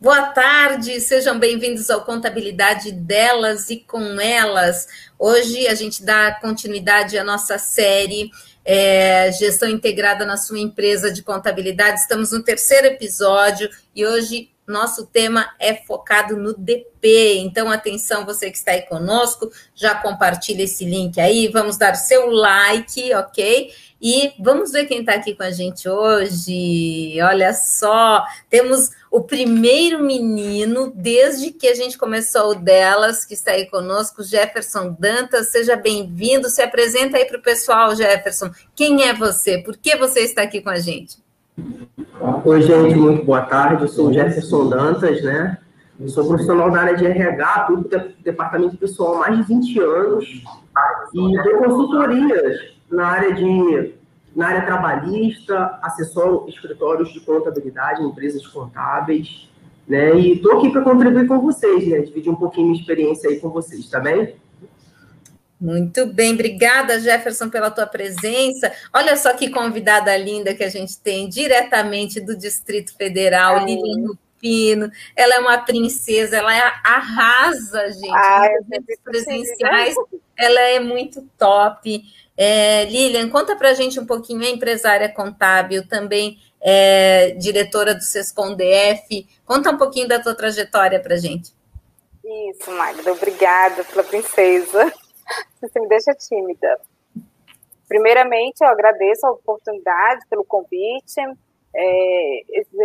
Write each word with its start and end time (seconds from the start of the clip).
Boa 0.00 0.22
tarde, 0.28 0.98
sejam 0.98 1.38
bem-vindos 1.38 1.90
ao 1.90 2.06
Contabilidade 2.06 2.90
delas 2.90 3.68
e 3.68 3.76
com 3.76 4.18
elas. 4.18 4.88
Hoje 5.18 5.68
a 5.68 5.74
gente 5.74 6.02
dá 6.02 6.32
continuidade 6.40 7.18
à 7.18 7.22
nossa 7.22 7.58
série 7.58 8.30
é, 8.64 9.30
Gestão 9.32 9.68
Integrada 9.68 10.24
na 10.24 10.38
sua 10.38 10.58
empresa 10.58 11.12
de 11.12 11.22
contabilidade. 11.22 12.00
Estamos 12.00 12.32
no 12.32 12.42
terceiro 12.42 12.86
episódio 12.86 13.68
e 13.94 14.06
hoje 14.06 14.50
nosso 14.66 15.04
tema 15.04 15.50
é 15.58 15.74
focado 15.74 16.34
no 16.34 16.54
DP. 16.54 17.38
Então, 17.40 17.70
atenção, 17.70 18.24
você 18.24 18.50
que 18.50 18.56
está 18.56 18.70
aí 18.70 18.82
conosco, 18.82 19.52
já 19.74 19.94
compartilha 19.96 20.62
esse 20.62 20.84
link 20.86 21.20
aí, 21.20 21.48
vamos 21.48 21.76
dar 21.76 21.94
seu 21.94 22.30
like, 22.30 23.12
ok? 23.14 23.70
E 24.00 24.32
vamos 24.38 24.72
ver 24.72 24.86
quem 24.86 25.00
está 25.00 25.14
aqui 25.14 25.34
com 25.34 25.42
a 25.42 25.50
gente 25.50 25.86
hoje. 25.86 27.20
Olha 27.20 27.52
só, 27.52 28.24
temos 28.48 28.88
o 29.10 29.20
primeiro 29.22 30.02
menino 30.04 30.92
desde 30.94 31.50
que 31.50 31.66
a 31.66 31.74
gente 31.74 31.98
começou 31.98 32.52
o 32.52 32.54
delas, 32.54 33.24
que 33.24 33.34
está 33.34 33.50
aí 33.50 33.66
conosco, 33.68 34.22
Jefferson 34.22 34.96
Dantas. 34.98 35.50
Seja 35.50 35.74
bem-vindo. 35.74 36.48
Se 36.48 36.62
apresenta 36.62 37.16
aí 37.16 37.24
para 37.24 37.38
o 37.38 37.42
pessoal, 37.42 37.96
Jefferson. 37.96 38.50
Quem 38.76 39.02
é 39.02 39.12
você? 39.12 39.58
Por 39.58 39.76
que 39.76 39.96
você 39.96 40.20
está 40.20 40.42
aqui 40.42 40.60
com 40.60 40.70
a 40.70 40.78
gente? 40.78 41.18
Oi, 42.44 42.62
gente, 42.62 42.94
muito 42.94 43.24
boa 43.24 43.42
tarde. 43.42 43.82
Eu 43.82 43.88
sou 43.88 44.08
o 44.08 44.12
Jefferson 44.12 44.68
Dantas, 44.68 45.20
né? 45.24 45.58
Eu 45.98 46.08
sou 46.08 46.26
profissional 46.26 46.70
da 46.70 46.80
área 46.80 46.96
de 46.96 47.04
RH, 47.04 47.68
do 47.68 47.88
departamento 48.22 48.76
pessoal 48.76 49.16
mais 49.16 49.36
de 49.36 49.42
20 49.42 49.80
anos 49.80 50.24
e 51.12 51.42
dou 51.42 51.58
consultorias 51.58 52.60
na 52.90 53.06
área 53.06 53.34
de 53.34 53.99
na 54.34 54.48
área 54.48 54.62
trabalhista, 54.62 55.78
assessoro 55.82 56.46
escritórios 56.48 57.12
de 57.12 57.20
contabilidade, 57.20 58.02
empresas 58.02 58.46
contábeis, 58.46 59.48
né? 59.88 60.14
E 60.14 60.34
estou 60.34 60.58
aqui 60.58 60.70
para 60.70 60.82
contribuir 60.82 61.26
com 61.26 61.40
vocês, 61.40 61.86
né? 61.86 62.00
Dividir 62.00 62.30
um 62.30 62.36
pouquinho 62.36 62.68
minha 62.68 62.80
experiência 62.80 63.28
aí 63.28 63.40
com 63.40 63.50
vocês, 63.50 63.88
tá 63.88 63.98
bem? 63.98 64.34
Muito 65.60 66.06
bem, 66.06 66.32
obrigada, 66.32 66.98
Jefferson, 66.98 67.50
pela 67.50 67.70
tua 67.70 67.86
presença. 67.86 68.72
Olha 68.94 69.14
só 69.16 69.34
que 69.34 69.50
convidada 69.50 70.16
linda 70.16 70.54
que 70.54 70.64
a 70.64 70.70
gente 70.70 70.98
tem 70.98 71.28
diretamente 71.28 72.18
do 72.18 72.34
Distrito 72.34 72.96
Federal, 72.96 73.58
é. 73.58 73.64
Lilian 73.66 74.14
Ela 75.14 75.34
é 75.34 75.38
uma 75.38 75.58
princesa, 75.58 76.36
ela 76.36 76.56
é, 76.56 76.72
arrasa, 76.84 77.92
gente. 77.92 78.10
Ah, 78.10 78.48
presenciais, 79.04 79.94
ela 80.36 80.60
é 80.60 80.80
muito 80.80 81.22
top. 81.38 82.02
É, 82.36 82.84
Lilian, 82.86 83.28
conta 83.28 83.54
para 83.54 83.70
a 83.70 83.74
gente 83.74 84.00
um 84.00 84.06
pouquinho, 84.06 84.42
é 84.42 84.48
empresária 84.48 85.08
contábil, 85.12 85.86
também 85.86 86.38
é 86.60 87.32
diretora 87.32 87.94
do 87.94 88.02
Sescom 88.02 88.54
DF. 88.54 89.28
Conta 89.44 89.70
um 89.70 89.78
pouquinho 89.78 90.08
da 90.08 90.20
tua 90.20 90.34
trajetória 90.34 91.00
para 91.00 91.14
a 91.14 91.18
gente. 91.18 91.52
Isso, 92.24 92.70
Magda, 92.70 93.12
obrigada 93.12 93.82
pela 93.84 94.04
princesa. 94.04 94.92
Você 95.60 95.80
me 95.80 95.88
deixa 95.88 96.14
tímida. 96.14 96.80
Primeiramente, 97.88 98.62
eu 98.62 98.68
agradeço 98.68 99.26
a 99.26 99.32
oportunidade 99.32 100.24
pelo 100.28 100.44
convite. 100.44 101.20
É, 101.74 102.40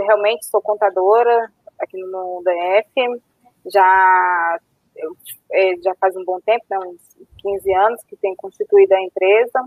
realmente 0.05 0.45
sou 0.45 0.61
contadora 0.61 1.51
aqui 1.79 2.01
no 2.03 2.41
DF. 2.43 3.21
Já, 3.67 4.59
é, 5.51 5.75
já 5.83 5.95
faz 5.95 6.15
um 6.15 6.23
bom 6.23 6.39
tempo, 6.41 6.63
né, 6.69 6.77
uns 6.79 7.01
15 7.41 7.73
anos 7.73 8.03
que 8.03 8.15
tenho 8.17 8.35
constituído 8.35 8.93
a 8.93 9.01
empresa. 9.01 9.63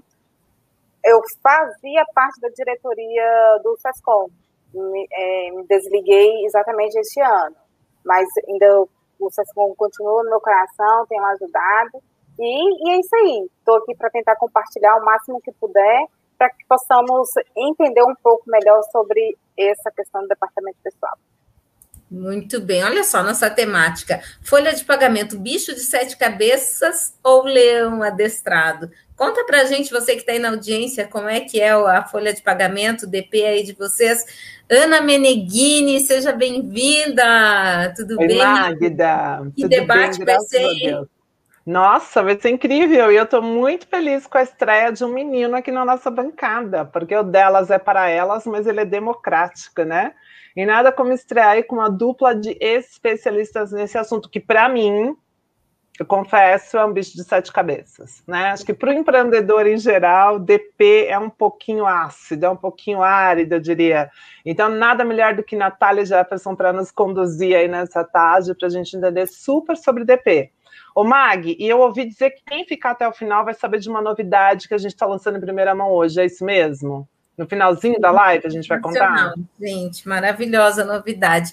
Eu 1.05 1.21
fazia 1.43 2.05
parte 2.15 2.41
da 2.41 2.49
diretoria 2.49 3.59
do 3.63 3.77
SESCOM. 3.79 4.29
Me, 4.75 5.07
é, 5.11 5.51
me 5.53 5.65
desliguei 5.67 6.45
exatamente 6.45 6.99
este 6.99 7.21
ano. 7.21 7.57
Mas 8.05 8.29
ainda 8.49 8.85
o 9.19 9.31
SESCOM 9.31 9.75
continua 9.75 10.23
no 10.23 10.31
meu 10.31 10.41
coração, 10.41 11.07
tenho 11.09 11.25
ajudado. 11.25 12.03
E, 12.39 12.89
e 12.89 12.91
é 12.91 13.01
isso 13.01 13.17
aí. 13.17 13.49
Estou 13.59 13.77
aqui 13.77 13.95
para 13.97 14.11
tentar 14.11 14.37
compartilhar 14.37 14.97
o 14.97 15.05
máximo 15.05 15.41
que 15.41 15.53
puder 15.53 16.07
para 16.39 16.51
que 16.51 16.65
possamos 16.69 17.29
entender 17.57 18.03
um 18.05 18.15
pouco 18.23 18.49
melhor 18.49 18.81
sobre 18.93 19.37
essa 19.57 19.91
questão 19.91 20.23
do 20.23 20.29
departamento 20.29 20.79
pessoal. 20.83 21.19
Muito 22.11 22.59
bem, 22.59 22.83
olha 22.85 23.05
só 23.05 23.23
nossa 23.23 23.51
temática: 23.51 24.23
folha 24.43 24.73
de 24.73 24.83
pagamento, 24.83 25.39
bicho 25.39 25.75
de 25.75 25.81
sete 25.81 26.17
cabeças 26.17 27.15
ou 27.23 27.43
leão 27.45 28.03
adestrado? 28.03 28.91
Conta 29.15 29.45
para 29.45 29.63
a 29.63 29.65
gente, 29.65 29.91
você 29.91 30.15
que 30.15 30.21
está 30.21 30.33
aí 30.33 30.39
na 30.39 30.51
audiência, 30.51 31.07
como 31.07 31.29
é 31.29 31.41
que 31.41 31.61
é 31.61 31.73
a 31.73 32.07
folha 32.07 32.33
de 32.33 32.41
pagamento, 32.41 33.07
DP 33.07 33.45
aí 33.45 33.63
de 33.63 33.75
vocês. 33.75 34.25
Ana 34.71 35.03
Meneghini, 35.03 36.01
seja 36.01 36.33
bem-vinda. 36.33 37.93
Tudo 37.97 38.19
Oi, 38.19 38.27
bem? 38.29 38.39
Magda. 38.39 39.43
Que 39.57 39.63
Tudo 39.63 39.69
debate 39.69 40.25
bem, 40.25 40.27
vai 40.27 40.41
ser? 40.43 41.09
Nossa, 41.69 42.23
vai 42.23 42.41
ser 42.41 42.49
incrível! 42.49 43.13
E 43.13 43.17
eu 43.17 43.25
estou 43.25 43.43
muito 43.43 43.87
feliz 43.87 44.27
com 44.27 44.39
a 44.39 44.43
estreia 44.43 44.91
de 44.91 45.05
um 45.05 45.13
menino 45.13 45.55
aqui 45.55 45.71
na 45.71 45.85
nossa 45.85 46.11
bancada, 46.11 46.87
porque 46.87 47.15
o 47.15 47.23
delas 47.23 47.71
é 47.71 47.79
para 47.79 48.09
elas, 48.09 48.47
mas 48.47 48.67
ele 48.67 48.81
é 48.81 48.85
democrático, 48.87 49.83
né? 49.83 50.15
E 50.57 50.65
nada 50.65 50.91
como 50.91 51.13
estrear 51.13 51.63
com 51.67 51.77
uma 51.77 51.91
dupla 51.91 52.35
de 52.35 52.57
especialistas 52.59 53.71
nesse 53.71 53.99
assunto, 53.99 54.31
que 54.31 54.41
para 54.41 54.67
mim, 54.67 55.15
eu 56.01 56.07
confesso, 56.07 56.79
é 56.79 56.87
um 56.87 56.93
bicho 56.95 57.15
de 57.15 57.23
sete 57.23 57.53
cabeças, 57.53 58.23
né? 58.27 58.47
Acho 58.47 58.65
que 58.65 58.73
para 58.73 58.89
o 58.89 58.95
empreendedor 58.95 59.67
em 59.67 59.77
geral, 59.77 60.39
DP 60.39 61.05
é 61.07 61.19
um 61.19 61.29
pouquinho 61.29 61.85
ácido, 61.85 62.47
é 62.47 62.49
um 62.49 62.57
pouquinho 62.57 63.03
árido, 63.03 63.57
eu 63.57 63.61
diria. 63.61 64.09
Então, 64.43 64.71
nada 64.71 65.05
melhor 65.05 65.35
do 65.35 65.43
que 65.43 65.55
Natália 65.55 66.07
Jefferson 66.07 66.57
para 66.57 66.73
nos 66.73 66.91
conduzir 66.91 67.55
aí 67.55 67.69
nessa 67.69 68.03
tarde, 68.05 68.55
para 68.55 68.69
a 68.69 68.71
gente 68.71 68.97
entender 68.97 69.27
super 69.27 69.77
sobre 69.77 70.07
DP. 70.07 70.51
Ô 70.95 71.05
Mag, 71.05 71.57
e 71.59 71.69
eu 71.69 71.81
ouvi 71.81 72.07
dizer 72.07 72.31
que 72.31 72.43
quem 72.47 72.67
ficar 72.67 72.91
até 72.91 73.07
o 73.09 73.13
final 73.13 73.45
vai 73.45 73.55
saber 73.55 73.79
de 73.79 73.89
uma 73.89 74.03
novidade 74.03 74.69
que 74.69 74.75
a 74.75 74.79
gente 74.79 74.93
está 74.93 75.07
lançando 75.07 75.39
em 75.39 75.41
primeira 75.41 75.75
mão 75.75 75.91
hoje, 75.91 76.21
é 76.21 76.27
isso 76.27 76.45
mesmo? 76.45 77.09
No 77.37 77.47
finalzinho 77.47 78.01
da 78.01 78.11
live 78.11 78.47
a 78.47 78.51
gente 78.51 78.69
vai 78.69 78.81
contar? 78.81 79.33
Gente, 79.61 80.09
maravilhosa 80.09 80.85
novidade. 80.85 81.53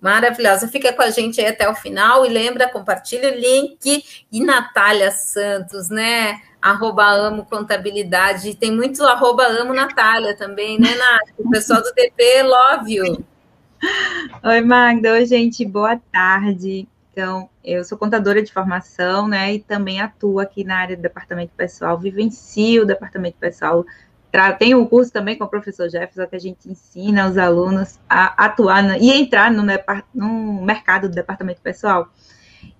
Maravilhosa. 0.00 0.68
Fica 0.68 0.92
com 0.92 1.02
a 1.02 1.10
gente 1.10 1.40
aí 1.40 1.48
até 1.48 1.68
o 1.68 1.74
final 1.74 2.24
e 2.24 2.28
lembra, 2.28 2.68
compartilha 2.68 3.32
o 3.32 3.34
link. 3.34 4.04
E 4.30 4.44
Natália 4.44 5.10
Santos, 5.10 5.88
né? 5.88 6.40
Arroba 6.60 7.04
amo 7.04 7.44
contabilidade. 7.44 8.54
Tem 8.54 8.70
muito 8.70 9.02
arroba 9.04 9.44
amo 9.46 9.74
Natália 9.74 10.36
também, 10.36 10.78
né, 10.78 10.94
Nath? 10.94 11.34
O 11.38 11.50
pessoal 11.50 11.82
do 11.82 11.92
DP, 11.92 12.42
love 12.42 12.94
you. 12.94 13.24
Oi, 14.42 14.60
Magda. 14.60 15.12
Oi, 15.12 15.26
gente. 15.26 15.64
Boa 15.64 16.00
tarde. 16.12 16.86
Então, 17.16 17.48
eu 17.64 17.82
sou 17.82 17.96
contadora 17.96 18.42
de 18.42 18.52
formação, 18.52 19.26
né, 19.26 19.54
e 19.54 19.58
também 19.58 20.02
atuo 20.02 20.38
aqui 20.38 20.62
na 20.62 20.76
área 20.76 20.94
do 20.94 21.00
departamento 21.00 21.54
pessoal, 21.56 21.98
vivencio 21.98 22.82
o 22.82 22.86
departamento 22.86 23.38
pessoal. 23.38 23.86
Tem 24.58 24.74
um 24.74 24.84
curso 24.84 25.10
também 25.10 25.34
com 25.34 25.44
o 25.44 25.48
professor 25.48 25.88
Jefferson, 25.88 26.26
que 26.26 26.36
a 26.36 26.38
gente 26.38 26.70
ensina 26.70 27.26
os 27.26 27.38
alunos 27.38 27.98
a 28.06 28.44
atuar 28.44 28.82
na, 28.82 28.98
e 28.98 29.10
entrar 29.10 29.50
no, 29.50 29.62
no 30.14 30.62
mercado 30.62 31.08
do 31.08 31.14
departamento 31.14 31.62
pessoal. 31.62 32.12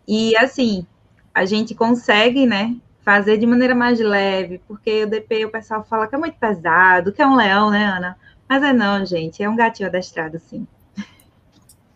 E, 0.06 0.36
assim, 0.36 0.86
a 1.32 1.46
gente 1.46 1.74
consegue, 1.74 2.44
né, 2.44 2.76
fazer 3.00 3.38
de 3.38 3.46
maneira 3.46 3.74
mais 3.74 3.98
leve, 3.98 4.60
porque 4.68 5.04
o 5.04 5.08
DP 5.08 5.46
o 5.46 5.50
pessoal 5.50 5.82
fala 5.82 6.06
que 6.06 6.14
é 6.14 6.18
muito 6.18 6.36
pesado, 6.38 7.10
que 7.10 7.22
é 7.22 7.26
um 7.26 7.36
leão, 7.36 7.70
né, 7.70 7.86
Ana? 7.86 8.18
Mas 8.46 8.62
é 8.62 8.74
não, 8.74 9.02
gente, 9.06 9.42
é 9.42 9.48
um 9.48 9.56
gatinho 9.56 9.88
adestrado, 9.88 10.38
sim. 10.38 10.66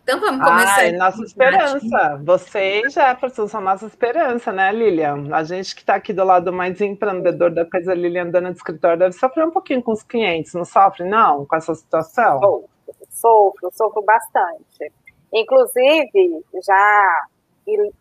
Então 0.02 0.18
vamos 0.18 0.44
começar. 0.44 0.80
Ai, 0.80 0.92
nossa 0.92 1.22
esperança. 1.22 2.20
Você 2.24 2.82
e 2.84 2.90
Jefferson 2.90 3.46
são 3.46 3.60
nossa 3.60 3.86
esperança, 3.86 4.52
né, 4.52 4.72
Lilian? 4.72 5.34
A 5.34 5.44
gente 5.44 5.74
que 5.74 5.82
está 5.82 5.94
aqui 5.94 6.12
do 6.12 6.24
lado 6.24 6.52
mais 6.52 6.80
empreendedor 6.80 7.50
da 7.50 7.64
coisa, 7.64 7.94
Lilian, 7.94 8.30
dona 8.30 8.50
de 8.50 8.56
escritório, 8.56 8.98
deve 8.98 9.12
sofrer 9.12 9.46
um 9.46 9.50
pouquinho 9.50 9.82
com 9.82 9.92
os 9.92 10.02
clientes, 10.02 10.54
não 10.54 10.64
sofre, 10.64 11.08
não, 11.08 11.46
com 11.46 11.56
essa 11.56 11.74
situação? 11.74 12.40
Sofro, 12.40 12.68
sofro, 13.10 13.70
sofro 13.72 14.02
bastante. 14.02 14.92
Inclusive, 15.32 16.44
já 16.64 17.26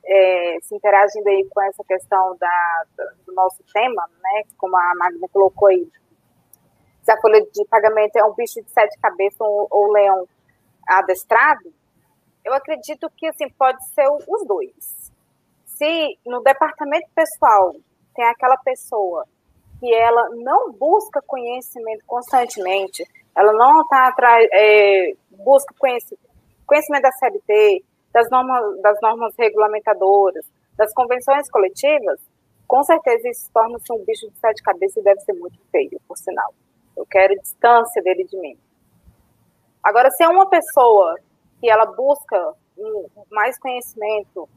é, 0.06 0.58
se 0.64 0.76
interagindo 0.76 1.30
aí 1.30 1.46
com 1.50 1.62
essa 1.62 1.84
questão 1.84 2.36
da, 2.40 2.84
do 3.26 3.34
nosso 3.34 3.64
tema, 3.72 4.04
né, 4.24 4.44
como 4.58 4.76
a 4.76 4.94
Magna 4.96 5.28
colocou 5.32 5.68
aí, 5.68 5.88
se 7.04 7.12
a 7.12 7.22
folha 7.22 7.42
de 7.42 7.66
pagamento 7.66 8.16
é 8.16 8.24
um 8.24 8.34
bicho 8.34 8.62
de 8.62 8.72
sete 8.72 8.98
cabeças 9.00 9.40
ou, 9.40 9.68
ou 9.70 9.92
leão 9.92 10.28
adestrado, 10.88 11.74
eu 12.44 12.54
acredito 12.54 13.10
que 13.16 13.28
assim 13.28 13.50
pode 13.50 13.84
ser 13.90 14.08
os 14.28 14.46
dois. 14.46 15.12
Se 15.66 16.18
no 16.26 16.42
departamento 16.42 17.08
pessoal 17.14 17.76
tem 18.16 18.26
aquela 18.26 18.58
pessoa 18.58 19.26
que 19.80 19.94
ela 19.94 20.30
não 20.36 20.72
busca 20.74 21.22
conhecimento 21.22 22.04
constantemente, 22.06 23.04
ela 23.36 23.54
não 23.54 23.82
está 23.82 24.08
atrás, 24.08 24.48
é, 24.52 25.14
busca 25.32 25.74
conhecimento, 25.78 26.28
conhecimento 26.66 27.04
da 27.04 27.12
CLT, 27.14 27.84
das 28.12 28.30
normas, 28.30 28.82
das 28.82 28.98
normas 29.02 29.34
regulamentadoras, 29.38 30.46
das 30.76 30.94
convenções 30.94 31.50
coletivas, 31.50 32.20
com 32.68 32.84
certeza 32.84 33.28
isso 33.30 33.50
torna-se 33.52 33.92
um 33.92 34.04
bicho 34.06 34.30
de 34.30 34.38
sete 34.38 34.62
cabeças 34.62 34.98
e 34.98 35.04
deve 35.04 35.20
ser 35.22 35.34
muito 35.34 35.60
feio, 35.72 36.00
por 36.08 36.18
sinal. 36.18 36.54
Eu 36.96 37.06
quero 37.06 37.34
distância 37.40 38.02
dele 38.04 38.24
de 38.26 38.38
mim. 38.38 38.58
Agora, 39.82 40.12
se 40.12 40.24
é 40.24 40.28
uma 40.28 40.48
pessoa 40.48 41.16
que 41.60 41.70
ela 41.70 41.86
busca 41.86 42.54
mais 43.32 43.60
conhecimento 43.60 44.48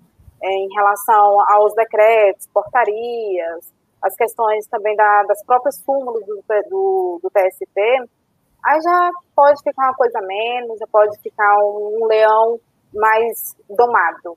é, 0.43 0.49
em 0.49 0.69
relação 0.75 1.41
aos 1.49 1.75
decretos, 1.75 2.47
portarias, 2.49 3.73
as 4.03 4.15
questões 4.17 4.67
também 4.67 4.97
da, 4.97 5.23
das 5.25 5.45
próprias 5.45 5.77
súmulas 5.77 6.25
do, 6.27 6.43
do, 6.69 7.21
do, 7.23 7.31
TST, 7.31 7.81
aí 8.65 8.81
já 8.81 9.11
pode 9.35 9.63
ficar 9.63 9.85
uma 9.85 9.95
coisa 9.95 10.21
menos, 10.23 10.79
já 10.79 10.87
pode 10.87 11.17
ficar 11.21 11.59
um, 11.59 12.03
um 12.03 12.07
leão 12.07 12.59
mais 12.93 13.57
domado. 13.69 14.37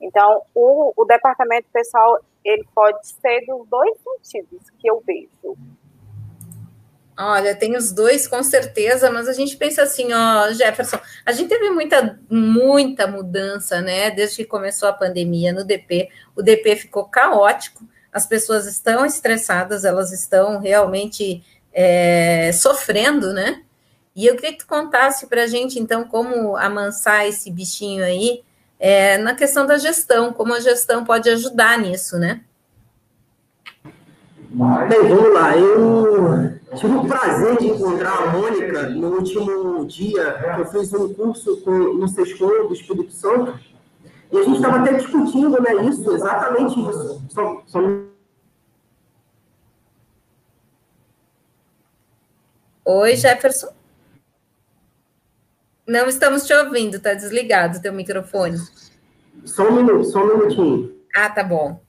Então, 0.00 0.42
o, 0.54 0.92
o 0.96 1.04
departamento 1.04 1.68
pessoal, 1.72 2.18
ele 2.44 2.66
pode 2.74 3.06
ser 3.06 3.46
dos 3.46 3.66
dois 3.68 3.96
sentidos 4.22 4.68
que 4.70 4.90
eu 4.90 5.00
vejo. 5.06 5.56
Olha, 7.16 7.54
tem 7.54 7.76
os 7.76 7.92
dois 7.92 8.26
com 8.26 8.42
certeza, 8.42 9.10
mas 9.10 9.28
a 9.28 9.32
gente 9.32 9.56
pensa 9.56 9.82
assim, 9.82 10.12
ó, 10.12 10.52
Jefferson, 10.52 10.98
a 11.24 11.30
gente 11.30 11.48
teve 11.48 11.70
muita, 11.70 12.18
muita 12.28 13.06
mudança, 13.06 13.80
né? 13.80 14.10
Desde 14.10 14.38
que 14.38 14.44
começou 14.44 14.88
a 14.88 14.92
pandemia 14.92 15.52
no 15.52 15.64
DP, 15.64 16.08
o 16.34 16.42
DP 16.42 16.74
ficou 16.74 17.04
caótico, 17.04 17.86
as 18.12 18.26
pessoas 18.26 18.66
estão 18.66 19.06
estressadas, 19.06 19.84
elas 19.84 20.12
estão 20.12 20.58
realmente 20.58 21.44
é, 21.72 22.50
sofrendo, 22.52 23.32
né? 23.32 23.62
E 24.14 24.26
eu 24.26 24.34
queria 24.34 24.52
que 24.52 24.58
tu 24.58 24.66
contasse 24.66 25.26
para 25.28 25.44
a 25.44 25.46
gente, 25.46 25.78
então, 25.78 26.04
como 26.04 26.56
amansar 26.56 27.26
esse 27.26 27.50
bichinho 27.50 28.04
aí 28.04 28.42
é, 28.78 29.18
na 29.18 29.34
questão 29.34 29.66
da 29.66 29.78
gestão, 29.78 30.32
como 30.32 30.54
a 30.54 30.60
gestão 30.60 31.04
pode 31.04 31.28
ajudar 31.30 31.78
nisso, 31.78 32.18
né? 32.18 32.42
Bem, 34.54 35.08
vamos 35.08 35.34
lá. 35.34 35.56
Eu 35.56 36.60
tive 36.76 36.94
o 36.94 37.06
prazer 37.08 37.58
de 37.58 37.66
encontrar 37.66 38.22
a 38.22 38.26
Mônica 38.32 38.88
no 38.90 39.16
último 39.16 39.84
dia 39.84 40.32
que 40.54 40.60
eu 40.60 40.66
fiz 40.66 40.92
um 40.92 41.12
curso 41.12 41.60
com, 41.62 41.72
no 41.72 42.06
Sescom 42.06 42.68
do 42.68 42.72
Espírito 42.72 43.10
Santo. 43.10 43.58
E 44.30 44.38
a 44.38 44.42
gente 44.44 44.56
estava 44.56 44.78
até 44.78 44.92
discutindo 44.92 45.60
né, 45.60 45.74
isso, 45.86 46.08
exatamente 46.14 46.78
isso. 46.78 47.22
Só, 47.30 47.62
só... 47.66 47.80
Oi, 52.84 53.16
Jefferson. 53.16 53.72
Não 55.86 56.06
estamos 56.06 56.46
te 56.46 56.54
ouvindo, 56.54 56.96
está 56.96 57.12
desligado 57.12 57.78
o 57.78 57.82
teu 57.82 57.92
microfone. 57.92 58.58
Só 59.44 59.68
um 59.68 59.76
minuto, 59.76 60.04
só 60.04 60.22
um 60.22 60.28
minutinho. 60.28 60.94
Ah, 61.14 61.28
tá 61.28 61.42
bom. 61.42 61.83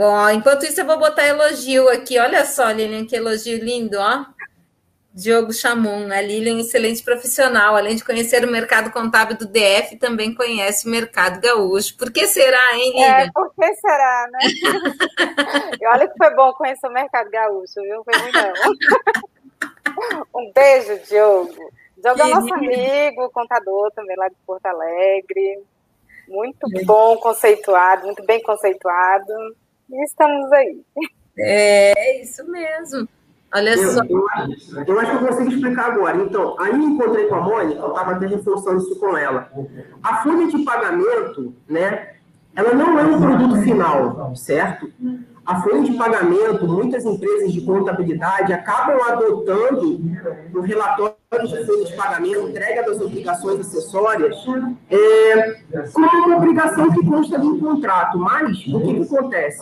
Bom, 0.00 0.30
enquanto 0.30 0.64
isso 0.64 0.80
eu 0.80 0.86
vou 0.86 0.98
botar 0.98 1.26
elogio 1.26 1.86
aqui. 1.90 2.18
Olha 2.18 2.46
só, 2.46 2.70
Lilian, 2.70 3.04
que 3.04 3.14
elogio 3.14 3.62
lindo, 3.62 3.98
ó. 3.98 4.24
Diogo 5.12 5.52
Chamon, 5.52 6.10
a 6.10 6.22
Lilian, 6.22 6.58
excelente 6.58 7.02
profissional, 7.02 7.76
além 7.76 7.96
de 7.96 8.02
conhecer 8.02 8.42
o 8.42 8.50
mercado 8.50 8.90
contábil 8.90 9.36
do 9.36 9.46
DF, 9.46 9.98
também 9.98 10.34
conhece 10.34 10.86
o 10.86 10.90
mercado 10.90 11.38
gaúcho. 11.42 11.98
Por 11.98 12.10
que 12.10 12.26
será, 12.26 12.78
hein, 12.78 12.92
Lilian? 12.92 13.08
É, 13.08 13.30
por 13.30 13.54
que 13.54 13.74
será, 13.74 14.28
né? 14.32 14.38
e 15.78 15.86
olha 15.86 16.08
que 16.08 16.16
foi 16.16 16.34
bom 16.34 16.50
conhecer 16.54 16.86
o 16.86 16.92
mercado 16.94 17.30
gaúcho, 17.30 17.82
viu? 17.82 18.02
Foi 18.02 18.18
muito 18.22 18.38
bom. 18.40 20.32
um 20.40 20.50
beijo, 20.50 20.98
Diogo. 21.10 21.70
Diogo 21.98 22.22
é 22.22 22.26
nosso 22.26 22.54
amigo, 22.54 23.30
contador 23.34 23.90
também 23.90 24.16
lá 24.16 24.28
de 24.28 24.36
Porto 24.46 24.64
Alegre. 24.64 25.62
Muito 26.26 26.66
bom 26.86 27.18
conceituado, 27.18 28.06
muito 28.06 28.24
bem 28.24 28.40
conceituado. 28.40 29.34
E 29.90 30.04
estamos 30.04 30.50
aí. 30.52 30.80
É, 31.38 32.22
isso 32.22 32.48
mesmo. 32.50 33.08
Olha 33.52 33.70
eu, 33.70 33.92
só. 33.92 34.04
Eu, 34.04 34.26
eu, 34.86 35.00
acho 35.00 35.10
que 35.10 35.24
eu 35.24 35.28
consigo 35.28 35.50
explicar 35.50 35.92
agora. 35.92 36.16
Então, 36.18 36.54
aí 36.58 36.70
eu 36.70 36.78
encontrei 36.78 37.26
com 37.26 37.34
a 37.34 37.40
Mônica, 37.40 37.80
eu 37.80 37.88
estava 37.88 38.12
até 38.12 38.26
reforçando 38.26 38.78
isso 38.78 38.98
com 39.00 39.16
ela. 39.16 39.50
A 40.02 40.22
folha 40.22 40.46
de 40.46 40.64
pagamento, 40.64 41.54
né, 41.68 42.14
ela 42.54 42.74
não 42.74 42.98
é 42.98 43.02
um 43.02 43.20
produto 43.20 43.62
final, 43.62 44.36
certo? 44.36 44.92
A 45.50 45.60
folha 45.62 45.82
de 45.82 45.92
pagamento, 45.94 46.64
muitas 46.68 47.04
empresas 47.04 47.52
de 47.52 47.60
contabilidade 47.62 48.52
acabam 48.52 49.00
adotando 49.08 50.00
o 50.54 50.60
relatório 50.60 51.16
de 51.42 51.66
folha 51.66 51.84
de 51.84 51.92
pagamento, 51.96 52.48
entrega 52.48 52.84
das 52.84 53.00
obrigações 53.00 53.58
acessórias, 53.58 54.36
é, 54.88 55.56
como 55.92 56.06
uma 56.06 56.36
obrigação 56.36 56.92
que 56.92 57.04
consta 57.04 57.36
de 57.36 57.46
um 57.48 57.58
contrato. 57.58 58.16
Mas 58.16 58.64
o 58.68 58.80
que, 58.80 58.94
que 58.94 59.02
acontece? 59.02 59.60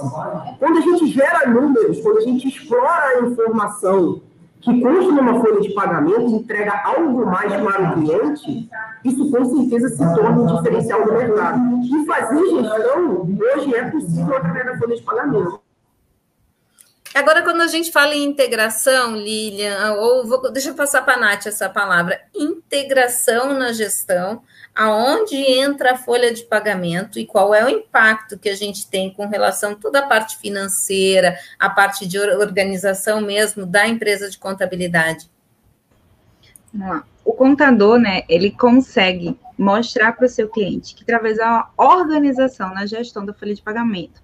Quando 0.58 0.76
a 0.76 0.80
gente 0.82 1.06
gera 1.06 1.48
números, 1.48 2.00
quando 2.02 2.18
a 2.18 2.22
gente 2.22 2.48
explora 2.48 3.16
a 3.16 3.22
informação 3.22 4.20
que 4.60 4.82
consta 4.82 5.12
numa 5.12 5.40
folha 5.40 5.60
de 5.62 5.72
pagamento 5.72 6.26
entrega 6.26 6.82
algo 6.84 7.24
mais 7.24 7.50
para 7.54 7.90
o 7.90 7.94
cliente, 7.94 8.68
isso 9.04 9.30
com 9.30 9.42
certeza 9.42 9.88
se 9.88 10.14
torna 10.14 10.42
um 10.42 10.56
diferencial 10.56 11.02
do 11.02 11.12
mercado. 11.14 11.60
E 11.82 12.04
fazer 12.04 12.44
gestão 12.44 13.22
hoje 13.22 13.74
é 13.74 13.90
possível 13.90 14.36
através 14.36 14.66
da 14.66 14.76
folha 14.76 14.96
de 14.96 15.02
pagamento. 15.02 15.67
Agora, 17.14 17.42
quando 17.42 17.62
a 17.62 17.66
gente 17.66 17.90
fala 17.90 18.14
em 18.14 18.24
integração, 18.24 19.16
Lilian, 19.16 19.94
ou 19.94 20.26
vou, 20.26 20.52
deixa 20.52 20.68
eu 20.68 20.74
passar 20.74 21.02
para 21.02 21.14
a 21.14 21.18
Nath 21.18 21.46
essa 21.46 21.68
palavra, 21.68 22.20
integração 22.34 23.58
na 23.58 23.72
gestão, 23.72 24.42
aonde 24.74 25.34
entra 25.36 25.92
a 25.92 25.96
folha 25.96 26.32
de 26.32 26.44
pagamento 26.44 27.18
e 27.18 27.26
qual 27.26 27.54
é 27.54 27.64
o 27.64 27.68
impacto 27.68 28.38
que 28.38 28.48
a 28.48 28.54
gente 28.54 28.86
tem 28.86 29.12
com 29.12 29.26
relação 29.26 29.72
a 29.72 29.74
toda 29.74 30.00
a 30.00 30.06
parte 30.06 30.36
financeira, 30.36 31.36
a 31.58 31.68
parte 31.68 32.06
de 32.06 32.18
organização 32.18 33.20
mesmo 33.20 33.66
da 33.66 33.88
empresa 33.88 34.30
de 34.30 34.38
contabilidade? 34.38 35.28
O 37.24 37.32
contador, 37.32 37.98
né, 37.98 38.22
ele 38.28 38.50
consegue 38.50 39.38
mostrar 39.58 40.12
para 40.12 40.26
o 40.26 40.28
seu 40.28 40.48
cliente 40.48 40.94
que 40.94 41.02
através 41.02 41.38
da 41.38 41.70
organização 41.76 42.72
na 42.72 42.86
gestão 42.86 43.24
da 43.24 43.34
folha 43.34 43.54
de 43.54 43.62
pagamento, 43.62 44.22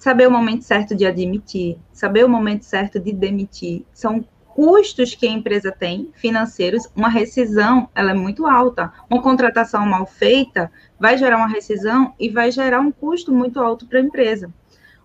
saber 0.00 0.26
o 0.26 0.30
momento 0.30 0.64
certo 0.64 0.96
de 0.96 1.04
admitir, 1.04 1.78
saber 1.92 2.24
o 2.24 2.28
momento 2.28 2.64
certo 2.64 2.98
de 2.98 3.12
demitir, 3.12 3.84
são 3.92 4.24
custos 4.54 5.14
que 5.14 5.28
a 5.28 5.30
empresa 5.30 5.70
tem 5.70 6.10
financeiros. 6.14 6.88
Uma 6.96 7.10
rescisão, 7.10 7.86
ela 7.94 8.12
é 8.12 8.14
muito 8.14 8.46
alta. 8.46 8.90
Uma 9.10 9.20
contratação 9.20 9.84
mal 9.84 10.06
feita 10.06 10.72
vai 10.98 11.18
gerar 11.18 11.36
uma 11.36 11.48
rescisão 11.48 12.14
e 12.18 12.30
vai 12.30 12.50
gerar 12.50 12.80
um 12.80 12.90
custo 12.90 13.30
muito 13.30 13.60
alto 13.60 13.86
para 13.86 13.98
a 13.98 14.02
empresa. 14.02 14.50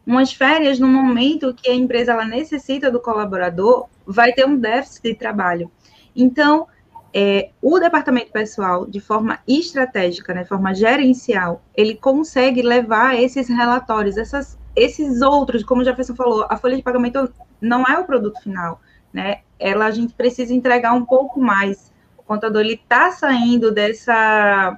Umas 0.08 0.32
férias, 0.32 0.80
no 0.80 0.88
momento 0.88 1.54
que 1.54 1.70
a 1.70 1.76
empresa 1.76 2.14
ela 2.14 2.26
necessita 2.26 2.90
do 2.90 3.02
colaborador, 3.02 3.90
vai 4.06 4.32
ter 4.32 4.46
um 4.46 4.58
déficit 4.58 5.04
de 5.04 5.16
trabalho. 5.16 5.70
Então, 6.16 6.68
é, 7.14 7.50
o 7.62 7.80
departamento 7.80 8.32
pessoal, 8.32 8.86
de 8.86 9.02
forma 9.02 9.40
estratégica, 9.46 10.34
né, 10.34 10.44
de 10.44 10.48
forma 10.48 10.74
gerencial, 10.74 11.62
ele 11.76 11.96
consegue 11.96 12.62
levar 12.62 13.22
esses 13.22 13.50
relatórios, 13.50 14.16
essas 14.16 14.58
esses 14.76 15.22
outros, 15.22 15.64
como 15.64 15.82
o 15.82 15.84
Jefferson 15.86 16.16
falou, 16.16 16.46
a 16.50 16.58
folha 16.58 16.76
de 16.76 16.84
pagamento 16.84 17.32
não 17.62 17.84
é 17.84 17.98
o 17.98 18.06
produto 18.06 18.42
final, 18.42 18.82
né? 19.14 19.42
Ela 19.60 19.86
a 19.86 19.92
gente 19.92 20.14
precisa 20.14 20.54
entregar 20.54 20.94
um 20.94 21.06
pouco 21.06 21.40
mais. 21.40 21.92
O 22.18 22.24
contador 22.24 22.62
ele 22.62 22.74
está 22.74 23.12
saindo 23.12 23.72
dessa 23.72 24.78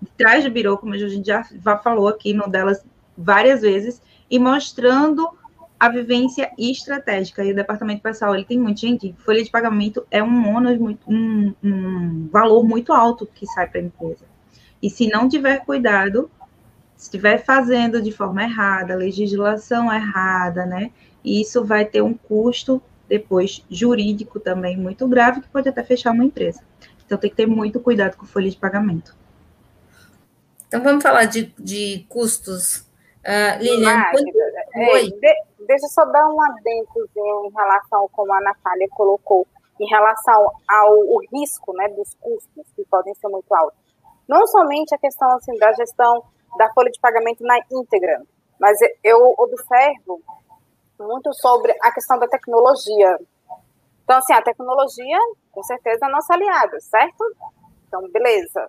de 0.00 0.10
trás 0.16 0.44
do 0.44 0.50
birô, 0.50 0.78
como 0.78 0.94
a 0.94 0.98
gente 0.98 1.26
já, 1.26 1.44
falou 1.82 2.08
aqui 2.08 2.32
no 2.32 2.48
delas 2.48 2.84
várias 3.16 3.62
vezes, 3.62 4.00
e 4.30 4.38
mostrando 4.38 5.28
a 5.78 5.88
vivência 5.88 6.50
estratégica. 6.58 7.44
E 7.44 7.52
o 7.52 7.54
departamento 7.54 8.02
pessoal, 8.02 8.34
ele 8.34 8.44
tem 8.44 8.58
muito, 8.58 8.80
gente, 8.80 9.14
folha 9.18 9.42
de 9.42 9.50
pagamento 9.50 10.06
é 10.10 10.22
um 10.22 10.54
ônus, 10.54 10.78
um, 11.06 11.54
um 11.62 12.28
valor 12.30 12.64
muito 12.64 12.92
alto 12.92 13.26
que 13.26 13.46
sai 13.46 13.68
para 13.68 13.80
a 13.80 13.84
empresa. 13.84 14.24
E 14.82 14.88
se 14.88 15.08
não 15.08 15.28
tiver 15.28 15.64
cuidado, 15.64 16.30
estiver 16.98 17.38
fazendo 17.44 18.02
de 18.02 18.10
forma 18.10 18.42
errada, 18.42 18.96
legislação 18.96 19.92
errada, 19.92 20.66
né? 20.66 20.90
Isso 21.24 21.64
vai 21.64 21.84
ter 21.84 22.02
um 22.02 22.12
custo 22.12 22.82
depois 23.08 23.64
jurídico 23.70 24.40
também 24.40 24.76
muito 24.76 25.06
grave 25.06 25.40
que 25.40 25.48
pode 25.48 25.68
até 25.68 25.82
fechar 25.84 26.12
uma 26.12 26.24
empresa. 26.24 26.60
Então 27.06 27.16
tem 27.16 27.30
que 27.30 27.36
ter 27.36 27.46
muito 27.46 27.80
cuidado 27.80 28.16
com 28.16 28.26
folha 28.26 28.50
de 28.50 28.56
pagamento. 28.56 29.16
Então 30.66 30.82
vamos 30.82 31.02
falar 31.02 31.24
de, 31.24 31.54
de 31.58 32.04
custos. 32.08 32.86
Uh, 33.24 33.62
Lilian, 33.62 34.02
é, 34.74 35.02
de, 35.02 35.34
deixa 35.66 35.86
eu 35.86 35.90
só 35.90 36.04
dar 36.04 36.26
um 36.28 36.42
adentozinho 36.42 37.46
em 37.46 37.52
relação 37.54 38.00
ao 38.00 38.08
como 38.08 38.32
a 38.32 38.40
Natália 38.40 38.88
colocou, 38.90 39.46
em 39.80 39.86
relação 39.86 40.50
ao 40.68 41.18
risco 41.32 41.72
né, 41.74 41.88
dos 41.88 42.14
custos, 42.20 42.66
que 42.74 42.84
podem 42.90 43.14
ser 43.14 43.28
muito 43.28 43.52
altos. 43.54 43.78
Não 44.28 44.46
somente 44.46 44.94
a 44.94 44.98
questão 44.98 45.30
assim, 45.36 45.56
da 45.58 45.72
gestão 45.72 46.24
da 46.58 46.70
folha 46.74 46.90
de 46.90 47.00
pagamento 47.00 47.42
na 47.44 47.56
íntegra. 47.72 48.22
Mas 48.60 48.78
eu 49.04 49.34
observo 49.38 50.20
muito 50.98 51.32
sobre 51.34 51.72
a 51.80 51.92
questão 51.92 52.18
da 52.18 52.26
tecnologia. 52.26 53.18
Então, 54.02 54.18
assim, 54.18 54.32
a 54.32 54.42
tecnologia, 54.42 55.18
com 55.52 55.62
certeza, 55.62 56.06
é 56.06 56.08
nossa 56.08 56.34
aliada, 56.34 56.80
certo? 56.80 57.24
Então, 57.86 58.02
beleza. 58.10 58.68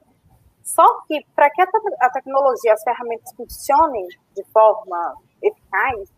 Só 0.64 0.86
que, 1.08 1.26
para 1.36 1.50
que 1.50 1.62
a 1.62 2.10
tecnologia, 2.12 2.74
as 2.74 2.84
ferramentas 2.84 3.34
funcionem 3.36 4.08
de 4.36 4.44
forma 4.54 5.16
eficaz, 5.42 6.10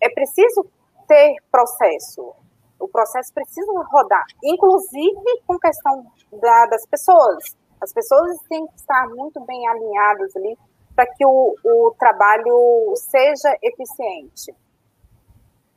é 0.00 0.08
preciso 0.12 0.66
ter 1.06 1.36
processo. 1.50 2.34
O 2.80 2.88
processo 2.88 3.32
precisa 3.32 3.72
rodar, 3.92 4.24
inclusive 4.42 5.42
com 5.46 5.58
questão 5.58 6.04
da, 6.32 6.66
das 6.66 6.84
pessoas 6.86 7.56
As 7.80 7.92
pessoas 7.92 8.36
têm 8.48 8.66
que 8.66 8.76
estar 8.76 9.08
muito 9.08 9.40
bem 9.44 9.68
alinhadas 9.68 10.34
ali 10.36 10.56
para 10.94 11.06
que 11.06 11.24
o, 11.26 11.54
o 11.64 11.94
trabalho 11.98 12.94
seja 12.96 13.56
eficiente. 13.62 14.54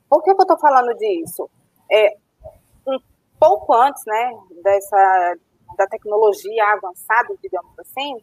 Por 0.10 0.24
que, 0.24 0.34
que 0.34 0.42
eu 0.42 0.44
estou 0.44 0.60
falando 0.60 0.96
disso? 0.98 1.50
É, 1.92 2.16
um 2.88 2.98
pouco 3.40 3.74
antes 3.74 4.02
né, 4.06 4.32
dessa, 4.64 5.36
da 5.78 5.88
tecnologia 5.88 6.64
avançada, 6.74 7.36
digamos 7.42 7.78
assim, 7.80 8.18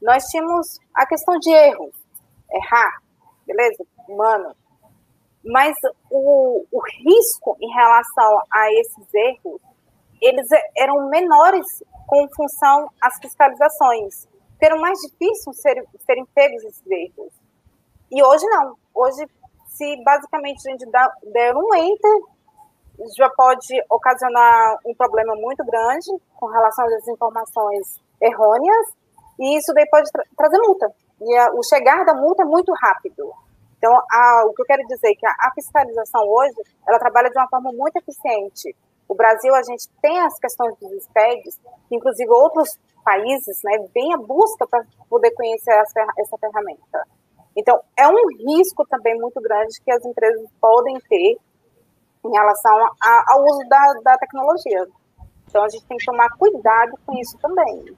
nós 0.00 0.24
tínhamos 0.26 0.78
a 0.94 1.06
questão 1.06 1.38
de 1.38 1.50
erro, 1.50 1.90
errar, 2.50 3.02
beleza? 3.46 3.84
Humano. 4.08 4.54
Mas 5.44 5.74
o, 6.10 6.64
o 6.70 6.80
risco 6.80 7.56
em 7.60 7.72
relação 7.72 8.42
a 8.52 8.72
esses 8.72 9.14
erros, 9.14 9.60
eles 10.20 10.48
eram 10.76 11.08
menores 11.08 11.82
com 12.06 12.28
função 12.34 12.90
às 13.00 13.18
fiscalizações. 13.18 14.28
Era 14.60 14.76
mais 14.76 14.98
difícil 15.00 15.52
ser, 15.54 15.84
serem 16.04 16.26
pegos 16.34 16.62
esses 16.64 16.86
erros. 16.86 17.32
E 18.10 18.22
hoje 18.22 18.44
não. 18.46 18.76
Hoje, 18.94 19.26
se 19.68 20.02
basicamente 20.04 20.68
a 20.68 20.72
gente 20.72 20.86
dá, 20.90 21.10
der 21.32 21.56
um 21.56 21.74
enter, 21.74 22.20
já 23.16 23.30
pode 23.30 23.82
ocasionar 23.88 24.76
um 24.84 24.94
problema 24.94 25.34
muito 25.36 25.64
grande 25.64 26.10
com 26.36 26.46
relação 26.46 26.84
às 26.86 27.08
informações 27.08 28.00
errôneas, 28.20 28.86
e 29.38 29.56
isso 29.56 29.72
daí 29.72 29.88
pode 29.88 30.10
tra 30.12 30.22
trazer 30.36 30.58
multa. 30.58 30.92
E 31.22 31.36
a, 31.38 31.52
o 31.52 31.62
chegar 31.62 32.04
da 32.04 32.14
multa 32.14 32.42
é 32.42 32.46
muito 32.46 32.72
rápido. 32.74 33.32
Então, 33.78 33.92
a, 33.94 34.44
o 34.44 34.52
que 34.52 34.60
eu 34.60 34.66
quero 34.66 34.86
dizer 34.86 35.12
é 35.12 35.14
que 35.14 35.26
a, 35.26 35.30
a, 35.30 35.52
fiscalização 35.54 36.28
hoje, 36.28 36.56
ela 36.86 36.98
trabalha 36.98 37.30
de 37.30 37.38
uma 37.38 37.48
forma 37.48 37.72
muito 37.72 37.96
eficiente. 37.96 38.76
O 39.10 39.14
Brasil, 39.16 39.52
a 39.56 39.62
gente 39.64 39.88
tem 40.00 40.20
as 40.20 40.38
questões 40.38 40.72
dos 40.78 41.02
SPEDs, 41.02 41.60
inclusive 41.90 42.30
outros 42.30 42.78
países, 43.04 43.60
né, 43.64 43.84
vem 43.92 44.14
a 44.14 44.16
busca 44.16 44.68
para 44.68 44.84
poder 45.08 45.32
conhecer 45.32 45.72
essa, 45.72 46.06
essa 46.16 46.38
ferramenta. 46.38 47.08
Então, 47.56 47.80
é 47.96 48.06
um 48.06 48.28
risco 48.46 48.86
também 48.88 49.18
muito 49.18 49.40
grande 49.40 49.80
que 49.84 49.90
as 49.90 50.04
empresas 50.04 50.48
podem 50.60 50.96
ter 51.08 51.36
em 52.24 52.30
relação 52.30 52.88
a, 53.02 53.24
ao 53.30 53.44
uso 53.46 53.68
da, 53.68 53.94
da 54.04 54.16
tecnologia. 54.16 54.86
Então, 55.48 55.64
a 55.64 55.68
gente 55.68 55.84
tem 55.86 55.98
que 55.98 56.06
tomar 56.06 56.28
cuidado 56.38 56.92
com 57.04 57.18
isso 57.18 57.36
também. 57.38 57.92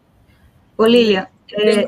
Ô, 0.78 0.86
Lilia, 0.86 1.28
é, 1.52 1.84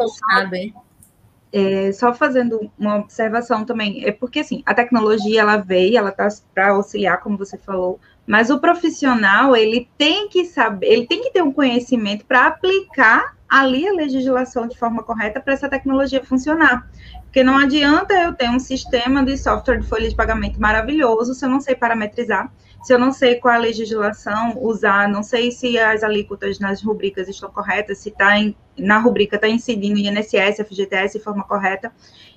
é, 1.50 1.92
só 1.92 2.12
fazendo 2.12 2.70
uma 2.78 2.96
observação 2.96 3.64
também, 3.64 4.04
é 4.04 4.12
porque 4.12 4.40
assim, 4.40 4.62
a 4.66 4.74
tecnologia 4.74 5.40
ela 5.40 5.56
veio, 5.56 5.96
ela 5.96 6.10
está 6.10 6.28
para 6.52 6.72
auxiliar, 6.72 7.22
como 7.22 7.38
você 7.38 7.56
falou, 7.56 7.98
mas 8.26 8.50
o 8.50 8.58
profissional 8.58 9.54
ele 9.54 9.88
tem 9.98 10.28
que 10.28 10.44
saber, 10.44 10.86
ele 10.86 11.06
tem 11.06 11.22
que 11.22 11.30
ter 11.30 11.42
um 11.42 11.52
conhecimento 11.52 12.24
para 12.24 12.46
aplicar 12.46 13.34
ali 13.48 13.86
a 13.86 13.92
legislação 13.92 14.66
de 14.66 14.76
forma 14.76 15.02
correta 15.02 15.40
para 15.40 15.52
essa 15.52 15.68
tecnologia 15.68 16.24
funcionar. 16.24 16.88
Porque 17.22 17.42
não 17.42 17.58
adianta 17.58 18.14
eu 18.14 18.32
ter 18.32 18.48
um 18.48 18.58
sistema 18.58 19.24
de 19.24 19.36
software 19.36 19.78
de 19.78 19.86
folha 19.86 20.08
de 20.08 20.14
pagamento 20.14 20.60
maravilhoso 20.60 21.34
se 21.34 21.44
eu 21.44 21.48
não 21.48 21.60
sei 21.60 21.74
parametrizar, 21.74 22.50
se 22.82 22.92
eu 22.92 22.98
não 22.98 23.12
sei 23.12 23.36
qual 23.36 23.54
a 23.54 23.58
legislação 23.58 24.56
usar, 24.60 25.08
não 25.08 25.22
sei 25.22 25.50
se 25.50 25.78
as 25.78 26.02
alíquotas 26.02 26.58
nas 26.58 26.82
rubricas 26.82 27.28
estão 27.28 27.50
corretas, 27.50 27.98
se 27.98 28.08
está 28.08 28.34
na 28.76 28.98
rubrica 28.98 29.36
está 29.36 29.48
incidindo 29.48 29.98
INSS, 29.98 30.58
FGTS 30.58 31.18
de 31.18 31.24
forma 31.24 31.44
correta. 31.44 31.92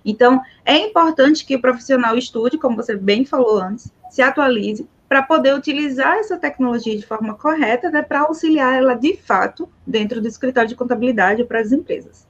Então, 0.06 0.42
é 0.64 0.78
importante 0.78 1.46
que 1.46 1.56
o 1.56 1.62
profissional 1.62 2.18
estude, 2.18 2.58
como 2.58 2.76
você 2.76 2.96
bem 2.96 3.26
falou 3.26 3.60
antes, 3.60 3.92
se 4.10 4.22
atualize, 4.22 4.88
para 5.08 5.24
poder 5.24 5.54
utilizar 5.54 6.18
essa 6.18 6.38
tecnologia 6.38 6.96
de 6.98 7.06
forma 7.06 7.36
correta, 7.36 7.90
né, 7.90 8.02
para 8.02 8.22
auxiliar 8.22 8.76
ela 8.76 8.94
de 8.94 9.16
fato 9.16 9.70
dentro 9.86 10.22
do 10.22 10.28
escritório 10.28 10.68
de 10.68 10.76
contabilidade 10.76 11.44
para 11.46 11.60
as 11.60 11.72
empresas. 11.72 12.28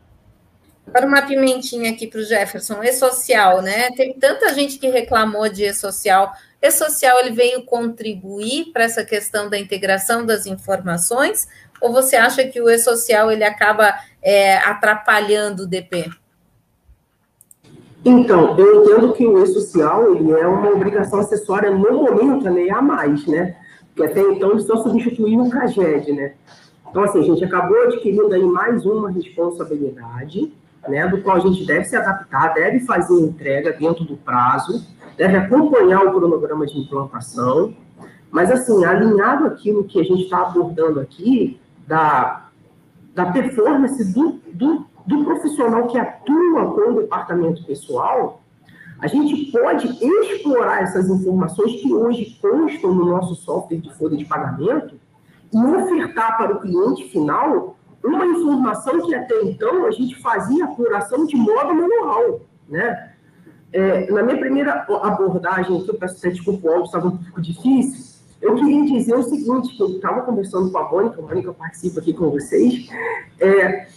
Para 0.91 1.05
uma 1.05 1.21
pimentinha 1.21 1.91
aqui 1.91 2.07
para 2.07 2.21
o 2.21 2.23
Jefferson, 2.23 2.81
e-social, 2.81 3.61
né? 3.61 3.91
Tem 3.91 4.13
tanta 4.13 4.53
gente 4.53 4.79
que 4.79 4.87
reclamou 4.87 5.49
de 5.49 5.65
e-social. 5.65 6.31
E-social 6.61 7.19
ele 7.19 7.31
veio 7.31 7.63
contribuir 7.63 8.71
para 8.71 8.85
essa 8.85 9.03
questão 9.03 9.49
da 9.49 9.59
integração 9.59 10.25
das 10.25 10.45
informações, 10.45 11.45
ou 11.81 11.91
você 11.91 12.15
acha 12.15 12.47
que 12.47 12.61
o 12.61 12.69
e-social 12.69 13.29
ele 13.29 13.43
acaba 13.43 13.99
é, 14.21 14.57
atrapalhando 14.59 15.63
o 15.63 15.67
DP? 15.67 16.09
Então, 18.09 18.57
eu 18.57 18.85
entendo 18.85 19.11
que 19.11 19.27
o 19.27 19.43
e-social 19.43 20.15
ele 20.15 20.31
é 20.31 20.47
uma 20.47 20.69
obrigação 20.69 21.19
acessória 21.19 21.69
no 21.69 21.91
momento, 21.91 22.49
né, 22.49 22.69
a 22.69 22.81
mais, 22.81 23.27
né? 23.27 23.53
Porque 23.87 24.09
até 24.09 24.21
então 24.21 24.51
ele 24.51 24.61
só 24.61 24.77
substituiu 24.77 25.41
o 25.41 25.49
CAGED, 25.49 26.13
né? 26.13 26.31
Então, 26.89 27.03
assim, 27.03 27.19
a 27.19 27.23
gente 27.23 27.43
acabou 27.43 27.83
adquirindo 27.83 28.33
aí 28.33 28.43
mais 28.43 28.85
uma 28.85 29.11
responsabilidade, 29.11 30.53
né, 30.87 31.05
do 31.09 31.21
qual 31.21 31.35
a 31.35 31.39
gente 31.41 31.65
deve 31.65 31.83
se 31.83 31.97
adaptar, 31.97 32.53
deve 32.53 32.79
fazer 32.79 33.13
entrega 33.13 33.73
dentro 33.73 34.05
do 34.05 34.15
prazo, 34.15 34.87
deve 35.17 35.35
acompanhar 35.35 36.05
o 36.05 36.13
cronograma 36.13 36.65
de 36.65 36.79
implantação, 36.79 37.75
mas, 38.31 38.49
assim, 38.49 38.85
alinhado 38.85 39.47
aquilo 39.47 39.83
que 39.83 39.99
a 39.99 40.03
gente 40.03 40.23
está 40.23 40.43
abordando 40.43 41.01
aqui, 41.01 41.59
da, 41.85 42.47
da 43.13 43.25
performance 43.33 44.13
do, 44.13 44.39
do, 44.53 44.85
do 45.07 45.23
profissional 45.23 45.87
que 45.87 45.97
atua 45.97 46.73
com 46.73 46.91
o 46.91 47.01
departamento 47.01 47.63
pessoal, 47.65 48.41
a 48.99 49.07
gente 49.07 49.51
pode 49.51 49.87
explorar 49.87 50.83
essas 50.83 51.09
informações 51.09 51.81
que 51.81 51.93
hoje 51.93 52.37
constam 52.41 52.93
no 52.93 53.05
nosso 53.05 53.35
software 53.35 53.77
de 53.77 53.93
folha 53.95 54.17
de 54.17 54.25
pagamento 54.25 54.99
e 55.53 55.57
ofertar 55.57 56.37
para 56.37 56.55
o 56.55 56.59
cliente 56.59 57.09
final 57.09 57.77
uma 58.03 58.25
informação 58.25 59.05
que 59.05 59.15
até 59.15 59.41
então 59.43 59.85
a 59.85 59.91
gente 59.91 60.15
fazia 60.21 60.65
apuração 60.65 61.25
de 61.25 61.35
modo 61.35 61.73
manual, 61.73 62.41
né? 62.67 63.13
É, 63.71 64.09
na 64.11 64.23
minha 64.23 64.37
primeira 64.37 64.85
abordagem, 65.03 65.83
que 65.83 65.89
eu 65.89 65.95
peço 65.95 66.17
até 66.17 66.29
desculpa, 66.29 66.69
o 66.69 66.83
estava 66.83 67.07
um 67.07 67.17
pouco 67.17 67.41
difícil, 67.41 68.17
eu 68.41 68.55
queria 68.55 68.85
dizer 68.85 69.15
o 69.15 69.23
seguinte, 69.23 69.75
que 69.75 69.81
eu 69.81 69.89
estava 69.89 70.21
conversando 70.21 70.71
com 70.71 70.77
a 70.77 70.89
Mônica, 70.89 71.19
a 71.19 71.21
Mônica 71.21 71.53
participa 71.53 71.99
aqui 71.99 72.13
com 72.13 72.29
vocês, 72.29 72.87
é, 73.39 73.87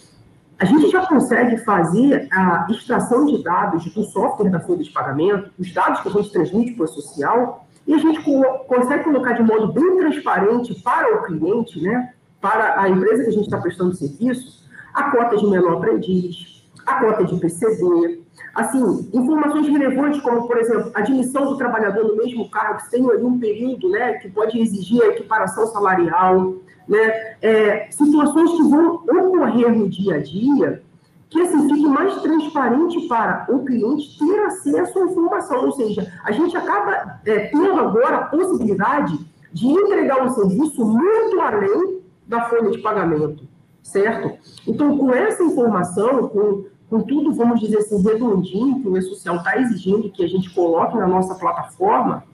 a 0.61 0.65
gente 0.65 0.91
já 0.91 1.07
consegue 1.07 1.57
fazer 1.57 2.27
a 2.31 2.67
extração 2.69 3.25
de 3.25 3.43
dados 3.43 3.83
do 3.95 4.03
software 4.03 4.51
da 4.51 4.59
folha 4.59 4.83
de 4.83 4.91
pagamento, 4.91 5.49
os 5.57 5.73
dados 5.73 6.01
que 6.01 6.09
a 6.09 6.11
gente 6.11 6.31
transmite 6.31 6.73
para 6.73 6.85
o 6.85 6.87
social, 6.87 7.65
e 7.87 7.95
a 7.95 7.97
gente 7.97 8.21
consegue 8.67 9.05
colocar 9.05 9.33
de 9.33 9.41
modo 9.41 9.73
bem 9.73 9.97
transparente 9.97 10.79
para 10.83 11.15
o 11.15 11.23
cliente, 11.23 11.81
né, 11.81 12.13
para 12.39 12.79
a 12.79 12.87
empresa 12.87 13.23
que 13.23 13.29
a 13.29 13.33
gente 13.33 13.45
está 13.45 13.57
prestando 13.57 13.95
serviço, 13.95 14.69
a 14.93 15.09
cota 15.09 15.35
de 15.35 15.47
menor 15.47 15.77
aprendiz, 15.77 16.63
a 16.85 16.99
cota 16.99 17.23
de 17.23 17.39
PCD, 17.39 18.21
assim, 18.53 19.09
informações 19.13 19.67
relevantes 19.67 20.21
como, 20.21 20.47
por 20.47 20.59
exemplo, 20.59 20.91
admissão 20.93 21.45
do 21.47 21.57
trabalhador 21.57 22.03
no 22.03 22.17
mesmo 22.17 22.47
cargo, 22.51 22.83
que 22.83 22.91
tem 22.91 23.09
ali 23.09 23.23
um 23.23 23.39
período, 23.39 23.89
né, 23.89 24.13
que 24.19 24.29
pode 24.29 24.59
exigir 24.59 25.01
a 25.01 25.07
equiparação 25.07 25.65
salarial, 25.65 26.53
né, 26.91 27.35
é, 27.41 27.87
situações 27.89 28.51
que 28.51 28.63
vão 28.63 28.95
ocorrer 28.95 29.73
no 29.73 29.87
dia 29.87 30.15
a 30.15 30.19
dia, 30.19 30.83
que 31.29 31.41
assim 31.41 31.69
fique 31.69 31.87
mais 31.87 32.21
transparente 32.21 33.07
para 33.07 33.45
o 33.47 33.63
cliente 33.63 34.19
ter 34.19 34.39
acesso 34.41 34.99
à 34.99 35.05
informação, 35.05 35.65
ou 35.65 35.71
seja, 35.71 36.11
a 36.25 36.33
gente 36.33 36.55
acaba 36.57 37.21
é, 37.25 37.47
tendo 37.47 37.79
agora 37.79 38.17
a 38.17 38.25
possibilidade 38.25 39.17
de 39.53 39.67
entregar 39.67 40.21
um 40.21 40.29
serviço 40.29 40.85
muito 40.85 41.39
além 41.39 42.01
da 42.27 42.41
folha 42.49 42.69
de 42.69 42.79
pagamento, 42.79 43.47
certo? 43.81 44.37
Então, 44.67 44.97
com 44.97 45.13
essa 45.13 45.41
informação, 45.41 46.27
com 46.27 46.65
com 46.89 47.01
tudo, 47.03 47.31
vamos 47.31 47.61
dizer 47.61 47.77
assim, 47.77 48.01
redondinho 48.01 48.81
que 48.81 48.87
o 48.89 48.97
E-Social 48.97 49.37
está 49.37 49.57
exigindo 49.57 50.11
que 50.11 50.25
a 50.25 50.27
gente 50.27 50.49
coloque 50.49 50.97
na 50.97 51.07
nossa 51.07 51.35
plataforma, 51.35 52.25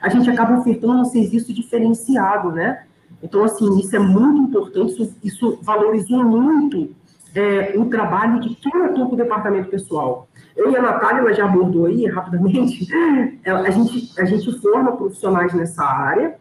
a 0.00 0.08
gente 0.08 0.30
acaba 0.30 0.56
ofertando 0.56 1.00
um 1.00 1.04
serviço 1.04 1.52
diferenciado, 1.52 2.52
né? 2.52 2.84
Então, 3.24 3.42
assim, 3.42 3.78
isso 3.80 3.96
é 3.96 3.98
muito 3.98 4.42
importante, 4.42 5.02
isso, 5.02 5.16
isso 5.24 5.58
valorizou 5.62 6.22
muito 6.22 6.94
é, 7.34 7.72
o 7.74 7.86
trabalho 7.86 8.38
de 8.38 8.54
quem 8.54 8.82
atua 8.82 9.06
com 9.06 9.14
o 9.14 9.16
departamento 9.16 9.70
pessoal. 9.70 10.28
Eu 10.54 10.70
e 10.70 10.76
a 10.76 10.82
Natália, 10.82 11.20
ela 11.20 11.32
já 11.32 11.46
abordou 11.46 11.86
aí 11.86 12.06
rapidamente, 12.06 12.86
a 13.46 13.70
gente, 13.70 14.20
a 14.20 14.26
gente 14.26 14.60
forma 14.60 14.94
profissionais 14.94 15.54
nessa 15.54 15.82
área, 15.82 16.36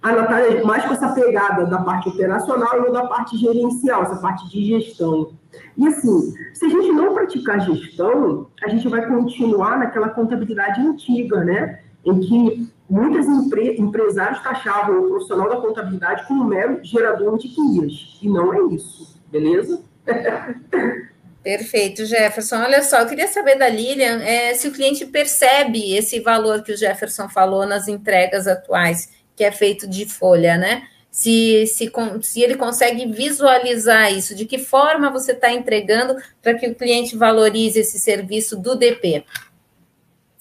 a 0.00 0.12
Natália 0.12 0.64
mais 0.64 0.84
com 0.84 0.92
essa 0.92 1.12
pegada 1.12 1.66
da 1.66 1.78
parte 1.78 2.08
operacional 2.08 2.88
e 2.88 2.92
da 2.92 3.04
parte 3.08 3.36
gerencial, 3.36 4.02
essa 4.02 4.16
parte 4.16 4.48
de 4.48 4.64
gestão. 4.64 5.32
E 5.76 5.88
assim, 5.88 6.34
se 6.54 6.66
a 6.66 6.68
gente 6.68 6.92
não 6.92 7.14
praticar 7.14 7.60
gestão, 7.60 8.46
a 8.62 8.68
gente 8.68 8.86
vai 8.86 9.04
continuar 9.04 9.76
naquela 9.76 10.10
contabilidade 10.10 10.80
antiga, 10.80 11.42
né? 11.42 11.80
Em 12.04 12.20
que 12.20 12.70
muitos 12.88 13.26
empre 13.26 13.76
empresários 13.78 14.42
taxavam 14.42 15.04
o 15.04 15.08
profissional 15.08 15.48
da 15.48 15.56
contabilidade 15.56 16.26
como 16.26 16.44
um 16.44 16.46
mero 16.46 16.80
gerador 16.82 17.38
de 17.38 17.48
guias. 17.48 18.18
E 18.22 18.28
não 18.28 18.52
é 18.52 18.74
isso, 18.74 19.18
beleza? 19.30 19.82
Perfeito, 21.42 22.04
Jefferson. 22.04 22.56
Olha 22.56 22.82
só, 22.82 22.98
eu 22.98 23.06
queria 23.06 23.28
saber 23.28 23.56
da 23.56 23.68
Lilian 23.68 24.20
é, 24.22 24.54
se 24.54 24.68
o 24.68 24.72
cliente 24.72 25.06
percebe 25.06 25.94
esse 25.94 26.20
valor 26.20 26.62
que 26.62 26.72
o 26.72 26.76
Jefferson 26.76 27.28
falou 27.28 27.66
nas 27.66 27.88
entregas 27.88 28.46
atuais 28.46 29.16
que 29.34 29.44
é 29.44 29.52
feito 29.52 29.88
de 29.88 30.04
folha, 30.04 30.56
né? 30.56 30.82
se, 31.10 31.66
se, 31.66 31.90
se 32.22 32.42
ele 32.42 32.54
consegue 32.54 33.06
visualizar 33.06 34.12
isso, 34.12 34.34
de 34.34 34.44
que 34.44 34.58
forma 34.58 35.10
você 35.10 35.32
está 35.32 35.52
entregando 35.52 36.16
para 36.42 36.54
que 36.54 36.68
o 36.68 36.74
cliente 36.74 37.16
valorize 37.16 37.80
esse 37.80 37.98
serviço 37.98 38.56
do 38.56 38.76
DP. 38.76 39.24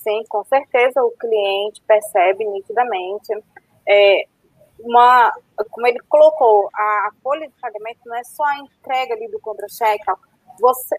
Sim, 0.08 0.24
com 0.30 0.42
certeza 0.46 1.04
o 1.04 1.12
cliente 1.12 1.82
percebe 1.86 2.46
nitidamente. 2.46 3.34
É, 3.86 4.24
uma, 4.80 5.34
como 5.70 5.86
ele 5.86 6.00
colocou, 6.08 6.70
a, 6.74 7.10
folha 7.22 7.46
de 7.46 7.54
pagamento 7.60 8.00
não 8.06 8.16
é 8.16 8.24
só 8.24 8.44
a 8.46 8.60
entrega 8.60 9.16
ali 9.16 9.28
do 9.28 9.40
contra-cheque. 9.42 10.06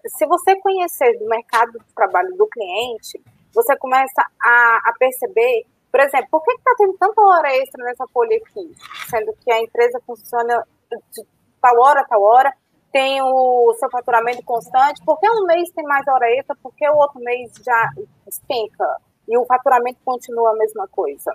Se 0.09 0.27
você 0.27 0.55
conhecer 0.57 1.17
do 1.17 1.25
mercado 1.27 1.71
de 1.71 1.93
trabalho 1.95 2.35
do 2.37 2.45
cliente, 2.47 3.19
você 3.51 3.75
começa 3.77 4.21
a, 4.41 4.79
a 4.85 4.93
perceber 4.99 5.65
por 5.91 6.01
exemplo, 6.01 6.27
por 6.29 6.43
que 6.43 6.51
está 6.51 6.71
tendo 6.77 6.93
tanta 6.99 7.19
hora 7.19 7.55
extra 7.57 7.83
nessa 7.83 8.05
folha 8.13 8.37
aqui? 8.37 8.75
Sendo 9.09 9.33
que 9.43 9.51
a 9.51 9.59
empresa 9.59 9.99
funciona 10.05 10.63
de 11.11 11.25
tal 11.59 11.79
hora, 11.79 12.05
tal 12.07 12.21
hora, 12.21 12.53
tem 12.91 13.21
o 13.21 13.73
seu 13.79 13.89
faturamento 13.89 14.43
constante, 14.43 15.03
por 15.05 15.19
que 15.19 15.29
um 15.29 15.45
mês 15.45 15.69
tem 15.71 15.83
mais 15.85 16.07
hora 16.07 16.29
extra, 16.31 16.55
por 16.61 16.73
que 16.75 16.87
o 16.89 16.95
outro 16.95 17.19
mês 17.19 17.51
já 17.63 17.89
despenca 18.25 18.97
e 19.27 19.37
o 19.37 19.45
faturamento 19.45 19.99
continua 20.03 20.51
a 20.51 20.55
mesma 20.55 20.87
coisa? 20.87 21.31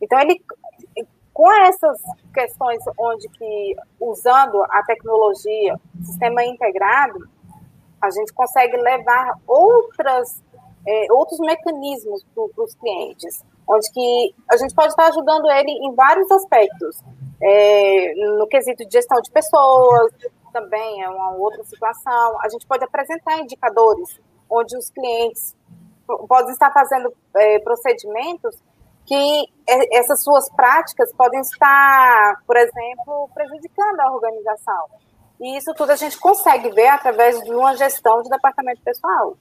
Então, 0.00 0.18
ele, 0.20 0.42
com 1.32 1.52
essas 1.62 2.00
questões 2.32 2.82
onde 2.98 3.28
que, 3.28 3.76
usando 4.00 4.62
a 4.62 4.82
tecnologia, 4.86 5.76
sistema 6.04 6.44
integrado, 6.44 7.28
a 8.00 8.10
gente 8.10 8.32
consegue 8.32 8.76
levar 8.76 9.34
outras, 9.46 10.42
é, 10.86 11.12
outros 11.12 11.38
mecanismos 11.40 12.24
para 12.34 12.64
os 12.64 12.74
clientes 12.74 13.44
onde 13.68 13.90
que 13.92 14.34
a 14.50 14.56
gente 14.56 14.74
pode 14.74 14.88
estar 14.88 15.08
ajudando 15.08 15.48
ele 15.50 15.70
em 15.70 15.94
vários 15.94 16.30
aspectos. 16.30 17.02
É, 17.40 18.14
no 18.36 18.48
quesito 18.48 18.84
de 18.84 18.92
gestão 18.92 19.20
de 19.20 19.30
pessoas, 19.30 20.12
também 20.52 21.02
é 21.02 21.08
uma 21.08 21.32
outra 21.32 21.62
situação. 21.64 22.40
A 22.40 22.48
gente 22.48 22.66
pode 22.66 22.84
apresentar 22.84 23.38
indicadores 23.38 24.20
onde 24.50 24.76
os 24.76 24.90
clientes 24.90 25.56
podem 26.28 26.52
estar 26.52 26.72
fazendo 26.72 27.12
é, 27.36 27.58
procedimentos 27.60 28.56
que 29.06 29.46
essas 29.92 30.22
suas 30.22 30.50
práticas 30.50 31.10
podem 31.14 31.40
estar, 31.40 32.42
por 32.46 32.56
exemplo, 32.56 33.30
prejudicando 33.32 34.00
a 34.00 34.12
organização. 34.12 34.86
E 35.40 35.56
isso 35.56 35.72
tudo 35.74 35.92
a 35.92 35.96
gente 35.96 36.18
consegue 36.18 36.70
ver 36.70 36.88
através 36.88 37.40
de 37.42 37.50
uma 37.54 37.74
gestão 37.74 38.20
de 38.22 38.28
departamento 38.28 38.82
pessoal. 38.82 39.36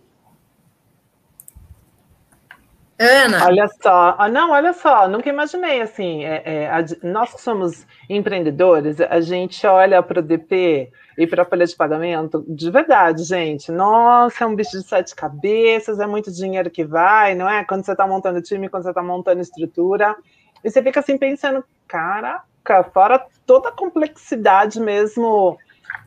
Ana. 3.00 3.46
Olha 3.46 3.68
só, 3.82 4.16
ah, 4.18 4.28
não, 4.28 4.52
olha 4.52 4.74
só, 4.74 5.08
nunca 5.08 5.30
imaginei 5.30 5.82
assim. 5.82 6.24
É, 6.26 6.42
é, 6.46 6.68
a, 6.70 6.84
nós 7.04 7.32
que 7.34 7.42
somos 7.42 7.86
empreendedores, 8.10 9.00
a 9.00 9.22
gente 9.22 9.66
olha 9.68 10.02
para 10.02 10.20
o 10.20 10.24
DP 10.24 10.92
e 11.16 11.28
para 11.28 11.44
a 11.44 11.46
folha 11.46 11.66
de 11.66 11.76
pagamento, 11.76 12.44
de 12.48 12.72
verdade, 12.72 13.24
gente. 13.24 13.72
Nossa, 13.72 14.44
é 14.44 14.48
um 14.48 14.56
bicho 14.56 14.72
de 14.72 14.88
sete 14.88 15.16
cabeças, 15.16 16.00
é 16.00 16.08
muito 16.08 16.32
dinheiro 16.32 16.72
que 16.72 16.84
vai, 16.84 17.36
não 17.36 17.48
é? 17.48 17.64
Quando 17.64 17.86
você 17.86 17.92
está 17.92 18.08
montando 18.08 18.42
time, 18.42 18.70
quando 18.70 18.84
você 18.84 18.90
está 18.90 19.04
montando 19.04 19.42
estrutura, 19.42 20.16
e 20.64 20.72
você 20.72 20.82
fica 20.82 21.00
assim 21.00 21.18
pensando, 21.20 21.64
caraca, 21.88 22.84
fora 22.92 23.24
toda 23.46 23.70
a 23.70 23.72
complexidade 23.72 24.80
mesmo 24.80 25.58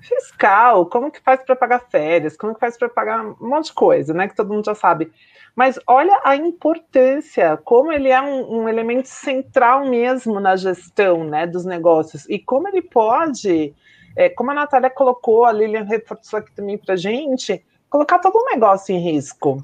fiscal, 0.00 0.86
como 0.86 1.10
que 1.10 1.20
faz 1.20 1.42
para 1.42 1.56
pagar 1.56 1.80
férias, 1.90 2.36
como 2.36 2.54
que 2.54 2.60
faz 2.60 2.76
para 2.76 2.88
pagar 2.88 3.24
um 3.24 3.36
monte 3.40 3.66
de 3.66 3.72
coisa, 3.74 4.14
né? 4.14 4.28
Que 4.28 4.36
todo 4.36 4.52
mundo 4.52 4.64
já 4.64 4.74
sabe. 4.74 5.12
Mas 5.54 5.78
olha 5.86 6.18
a 6.24 6.36
importância, 6.36 7.56
como 7.58 7.92
ele 7.92 8.08
é 8.08 8.20
um, 8.20 8.62
um, 8.62 8.68
elemento 8.68 9.08
central 9.08 9.86
mesmo 9.86 10.40
na 10.40 10.56
gestão 10.56 11.24
né, 11.24 11.46
dos 11.46 11.64
negócios, 11.64 12.28
e 12.28 12.38
como 12.38 12.68
ele 12.68 12.82
pode, 12.82 13.74
é, 14.16 14.28
como 14.28 14.52
a 14.52 14.54
Natália 14.54 14.88
colocou, 14.88 15.44
a 15.44 15.52
Lilian 15.52 15.84
reforçou 15.84 16.38
aqui 16.38 16.52
também 16.52 16.78
para 16.78 16.96
gente, 16.96 17.64
colocar 17.88 18.18
todo 18.20 18.36
o 18.36 18.44
negócio 18.44 18.94
em 18.94 18.98
risco. 18.98 19.62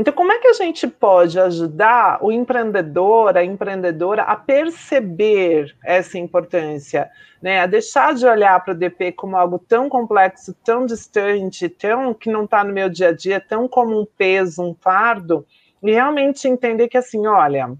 Então, 0.00 0.14
como 0.14 0.30
é 0.30 0.38
que 0.38 0.46
a 0.46 0.52
gente 0.52 0.86
pode 0.86 1.40
ajudar 1.40 2.20
o 2.22 2.30
empreendedor, 2.30 3.36
a 3.36 3.42
empreendedora 3.42 4.22
a 4.22 4.36
perceber 4.36 5.76
essa 5.84 6.16
importância, 6.16 7.10
né? 7.42 7.58
A 7.58 7.66
deixar 7.66 8.14
de 8.14 8.24
olhar 8.24 8.64
para 8.64 8.74
o 8.74 8.76
DP 8.76 9.10
como 9.10 9.36
algo 9.36 9.58
tão 9.58 9.88
complexo, 9.88 10.54
tão 10.64 10.86
distante, 10.86 11.68
tão 11.68 12.14
que 12.14 12.30
não 12.30 12.44
está 12.44 12.62
no 12.62 12.72
meu 12.72 12.88
dia 12.88 13.08
a 13.08 13.12
dia, 13.12 13.40
tão 13.40 13.66
como 13.66 14.00
um 14.00 14.06
peso, 14.06 14.62
um 14.62 14.72
fardo, 14.72 15.44
e 15.82 15.90
realmente 15.90 16.46
entender 16.46 16.86
que 16.86 16.96
assim, 16.96 17.26
olha, 17.26 17.76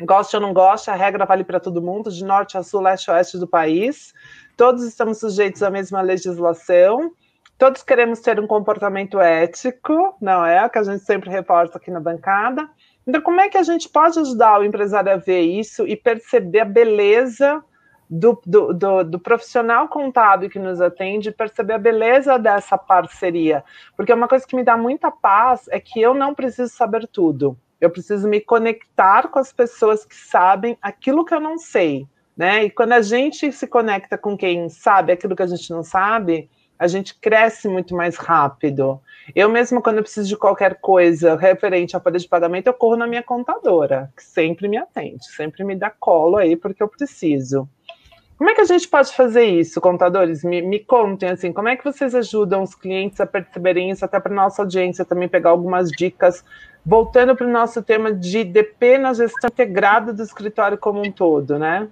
goste 0.00 0.34
ou 0.34 0.42
não 0.42 0.52
goste, 0.52 0.90
a 0.90 0.96
regra 0.96 1.24
vale 1.24 1.44
para 1.44 1.60
todo 1.60 1.80
mundo, 1.80 2.10
de 2.10 2.24
norte 2.24 2.58
a 2.58 2.64
sul, 2.64 2.80
leste 2.80 3.08
a 3.08 3.14
oeste 3.14 3.38
do 3.38 3.46
país. 3.46 4.12
Todos 4.56 4.82
estamos 4.82 5.20
sujeitos 5.20 5.62
à 5.62 5.70
mesma 5.70 6.00
legislação 6.00 7.12
Todos 7.62 7.84
queremos 7.84 8.18
ter 8.18 8.40
um 8.40 8.46
comportamento 8.48 9.20
ético, 9.20 10.16
não 10.20 10.44
é? 10.44 10.68
Que 10.68 10.80
a 10.80 10.82
gente 10.82 11.04
sempre 11.04 11.30
reporta 11.30 11.78
aqui 11.78 11.92
na 11.92 12.00
bancada. 12.00 12.68
Então, 13.06 13.20
como 13.20 13.40
é 13.40 13.48
que 13.48 13.56
a 13.56 13.62
gente 13.62 13.88
pode 13.88 14.18
ajudar 14.18 14.58
o 14.58 14.64
empresário 14.64 15.12
a 15.12 15.16
ver 15.16 15.42
isso 15.42 15.86
e 15.86 15.94
perceber 15.94 16.58
a 16.58 16.64
beleza 16.64 17.62
do, 18.10 18.42
do, 18.44 18.72
do, 18.72 19.04
do, 19.04 19.20
profissional 19.20 19.86
contábil 19.86 20.50
que 20.50 20.58
nos 20.58 20.80
atende, 20.80 21.30
perceber 21.30 21.74
a 21.74 21.78
beleza 21.78 22.36
dessa 22.36 22.76
parceria? 22.76 23.62
Porque 23.96 24.12
uma 24.12 24.26
coisa 24.26 24.44
que 24.44 24.56
me 24.56 24.64
dá 24.64 24.76
muita 24.76 25.12
paz 25.12 25.68
é 25.70 25.78
que 25.78 26.02
eu 26.02 26.14
não 26.14 26.34
preciso 26.34 26.74
saber 26.74 27.06
tudo. 27.06 27.56
Eu 27.80 27.90
preciso 27.90 28.28
me 28.28 28.40
conectar 28.40 29.28
com 29.28 29.38
as 29.38 29.52
pessoas 29.52 30.04
que 30.04 30.16
sabem 30.16 30.76
aquilo 30.82 31.24
que 31.24 31.32
eu 31.32 31.40
não 31.40 31.56
sei. 31.56 32.08
Né? 32.36 32.64
E 32.64 32.70
quando 32.70 32.94
a 32.94 33.02
gente 33.02 33.52
se 33.52 33.68
conecta 33.68 34.18
com 34.18 34.36
quem 34.36 34.68
sabe 34.68 35.12
aquilo 35.12 35.36
que 35.36 35.44
a 35.44 35.46
gente 35.46 35.70
não 35.70 35.84
sabe, 35.84 36.50
a 36.78 36.86
gente 36.88 37.14
cresce 37.14 37.68
muito 37.68 37.94
mais 37.94 38.16
rápido. 38.16 39.00
Eu 39.34 39.48
mesmo, 39.48 39.80
quando 39.80 39.98
eu 39.98 40.02
preciso 40.02 40.28
de 40.28 40.36
qualquer 40.36 40.80
coisa 40.80 41.36
referente 41.36 41.96
à 41.96 42.00
folha 42.00 42.18
de 42.18 42.28
pagamento, 42.28 42.66
eu 42.66 42.74
corro 42.74 42.96
na 42.96 43.06
minha 43.06 43.22
contadora, 43.22 44.12
que 44.16 44.22
sempre 44.22 44.66
me 44.68 44.76
atende, 44.76 45.24
sempre 45.26 45.64
me 45.64 45.76
dá 45.76 45.90
colo 45.90 46.36
aí, 46.36 46.56
porque 46.56 46.82
eu 46.82 46.88
preciso. 46.88 47.68
Como 48.36 48.50
é 48.50 48.54
que 48.56 48.60
a 48.60 48.64
gente 48.64 48.88
pode 48.88 49.14
fazer 49.14 49.44
isso, 49.44 49.80
contadores? 49.80 50.42
Me, 50.42 50.60
me 50.60 50.80
contem, 50.80 51.28
assim, 51.28 51.52
como 51.52 51.68
é 51.68 51.76
que 51.76 51.84
vocês 51.84 52.12
ajudam 52.12 52.64
os 52.64 52.74
clientes 52.74 53.20
a 53.20 53.26
perceberem 53.26 53.90
isso, 53.90 54.04
até 54.04 54.18
para 54.18 54.34
nossa 54.34 54.62
audiência 54.62 55.04
também 55.04 55.28
pegar 55.28 55.50
algumas 55.50 55.88
dicas, 55.90 56.44
voltando 56.84 57.36
para 57.36 57.46
o 57.46 57.50
nosso 57.50 57.80
tema 57.80 58.12
de 58.12 58.42
DP 58.42 58.98
na 58.98 59.14
gestão 59.14 59.48
integrada 59.48 60.12
do 60.12 60.22
escritório 60.22 60.76
como 60.76 61.00
um 61.00 61.12
todo, 61.12 61.56
né? 61.56 61.86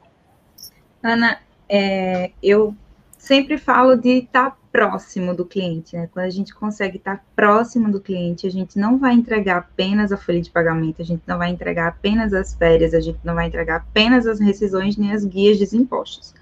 Ana, 1.00 1.38
é, 1.68 2.32
eu 2.42 2.74
sempre 3.16 3.56
falo 3.56 3.94
de 3.94 4.18
estar 4.18 4.50
tá 4.50 4.56
próximo 4.72 5.34
do 5.34 5.44
cliente, 5.44 5.96
né? 5.96 6.08
Quando 6.12 6.26
a 6.26 6.30
gente 6.30 6.54
consegue 6.54 6.96
estar 6.96 7.24
próximo 7.34 7.90
do 7.90 8.00
cliente, 8.00 8.46
a 8.46 8.50
gente 8.50 8.78
não 8.78 8.98
vai 8.98 9.14
entregar 9.14 9.58
apenas 9.58 10.12
a 10.12 10.16
folha 10.16 10.40
de 10.40 10.50
pagamento, 10.50 11.02
a 11.02 11.04
gente 11.04 11.22
não 11.26 11.38
vai 11.38 11.50
entregar 11.50 11.88
apenas 11.88 12.32
as 12.32 12.54
férias, 12.54 12.94
a 12.94 13.00
gente 13.00 13.18
não 13.24 13.34
vai 13.34 13.46
entregar 13.46 13.76
apenas 13.76 14.26
as 14.26 14.38
rescisões 14.38 14.96
nem 14.96 15.12
as 15.12 15.24
guias 15.24 15.58
de 15.58 15.76
impostos. 15.76 16.34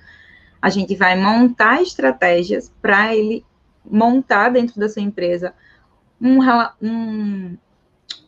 A 0.61 0.69
gente 0.69 0.95
vai 0.97 1.17
montar 1.17 1.83
estratégias 1.83 2.73
para 2.83 3.15
ele 3.15 3.45
montar 3.85 4.51
dentro 4.51 4.79
da 4.79 4.89
sua 4.89 5.03
empresa 5.03 5.55
um, 6.21 6.39
um, 6.83 7.57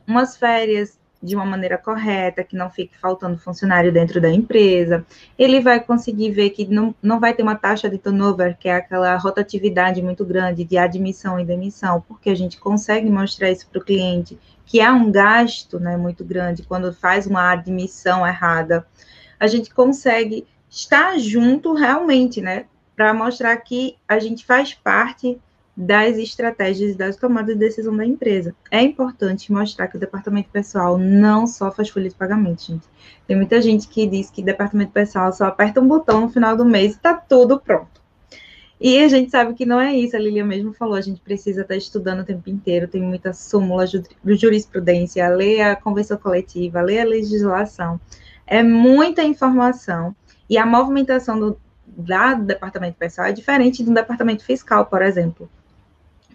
umas 0.07 0.37
férias 0.37 1.00
de 1.23 1.37
uma 1.37 1.45
maneira 1.45 1.77
correta, 1.77 2.43
que 2.43 2.57
não 2.57 2.71
fique 2.71 2.97
faltando 2.99 3.39
funcionário 3.39 3.93
dentro 3.93 4.21
da 4.21 4.31
empresa. 4.31 5.05
Ele 5.39 5.61
vai 5.61 5.79
conseguir 5.79 6.31
ver 6.31 6.51
que 6.51 6.67
não, 6.67 6.95
não 7.03 7.21
vai 7.21 7.35
ter 7.35 7.43
uma 7.43 7.55
taxa 7.55 7.91
de 7.91 7.99
turnover, 7.99 8.57
que 8.59 8.69
é 8.69 8.75
aquela 8.75 9.17
rotatividade 9.17 10.03
muito 10.03 10.25
grande 10.25 10.65
de 10.65 10.79
admissão 10.79 11.39
e 11.39 11.45
demissão, 11.45 12.03
porque 12.09 12.31
a 12.31 12.35
gente 12.35 12.59
consegue 12.59 13.11
mostrar 13.11 13.51
isso 13.51 13.69
para 13.69 13.81
o 13.81 13.85
cliente, 13.85 14.39
que 14.65 14.81
há 14.81 14.93
um 14.93 15.11
gasto 15.11 15.79
né, 15.79 15.97
muito 15.97 16.25
grande 16.25 16.63
quando 16.63 16.93
faz 16.93 17.27
uma 17.27 17.53
admissão 17.53 18.27
errada. 18.27 18.87
A 19.39 19.47
gente 19.47 19.73
consegue 19.75 20.47
estar 20.71 21.19
junto 21.19 21.75
realmente, 21.75 22.41
né, 22.41 22.67
para 22.97 23.13
mostrar 23.13 23.57
que 23.57 23.97
a 24.09 24.19
gente 24.19 24.47
faz 24.47 24.73
parte 24.73 25.39
das 25.81 26.19
estratégias 26.19 26.95
das 26.95 27.17
tomadas 27.17 27.55
de 27.55 27.59
decisão 27.59 27.97
da 27.97 28.05
empresa. 28.05 28.55
É 28.71 28.83
importante 28.83 29.51
mostrar 29.51 29.89
que 29.89 29.97
o 29.97 30.01
departamento 30.01 30.51
pessoal 30.51 30.99
não 30.99 31.47
só 31.47 31.73
faz 31.73 31.89
folha 31.89 32.11
de 32.11 32.15
pagamento, 32.15 32.67
gente. 32.67 32.87
Tem 33.27 33.35
muita 33.35 33.63
gente 33.63 33.89
que 33.89 34.07
diz 34.07 34.31
que 34.31 34.43
departamento 34.43 34.93
pessoal 34.93 35.33
só 35.33 35.47
aperta 35.47 35.81
um 35.81 35.89
botão 35.89 36.21
no 36.21 36.29
final 36.29 36.55
do 36.55 36.67
mês 36.67 36.93
e 36.93 36.97
está 36.97 37.15
tudo 37.15 37.59
pronto. 37.59 37.99
E 38.79 38.99
a 38.99 39.09
gente 39.09 39.31
sabe 39.31 39.55
que 39.55 39.65
não 39.65 39.81
é 39.81 39.95
isso, 39.95 40.15
a 40.15 40.19
Lilian 40.19 40.45
mesmo 40.45 40.75
falou, 40.75 40.97
a 40.97 41.01
gente 41.01 41.21
precisa 41.23 41.63
estar 41.63 41.73
tá 41.73 41.79
estudando 41.79 42.21
o 42.21 42.25
tempo 42.25 42.51
inteiro, 42.51 42.87
tem 42.87 43.01
muita 43.01 43.33
súmula 43.33 43.87
jurisprudência, 44.23 45.27
ler 45.31 45.63
a 45.63 45.77
convenção 45.77 46.19
coletiva, 46.19 46.83
ler 46.83 47.01
a 47.01 47.05
legislação. 47.05 47.99
É 48.47 48.63
muita 48.63 49.23
informação 49.23 50.15
e 50.49 50.59
a 50.59 50.67
movimentação 50.67 51.41
do, 51.41 51.59
do 51.87 52.45
departamento 52.45 52.99
pessoal 52.99 53.29
é 53.29 53.33
diferente 53.33 53.83
do 53.83 53.95
departamento 53.95 54.45
fiscal, 54.45 54.85
por 54.85 55.01
exemplo 55.01 55.49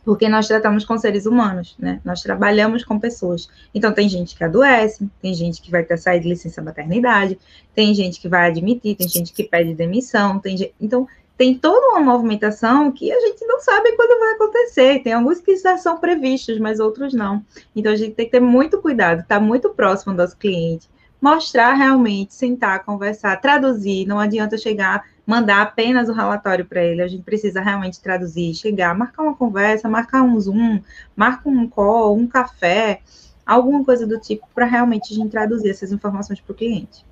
porque 0.05 0.29
nós 0.29 0.47
tratamos 0.47 0.85
com 0.85 0.97
seres 0.97 1.25
humanos, 1.25 1.75
né? 1.79 1.99
Nós 2.05 2.21
trabalhamos 2.21 2.85
com 2.85 2.99
pessoas. 2.99 3.49
Então, 3.73 3.91
tem 3.91 4.07
gente 4.07 4.35
que 4.35 4.43
adoece, 4.43 5.09
tem 5.19 5.33
gente 5.33 5.59
que 5.61 5.71
vai 5.71 5.83
ter 5.83 5.97
sair 5.97 6.19
de 6.19 6.29
licença 6.29 6.61
maternidade, 6.61 7.39
tem 7.73 7.93
gente 7.95 8.21
que 8.21 8.29
vai 8.29 8.47
admitir, 8.47 8.95
tem 8.95 9.09
gente 9.09 9.33
que 9.33 9.43
pede 9.43 9.73
demissão, 9.73 10.37
tem 10.37 10.55
gente... 10.55 10.75
Então, 10.79 11.07
tem 11.35 11.57
toda 11.57 11.87
uma 11.87 11.99
movimentação 11.99 12.91
que 12.91 13.11
a 13.11 13.19
gente 13.19 13.45
não 13.45 13.59
sabe 13.59 13.91
quando 13.93 14.19
vai 14.19 14.33
acontecer. 14.35 15.01
Tem 15.03 15.11
alguns 15.11 15.41
que 15.41 15.57
já 15.57 15.77
são 15.77 15.97
previstos, 15.97 16.59
mas 16.59 16.79
outros 16.79 17.13
não. 17.13 17.43
Então, 17.75 17.91
a 17.91 17.95
gente 17.95 18.13
tem 18.13 18.27
que 18.27 18.31
ter 18.31 18.39
muito 18.39 18.77
cuidado, 18.77 19.21
estar 19.21 19.39
tá 19.39 19.41
muito 19.41 19.71
próximo 19.71 20.13
do 20.13 20.17
nosso 20.17 20.37
cliente, 20.37 20.87
mostrar 21.19 21.73
realmente, 21.73 22.33
sentar, 22.35 22.85
conversar, 22.85 23.41
traduzir. 23.41 24.05
Não 24.05 24.19
adianta 24.19 24.55
chegar 24.57 25.03
mandar 25.25 25.61
apenas 25.61 26.07
o 26.07 26.13
relatório 26.13 26.65
para 26.65 26.83
ele, 26.83 27.01
a 27.01 27.07
gente 27.07 27.23
precisa 27.23 27.61
realmente 27.61 27.99
traduzir, 27.99 28.53
chegar, 28.53 28.93
marcar 28.95 29.23
uma 29.23 29.35
conversa, 29.35 29.89
marcar 29.89 30.21
um 30.21 30.39
Zoom, 30.39 30.81
marcar 31.15 31.49
um 31.49 31.67
call, 31.67 32.15
um 32.15 32.27
café, 32.27 33.01
alguma 33.45 33.83
coisa 33.83 34.05
do 34.05 34.19
tipo, 34.19 34.47
para 34.53 34.65
realmente 34.65 35.13
a 35.13 35.15
gente 35.15 35.31
traduzir 35.31 35.69
essas 35.69 35.91
informações 35.91 36.39
para 36.39 36.51
o 36.51 36.55
cliente. 36.55 37.05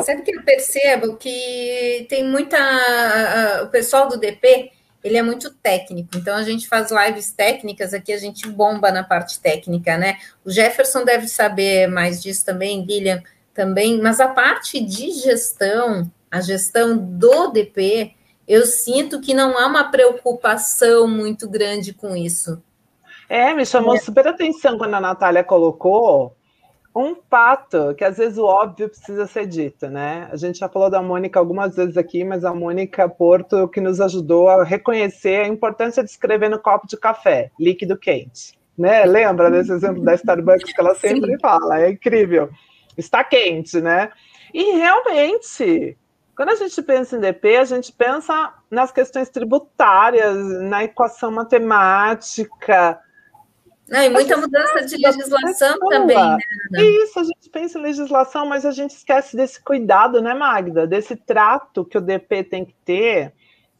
Sabe 0.00 0.22
que 0.22 0.34
eu 0.34 0.42
percebo 0.42 1.16
que 1.16 2.06
tem 2.08 2.24
muita. 2.24 2.58
o 3.62 3.68
pessoal 3.68 4.08
do 4.08 4.18
DP, 4.18 4.70
ele 5.02 5.16
é 5.16 5.22
muito 5.22 5.50
técnico, 5.54 6.10
então 6.16 6.36
a 6.36 6.42
gente 6.42 6.68
faz 6.68 6.90
lives 6.90 7.32
técnicas 7.32 7.94
aqui, 7.94 8.12
a 8.12 8.18
gente 8.18 8.46
bomba 8.48 8.90
na 8.90 9.02
parte 9.02 9.40
técnica, 9.40 9.96
né? 9.96 10.18
O 10.44 10.50
Jefferson 10.50 11.04
deve 11.04 11.28
saber 11.28 11.86
mais 11.86 12.22
disso 12.22 12.44
também, 12.44 12.84
Guilherme 12.84 13.22
também, 13.56 13.98
mas 14.00 14.20
a 14.20 14.28
parte 14.28 14.78
de 14.78 15.10
gestão, 15.12 16.08
a 16.36 16.40
gestão 16.40 16.96
do 16.96 17.48
DP, 17.48 18.12
eu 18.46 18.66
sinto 18.66 19.20
que 19.20 19.34
não 19.34 19.58
há 19.58 19.66
uma 19.66 19.90
preocupação 19.90 21.08
muito 21.08 21.48
grande 21.48 21.92
com 21.94 22.14
isso. 22.14 22.62
É, 23.28 23.52
me 23.54 23.64
chamou 23.64 23.96
é. 23.96 23.98
super 23.98 24.28
atenção 24.28 24.78
quando 24.78 24.94
a 24.94 25.00
Natália 25.00 25.42
colocou 25.42 26.36
um 26.94 27.16
fato 27.28 27.94
que 27.94 28.04
às 28.04 28.16
vezes 28.16 28.38
o 28.38 28.44
óbvio 28.44 28.88
precisa 28.88 29.26
ser 29.26 29.46
dito, 29.46 29.88
né? 29.88 30.28
A 30.30 30.36
gente 30.36 30.58
já 30.58 30.68
falou 30.68 30.88
da 30.88 31.02
Mônica 31.02 31.38
algumas 31.38 31.74
vezes 31.74 31.96
aqui, 31.96 32.22
mas 32.22 32.44
a 32.44 32.54
Mônica 32.54 33.08
Porto 33.08 33.68
que 33.68 33.80
nos 33.80 34.00
ajudou 34.00 34.48
a 34.48 34.62
reconhecer 34.64 35.44
a 35.44 35.48
importância 35.48 36.02
de 36.04 36.10
escrever 36.10 36.48
no 36.48 36.58
copo 36.58 36.86
de 36.86 36.96
café, 36.96 37.50
líquido 37.58 37.98
quente. 37.98 38.58
Né? 38.78 39.04
Lembra 39.06 39.50
desse 39.50 39.72
exemplo 39.72 40.02
da 40.02 40.14
Starbucks 40.14 40.72
que 40.72 40.80
ela 40.80 40.94
sempre 40.96 41.32
Sim. 41.32 41.38
fala? 41.40 41.80
É 41.80 41.90
incrível. 41.90 42.50
Está 42.96 43.24
quente, 43.24 43.80
né? 43.80 44.10
E 44.54 44.72
realmente, 44.76 45.96
quando 46.36 46.50
a 46.50 46.54
gente 46.54 46.82
pensa 46.82 47.16
em 47.16 47.20
DP, 47.20 47.56
a 47.56 47.64
gente 47.64 47.90
pensa 47.90 48.52
nas 48.70 48.92
questões 48.92 49.30
tributárias, 49.30 50.36
na 50.62 50.84
equação 50.84 51.30
matemática. 51.30 53.00
Não, 53.88 54.02
e 54.02 54.10
muita 54.10 54.36
mudança 54.36 54.84
de 54.84 54.96
legislação 54.96 55.78
também, 55.88 56.36
né? 56.70 56.82
Isso, 56.82 57.18
a 57.20 57.24
gente 57.24 57.48
pensa 57.50 57.78
em 57.78 57.82
legislação, 57.82 58.44
mas 58.44 58.66
a 58.66 58.70
gente 58.72 58.90
esquece 58.90 59.34
desse 59.34 59.62
cuidado, 59.62 60.20
né, 60.20 60.34
Magda? 60.34 60.86
Desse 60.86 61.16
trato 61.16 61.84
que 61.84 61.96
o 61.96 62.02
DP 62.02 62.44
tem 62.44 62.64
que 62.66 62.74
ter 62.84 63.32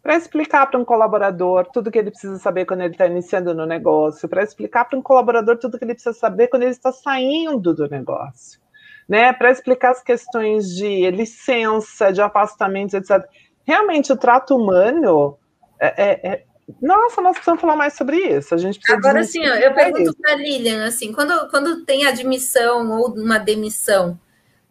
para 0.03 0.17
explicar 0.17 0.67
para 0.71 0.79
um 0.81 0.85
colaborador 0.85 1.67
tudo 1.73 1.91
que 1.91 1.99
ele 1.99 2.11
precisa 2.11 2.39
saber 2.39 2.65
quando 2.65 2.83
ele 2.83 2.95
está 2.95 3.07
iniciando 3.07 3.53
no 3.53 3.67
negócio, 3.67 4.29
para 4.29 4.43
explicar 4.43 4.87
para 4.87 4.99
um 4.99 5.03
colaborador 5.03 5.59
tudo 5.59 5.77
que 5.77 5.85
ele 5.85 5.95
precisa 5.95 6.17
saber 6.17 6.47
quando 6.47 6.63
ele 6.63 6.71
está 6.71 6.93
saindo 6.93 7.75
do 7.75 7.87
negócio 7.89 8.65
né, 9.09 9.33
para 9.33 9.51
explicar 9.51 9.93
as 9.93 10.03
questões 10.03 10.75
de 10.75 11.11
licença, 11.11 12.13
de 12.13 12.21
afastamentos, 12.21 12.95
etc. 12.95 13.25
Realmente, 13.65 14.13
o 14.13 14.17
trato 14.17 14.57
humano 14.57 15.39
é, 15.81 15.87
é, 15.87 16.29
é... 16.33 16.45
Nossa, 16.83 17.21
nós 17.21 17.35
precisamos 17.35 17.61
falar 17.61 17.77
mais 17.77 17.93
sobre 17.95 18.17
isso. 18.17 18.55
A 18.55 18.59
gente 18.59 18.81
Agora, 18.91 19.23
sim, 19.23 19.45
eu 19.45 19.73
pergunto 19.73 20.17
para 20.21 20.35
Lilian, 20.35 20.85
assim, 20.85 21.13
quando, 21.13 21.49
quando 21.49 21.85
tem 21.85 22.07
admissão 22.07 22.91
ou 22.91 23.15
uma 23.15 23.39
demissão, 23.39 24.19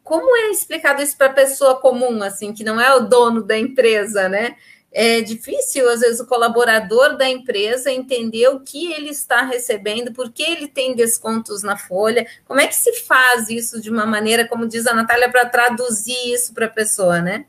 como 0.04 0.36
é 0.36 0.52
explicado 0.52 1.02
isso 1.02 1.18
para 1.18 1.28
a 1.28 1.34
pessoa 1.34 1.80
comum, 1.80 2.22
assim, 2.22 2.54
que 2.54 2.64
não 2.64 2.80
é 2.80 2.94
o 2.94 3.08
dono 3.08 3.42
da 3.42 3.58
empresa, 3.58 4.28
né? 4.28 4.56
É 4.98 5.20
difícil, 5.20 5.90
às 5.90 6.00
vezes, 6.00 6.22
o 6.22 6.26
colaborador 6.26 7.18
da 7.18 7.28
empresa 7.28 7.92
entender 7.92 8.48
o 8.48 8.62
que 8.62 8.94
ele 8.94 9.10
está 9.10 9.42
recebendo, 9.42 10.14
por 10.14 10.32
que 10.32 10.42
ele 10.42 10.70
tem 10.70 10.96
descontos 10.96 11.62
na 11.64 11.76
folha, 11.76 12.26
como 12.48 12.62
é 12.62 12.68
que 12.68 12.76
se 12.76 12.94
faz 13.02 13.50
isso 13.50 13.82
de 13.82 13.90
uma 13.90 14.06
maneira, 14.06 14.48
como 14.48 14.66
diz 14.66 14.88
a 14.88 14.94
Natália, 14.94 15.30
para 15.30 15.50
traduzir 15.50 16.34
isso 16.34 16.54
para 16.54 16.68
a 16.68 16.70
pessoa, 16.70 17.20
né? 17.22 17.46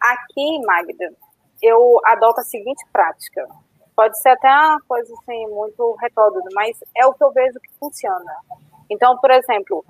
Aqui, 0.00 0.58
Magda, 0.64 1.12
eu 1.60 2.00
adoto 2.02 2.40
a 2.40 2.44
seguinte 2.44 2.82
prática. 2.90 3.46
Pode 3.94 4.18
ser 4.18 4.30
até 4.30 4.48
uma 4.48 4.80
coisa 4.88 5.12
assim, 5.12 5.46
muito 5.48 5.98
retórica, 6.00 6.48
mas 6.54 6.78
é 6.96 7.04
o 7.04 7.12
que 7.12 7.22
eu 7.22 7.30
vejo 7.30 7.60
que 7.60 7.70
funciona. 7.78 8.32
Então, 8.88 9.18
por 9.18 9.30
exemplo, 9.30 9.84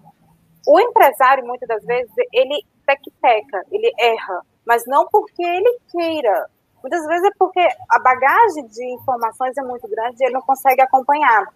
o 0.66 0.80
empresário, 0.80 1.46
muitas 1.46 1.68
das 1.68 1.84
vezes, 1.84 2.12
ele 2.32 2.64
tec-teca, 2.84 3.64
ele 3.70 3.92
erra 3.96 4.42
mas 4.66 4.84
não 4.86 5.06
porque 5.08 5.42
ele 5.42 5.78
queira. 5.90 6.48
Muitas 6.82 7.06
vezes 7.06 7.24
é 7.24 7.34
porque 7.38 7.60
a 7.88 7.98
bagagem 8.00 8.66
de 8.66 8.94
informações 8.94 9.56
é 9.56 9.62
muito 9.62 9.86
grande 9.88 10.16
e 10.20 10.24
ele 10.24 10.34
não 10.34 10.42
consegue 10.42 10.80
acompanhar. 10.80 11.46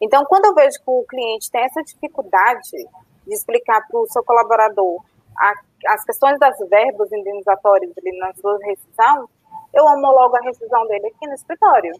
Então, 0.00 0.24
quando 0.26 0.46
eu 0.46 0.54
vejo 0.54 0.78
que 0.78 0.84
o 0.90 1.04
cliente 1.04 1.50
tem 1.50 1.64
essa 1.64 1.82
dificuldade 1.82 2.70
de 3.26 3.34
explicar 3.34 3.84
para 3.88 4.00
o 4.00 4.06
seu 4.06 4.22
colaborador 4.22 5.02
a, 5.36 5.52
as 5.88 6.04
questões 6.04 6.38
das 6.38 6.56
verbas 6.68 7.10
indenizatórias 7.12 7.92
ali 7.98 8.16
na 8.18 8.32
sua 8.34 8.56
rescisão, 8.62 9.28
eu 9.74 9.84
homologo 9.84 10.36
a 10.36 10.42
rescisão 10.42 10.86
dele 10.86 11.08
aqui 11.08 11.26
no 11.26 11.34
escritório. 11.34 11.92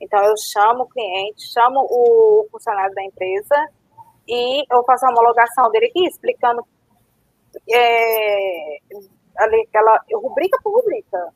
Então, 0.00 0.22
eu 0.22 0.34
chamo 0.36 0.84
o 0.84 0.88
cliente, 0.88 1.50
chamo 1.50 1.80
o 1.80 2.46
funcionário 2.52 2.94
da 2.94 3.02
empresa 3.02 3.68
e 4.28 4.64
eu 4.70 4.84
faço 4.84 5.06
a 5.06 5.10
homologação 5.10 5.70
dele 5.70 5.86
aqui, 5.86 6.06
explicando 6.06 6.62
é, 7.68 8.37
ali, 9.38 9.68
rubrica 10.12 10.58
por 10.62 10.74
rubrica. 10.74 11.32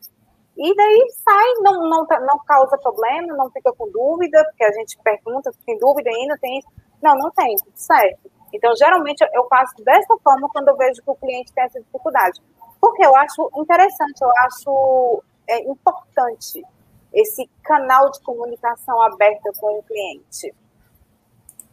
E 0.57 0.75
daí 0.77 1.07
sai, 1.25 1.53
não, 1.61 1.89
não, 1.89 2.07
não 2.07 2.39
causa 2.47 2.77
problema, 2.79 3.35
não 3.35 3.51
fica 3.51 3.73
com 3.73 3.91
dúvida, 3.91 4.45
porque 4.45 4.65
a 4.65 4.73
gente 4.73 4.99
pergunta 4.99 5.51
se 5.51 5.59
tem 5.65 5.79
dúvida 5.79 6.11
ainda, 6.11 6.37
tem. 6.39 6.63
Não, 7.03 7.17
não 7.17 7.31
tem, 7.31 7.57
tudo 7.57 7.73
certo. 7.75 8.31
Então, 8.53 8.75
geralmente, 8.77 9.25
eu 9.33 9.47
faço 9.49 9.83
dessa 9.83 10.15
forma 10.23 10.49
quando 10.51 10.69
eu 10.69 10.77
vejo 10.77 11.03
que 11.03 11.11
o 11.11 11.15
cliente 11.15 11.53
tem 11.53 11.65
essa 11.65 11.81
dificuldade. 11.81 12.41
Porque 12.81 13.05
eu 13.05 13.17
acho 13.17 13.51
interessante, 13.57 14.21
eu 14.21 14.31
acho 14.39 15.23
é, 15.49 15.59
importante 15.63 16.63
esse 17.13 17.49
canal 17.63 18.11
de 18.11 18.21
comunicação 18.21 19.01
aberta 19.03 19.51
com 19.59 19.79
o 19.79 19.83
cliente. 19.83 20.55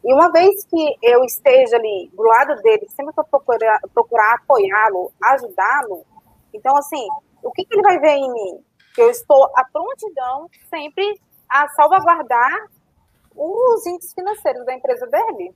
E 0.03 0.13
uma 0.13 0.31
vez 0.31 0.63
que 0.63 0.95
eu 1.01 1.23
esteja 1.25 1.75
ali 1.75 2.09
do 2.13 2.23
lado 2.23 2.61
dele, 2.61 2.87
sempre 2.89 3.13
que 3.13 3.19
eu 3.19 3.25
procurar, 3.25 3.81
procurar 3.93 4.35
apoiá-lo, 4.35 5.11
ajudá-lo, 5.21 6.05
então, 6.53 6.75
assim, 6.77 7.07
o 7.43 7.51
que, 7.51 7.65
que 7.65 7.73
ele 7.73 7.83
vai 7.83 7.99
ver 7.99 8.15
em 8.15 8.31
mim? 8.31 8.63
Que 8.93 9.01
eu 9.01 9.09
estou 9.09 9.49
à 9.55 9.63
prontidão 9.71 10.49
sempre 10.69 11.19
a 11.49 11.67
salvaguardar 11.69 12.69
os 13.35 13.85
índices 13.85 14.13
financeiros 14.13 14.65
da 14.65 14.73
empresa 14.73 15.07
dele. 15.07 15.55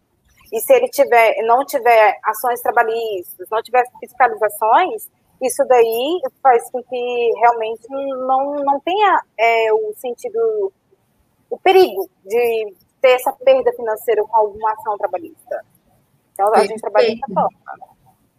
E 0.51 0.60
se 0.60 0.73
ele 0.73 0.88
tiver, 0.88 1.36
não 1.45 1.65
tiver 1.65 2.19
ações 2.23 2.62
trabalhistas, 2.62 3.47
não 3.49 3.62
tiver 3.62 3.84
fiscalizações, 3.99 5.10
isso 5.41 5.65
daí 5.65 6.21
faz 6.41 6.69
com 6.71 6.82
que 6.84 7.32
realmente 7.39 7.88
não, 7.89 8.56
não 8.63 8.79
tenha 8.79 9.21
é, 9.38 9.73
o 9.73 9.93
sentido, 9.95 10.71
o 11.49 11.58
perigo 11.60 12.10
de 12.23 12.73
ter 13.01 13.15
essa 13.15 13.34
perda 13.34 13.73
financeira 13.73 14.23
com 14.23 14.36
alguma 14.36 14.71
ação 14.71 14.97
trabalhista. 14.97 15.65
Então, 16.34 16.53
a 16.53 16.65
gente 16.65 16.79
trabalha 16.79 17.10
dessa 17.10 17.34
forma. 17.34 17.92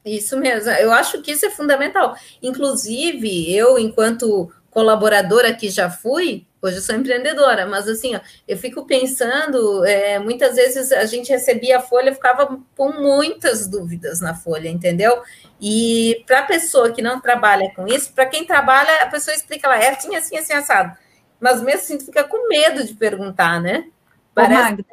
Isso 0.04 0.36
mesmo, 0.38 0.70
eu 0.72 0.92
acho 0.92 1.22
que 1.22 1.32
isso 1.32 1.46
é 1.46 1.50
fundamental. 1.50 2.16
Inclusive, 2.42 3.54
eu, 3.54 3.78
enquanto 3.78 4.52
colaboradora 4.70 5.54
que 5.54 5.70
já 5.70 5.88
fui, 5.88 6.46
hoje 6.60 6.76
eu 6.76 6.82
sou 6.82 6.96
empreendedora, 6.96 7.64
mas 7.66 7.88
assim, 7.88 8.16
ó, 8.16 8.20
eu 8.46 8.58
fico 8.58 8.84
pensando, 8.86 9.84
é, 9.84 10.18
muitas 10.18 10.56
vezes 10.56 10.90
a 10.92 11.04
gente 11.06 11.30
recebia 11.30 11.78
a 11.78 11.80
folha, 11.80 12.12
ficava 12.12 12.58
com 12.76 12.92
muitas 12.92 13.68
dúvidas 13.68 14.20
na 14.20 14.34
folha, 14.34 14.68
entendeu? 14.68 15.22
E 15.60 16.22
para 16.26 16.40
a 16.40 16.44
pessoa 16.44 16.90
que 16.90 17.00
não 17.00 17.20
trabalha 17.20 17.72
com 17.74 17.86
isso, 17.86 18.12
para 18.12 18.26
quem 18.26 18.44
trabalha, 18.44 19.02
a 19.02 19.06
pessoa 19.06 19.34
explica 19.34 19.68
lá, 19.68 19.78
é 19.78 19.90
assim, 19.90 20.16
assim, 20.16 20.36
assim, 20.36 20.52
assado. 20.52 20.96
Mas 21.40 21.62
mesmo 21.62 21.80
assim, 21.80 21.98
tu 21.98 22.06
fica 22.06 22.24
com 22.24 22.48
medo 22.48 22.84
de 22.84 22.94
perguntar, 22.94 23.60
né? 23.60 23.86
Parece... 24.34 24.60
Ô, 24.60 24.64
Magda, 24.64 24.84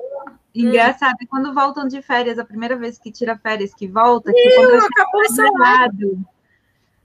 Engraçado, 0.53 1.15
hum. 1.21 1.27
quando 1.29 1.53
voltam 1.53 1.87
de 1.87 2.01
férias, 2.01 2.37
a 2.37 2.45
primeira 2.45 2.75
vez 2.75 2.97
que 2.97 3.11
tira 3.11 3.37
férias, 3.37 3.73
que 3.73 3.87
volta, 3.87 4.31
que 4.31 4.59
Meu, 4.59 4.79
acabou 4.79 5.23
errado. 5.23 6.25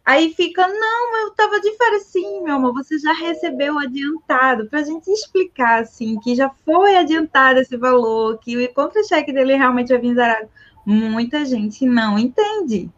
Aí 0.05 0.33
fica, 0.35 0.67
não, 0.69 1.17
eu 1.23 1.29
estava 1.29 1.61
de 1.61 1.77
férias 1.77 2.05
sim, 2.05 2.41
meu 2.43 2.55
amor, 2.55 2.73
você 2.73 2.97
já 2.97 3.13
recebeu 3.13 3.77
adiantado, 3.77 4.67
para 4.67 4.79
a 4.79 4.85
gente 4.85 5.11
explicar, 5.11 5.83
assim, 5.83 6.21
que 6.21 6.37
já 6.37 6.49
foi 6.65 6.95
adiantado 6.95 7.59
esse 7.59 7.77
valor, 7.77 8.39
que 8.39 8.57
o 8.57 8.73
contra-cheque 8.73 9.33
dele 9.33 9.57
realmente 9.57 9.89
vai 9.89 9.99
vir 9.99 10.15
zerado. 10.15 10.49
Muita 10.87 11.45
gente 11.45 11.85
não 11.85 12.17
entende. 12.17 12.89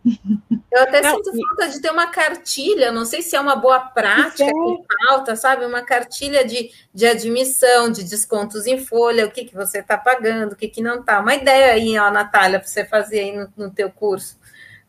Eu 0.70 0.83
até 0.83 1.01
não, 1.01 1.16
sinto 1.16 1.33
falta 1.33 1.72
de 1.72 1.81
ter 1.81 1.90
uma 1.90 2.09
cartilha, 2.09 2.92
não 2.92 3.07
sei 3.07 3.22
se 3.22 3.35
é 3.35 3.40
uma 3.40 3.57
boa 3.57 3.81
prática 3.81 4.44
que 4.44 5.07
falta, 5.07 5.35
sabe? 5.35 5.64
Uma 5.64 5.81
cartilha 5.81 6.44
de, 6.44 6.70
de 6.92 7.07
admissão, 7.07 7.90
de 7.90 8.05
descontos 8.05 8.66
em 8.66 8.79
folha, 8.79 9.27
o 9.27 9.31
que, 9.31 9.46
que 9.46 9.55
você 9.55 9.79
está 9.79 9.96
pagando, 9.96 10.53
o 10.53 10.57
que, 10.57 10.68
que 10.68 10.83
não 10.83 11.01
está. 11.01 11.18
Uma 11.20 11.35
ideia 11.35 11.72
aí, 11.72 11.98
ó, 11.98 12.11
Natália, 12.11 12.59
para 12.59 12.68
você 12.68 12.85
fazer 12.85 13.20
aí 13.20 13.33
no, 13.35 13.51
no 13.57 13.70
teu 13.70 13.90
curso. 13.90 14.38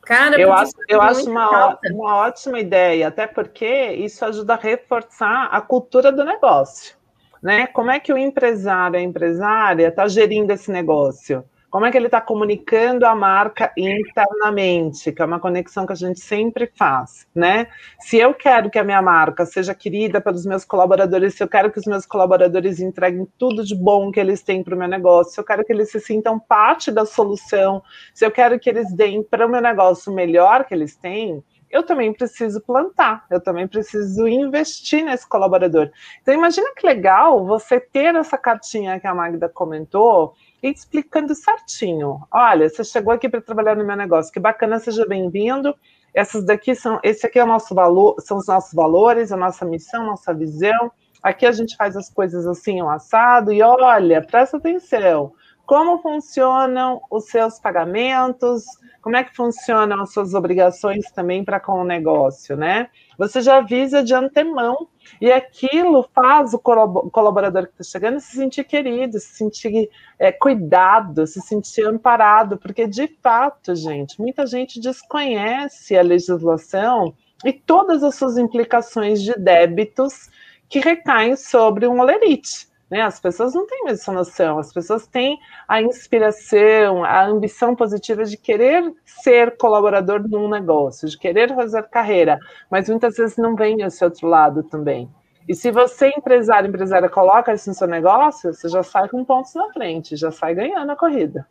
Cara, 0.01 0.39
eu 0.41 0.51
acho, 0.51 0.73
eu 0.87 1.01
acho 1.01 1.29
uma, 1.29 1.79
uma 1.91 2.15
ótima 2.17 2.59
ideia, 2.59 3.07
até 3.07 3.27
porque 3.27 3.93
isso 3.93 4.25
ajuda 4.25 4.55
a 4.55 4.57
reforçar 4.57 5.45
a 5.45 5.61
cultura 5.61 6.11
do 6.11 6.25
negócio. 6.25 6.97
Né? 7.41 7.67
Como 7.67 7.91
é 7.91 7.99
que 7.99 8.11
o 8.11 8.17
empresário, 8.17 8.99
a 8.99 9.01
empresária 9.01 9.87
está 9.87 10.05
gerindo 10.07 10.51
esse 10.51 10.69
negócio? 10.69 11.45
Como 11.69 11.85
é 11.85 11.91
que 11.91 11.97
ele 11.97 12.07
está 12.07 12.19
comunicando 12.19 13.05
a 13.05 13.13
marca 13.13 13.71
internamente, 13.77 15.11
que 15.11 15.21
é 15.21 15.25
uma 15.25 15.39
conexão 15.39 15.85
que 15.85 15.93
a 15.93 15.95
gente 15.95 16.19
sempre 16.19 16.71
faz, 16.75 17.27
né? 17.33 17.67
Se 17.99 18.17
eu 18.17 18.33
quero 18.33 18.71
que 18.71 18.79
a 18.79 18.83
minha 18.83 19.01
marca 19.03 19.45
seja 19.45 19.75
querida 19.75 20.19
pelos 20.19 20.47
meus 20.47 20.65
colaboradores, 20.65 21.35
se 21.35 21.43
eu 21.43 21.47
quero 21.47 21.71
que 21.71 21.79
os 21.79 21.85
meus 21.85 22.07
colaboradores 22.07 22.79
entreguem 22.79 23.27
tudo 23.37 23.63
de 23.63 23.75
bom 23.75 24.11
que 24.11 24.19
eles 24.19 24.41
têm 24.41 24.63
para 24.63 24.73
o 24.73 24.77
meu 24.77 24.87
negócio, 24.87 25.33
se 25.33 25.39
eu 25.39 25.43
quero 25.43 25.63
que 25.63 25.71
eles 25.71 25.91
se 25.91 25.99
sintam 25.99 26.39
parte 26.39 26.91
da 26.91 27.05
solução, 27.05 27.83
se 28.15 28.25
eu 28.25 28.31
quero 28.31 28.59
que 28.59 28.67
eles 28.67 28.91
deem 28.91 29.21
para 29.21 29.45
o 29.45 29.49
meu 29.49 29.61
negócio 29.61 30.11
o 30.11 30.15
melhor 30.15 30.65
que 30.65 30.73
eles 30.73 30.95
têm, 30.95 31.43
eu 31.69 31.83
também 31.83 32.11
preciso 32.11 32.59
plantar, 32.61 33.25
eu 33.29 33.39
também 33.39 33.67
preciso 33.67 34.27
investir 34.27 35.03
nesse 35.03 35.27
colaborador. 35.27 35.91
Então, 36.21 36.33
imagina 36.33 36.73
que 36.75 36.85
legal 36.85 37.45
você 37.45 37.79
ter 37.79 38.15
essa 38.15 38.37
cartinha 38.37 38.99
que 38.99 39.05
a 39.05 39.13
Magda 39.13 39.47
comentou 39.47 40.33
explicando 40.61 41.33
certinho. 41.35 42.21
Olha, 42.31 42.69
você 42.69 42.83
chegou 42.83 43.13
aqui 43.13 43.29
para 43.29 43.41
trabalhar 43.41 43.75
no 43.75 43.85
meu 43.85 43.95
negócio, 43.95 44.31
que 44.31 44.39
bacana, 44.39 44.79
seja 44.79 45.05
bem-vindo. 45.05 45.75
Essas 46.13 46.43
daqui 46.43 46.75
são, 46.75 46.99
esse 47.03 47.25
aqui 47.25 47.39
é 47.39 47.43
o 47.43 47.47
nosso 47.47 47.73
valor, 47.73 48.15
são 48.19 48.37
os 48.37 48.47
nossos 48.47 48.73
valores, 48.73 49.31
a 49.31 49.37
nossa 49.37 49.63
missão, 49.65 50.05
nossa 50.05 50.33
visão. 50.33 50.91
Aqui 51.21 51.45
a 51.45 51.51
gente 51.51 51.75
faz 51.75 51.95
as 51.95 52.09
coisas 52.09 52.47
assim, 52.47 52.81
um 52.81 52.89
assado, 52.89 53.51
e 53.51 53.61
olha, 53.61 54.21
presta 54.21 54.57
atenção. 54.57 55.33
Como 55.69 55.99
funcionam 55.99 56.99
os 57.11 57.25
seus 57.25 57.59
pagamentos? 57.59 58.63
Como 59.03 59.15
é 59.15 59.23
que 59.23 59.35
funcionam 59.35 60.01
as 60.01 60.11
suas 60.11 60.33
obrigações 60.33 61.11
também 61.11 61.45
para 61.45 61.59
com 61.59 61.73
o 61.73 61.83
negócio, 61.83 62.57
né? 62.57 62.89
Você 63.19 63.39
já 63.39 63.57
avisa 63.57 64.01
de 64.01 64.11
antemão 64.15 64.87
e 65.21 65.31
aquilo 65.31 66.09
faz 66.11 66.55
o 66.55 66.57
colaborador 66.57 67.67
que 67.67 67.73
está 67.79 67.83
chegando 67.83 68.19
se 68.19 68.35
sentir 68.35 68.63
querido, 68.63 69.19
se 69.19 69.35
sentir 69.35 69.91
é, 70.17 70.31
cuidado, 70.31 71.27
se 71.27 71.39
sentir 71.39 71.85
amparado, 71.85 72.57
porque 72.57 72.87
de 72.87 73.07
fato, 73.21 73.75
gente, 73.75 74.19
muita 74.19 74.47
gente 74.47 74.79
desconhece 74.79 75.95
a 75.95 76.01
legislação 76.01 77.13
e 77.45 77.53
todas 77.53 78.01
as 78.03 78.15
suas 78.15 78.39
implicações 78.39 79.21
de 79.21 79.35
débitos 79.35 80.31
que 80.67 80.79
recaem 80.79 81.35
sobre 81.35 81.85
um 81.85 81.99
olerite. 81.99 82.68
Né? 82.89 83.01
As 83.01 83.19
pessoas 83.19 83.53
não 83.53 83.67
têm 83.67 83.87
essa 83.87 84.11
noção, 84.11 84.57
as 84.57 84.73
pessoas 84.73 85.05
têm 85.05 85.37
a 85.67 85.81
inspiração, 85.81 87.03
a 87.03 87.25
ambição 87.25 87.75
positiva 87.75 88.25
de 88.25 88.35
querer 88.35 88.91
ser 89.05 89.57
colaborador 89.57 90.27
num 90.27 90.49
negócio, 90.49 91.07
de 91.07 91.17
querer 91.17 91.53
fazer 91.53 91.83
carreira, 91.83 92.39
mas 92.69 92.89
muitas 92.89 93.15
vezes 93.15 93.37
não 93.37 93.55
vem 93.55 93.81
esse 93.81 94.03
outro 94.03 94.27
lado 94.27 94.63
também. 94.63 95.09
E 95.47 95.55
se 95.55 95.71
você, 95.71 96.09
empresário, 96.15 96.69
empresária, 96.69 97.09
coloca 97.09 97.53
isso 97.53 97.69
no 97.69 97.75
seu 97.75 97.87
negócio, 97.87 98.53
você 98.53 98.69
já 98.69 98.83
sai 98.83 99.09
com 99.09 99.25
pontos 99.25 99.53
na 99.55 99.71
frente, 99.73 100.15
já 100.15 100.31
sai 100.31 100.53
ganhando 100.53 100.91
a 100.91 100.95
corrida. 100.95 101.47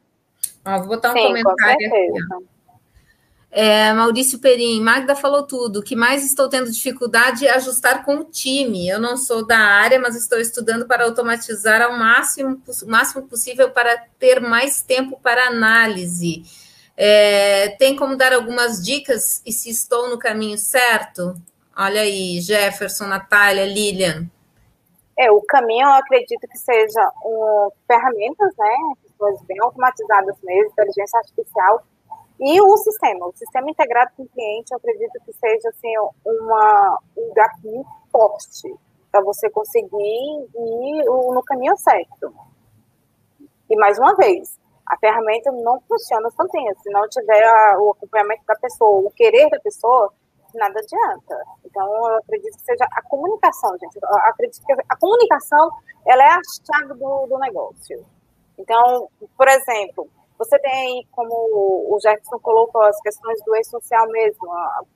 Ah, 0.65 0.79
vou 0.79 0.89
botar 0.89 1.11
um 1.11 1.13
Sim, 1.15 1.23
comentário 1.29 1.87
aqui. 1.87 2.49
É, 3.51 3.93
Maurício 3.95 4.39
Perim, 4.39 4.81
Magda 4.81 5.17
falou 5.17 5.43
tudo. 5.43 5.81
O 5.81 5.83
que 5.83 5.97
mais 5.97 6.25
estou 6.25 6.49
tendo 6.49 6.71
dificuldade 6.71 7.47
é 7.47 7.55
ajustar 7.55 8.05
com 8.05 8.17
o 8.17 8.25
time. 8.25 8.89
Eu 8.89 9.01
não 9.01 9.17
sou 9.17 9.47
da 9.47 9.59
área, 9.59 9.99
mas 9.99 10.15
estou 10.15 10.39
estudando 10.39 10.87
para 10.87 11.05
automatizar 11.05 11.81
ao 11.81 11.97
máximo, 11.97 12.61
máximo 12.87 13.27
possível 13.27 13.71
para 13.71 13.97
ter 14.19 14.41
mais 14.41 14.83
tempo 14.83 15.19
para 15.23 15.47
análise. 15.47 16.43
É, 16.97 17.71
tem 17.79 17.97
como 17.97 18.17
dar 18.17 18.33
algumas 18.33 18.85
dicas 18.85 19.41
e 19.47 19.53
se 19.53 19.71
estou 19.71 20.11
no 20.11 20.19
caminho 20.19 20.59
certo? 20.59 21.35
Olha 21.77 22.03
aí, 22.03 22.41
Jefferson, 22.41 23.07
Natália, 23.07 23.65
Lilian. 23.65 24.29
É, 25.17 25.31
o 25.31 25.41
caminho 25.43 25.87
eu 25.87 25.93
acredito 25.95 26.47
que 26.49 26.59
seja 26.59 27.11
um, 27.25 27.71
ferramentas, 27.87 28.53
né? 28.59 28.75
Coisas 29.17 29.41
bem 29.47 29.59
automatizadas 29.61 30.37
mesmo, 30.43 30.71
inteligência 30.71 31.19
artificial 31.19 31.85
e 32.41 32.61
o 32.61 32.77
sistema, 32.77 33.27
o 33.27 33.33
sistema 33.33 33.71
integrado 33.71 34.13
com 34.17 34.23
o 34.23 34.29
cliente, 34.29 34.73
eu 34.73 34.77
acredito 34.77 35.13
que 35.25 35.33
seja 35.33 35.69
assim, 35.71 35.93
uma, 36.25 36.99
um 37.17 37.33
gap 37.35 37.61
forte 38.13 38.75
para 39.11 39.23
você 39.23 39.51
conseguir 39.51 39.99
ir 40.55 41.05
no 41.05 41.43
caminho 41.45 41.77
certo. 41.77 42.33
E 43.69 43.77
mais 43.77 43.99
uma 43.99 44.15
vez, 44.15 44.59
a 44.87 44.97
ferramenta 44.99 45.51
não 45.51 45.81
funciona 45.81 46.31
sozinha. 46.31 46.75
Se 46.83 46.91
não 46.91 47.09
tiver 47.09 47.43
a, 47.43 47.79
o 47.81 47.91
acompanhamento 47.91 48.45
da 48.47 48.55
pessoa, 48.55 49.07
o 49.07 49.11
querer 49.11 49.51
da 49.51 49.59
pessoa, 49.61 50.13
nada 50.55 50.79
adianta. 50.79 51.45
Então, 51.65 51.87
eu 52.09 52.17
acredito 52.19 52.57
que 52.57 52.65
seja 52.65 52.87
a 52.91 53.03
comunicação, 53.03 53.77
gente. 53.79 53.99
Eu 54.01 54.17
acredito 54.21 54.65
que 54.65 54.73
a 54.73 54.97
comunicação 54.97 55.71
ela 56.07 56.23
é 56.23 56.31
a 56.31 56.41
chave 56.65 56.95
do, 56.95 57.27
do 57.27 57.39
negócio. 57.39 58.07
Então, 58.57 59.09
por 59.37 59.49
exemplo, 59.49 60.09
você 60.39 60.59
tem 60.61 61.07
como 61.11 61.35
o 61.35 61.99
Jefferson 62.01 62.39
colocou, 62.39 62.83
as 62.83 63.01
questões 63.01 63.43
do 63.45 63.57
e-social 63.57 64.07
mesmo. 64.09 64.49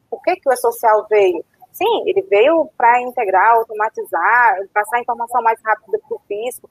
Por 0.08 0.22
que, 0.22 0.36
que 0.36 0.48
o 0.48 0.52
e-social 0.52 1.04
veio? 1.10 1.44
Sim, 1.72 2.04
ele 2.06 2.22
veio 2.22 2.68
para 2.76 3.00
integrar, 3.00 3.56
automatizar, 3.56 4.56
passar 4.72 5.00
informação 5.00 5.42
mais 5.42 5.60
rápida 5.64 5.98
para 6.06 6.16
o 6.16 6.20
fisco, 6.28 6.70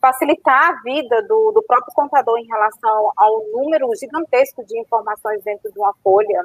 facilitar 0.00 0.70
a 0.70 0.82
vida 0.82 1.22
do, 1.22 1.52
do 1.52 1.62
próprio 1.62 1.94
contador 1.94 2.38
em 2.38 2.46
relação 2.46 3.10
ao 3.16 3.42
número 3.50 3.88
gigantesco 3.96 4.64
de 4.64 4.78
informações 4.78 5.42
dentro 5.42 5.72
de 5.72 5.78
uma 5.78 5.94
folha. 6.02 6.44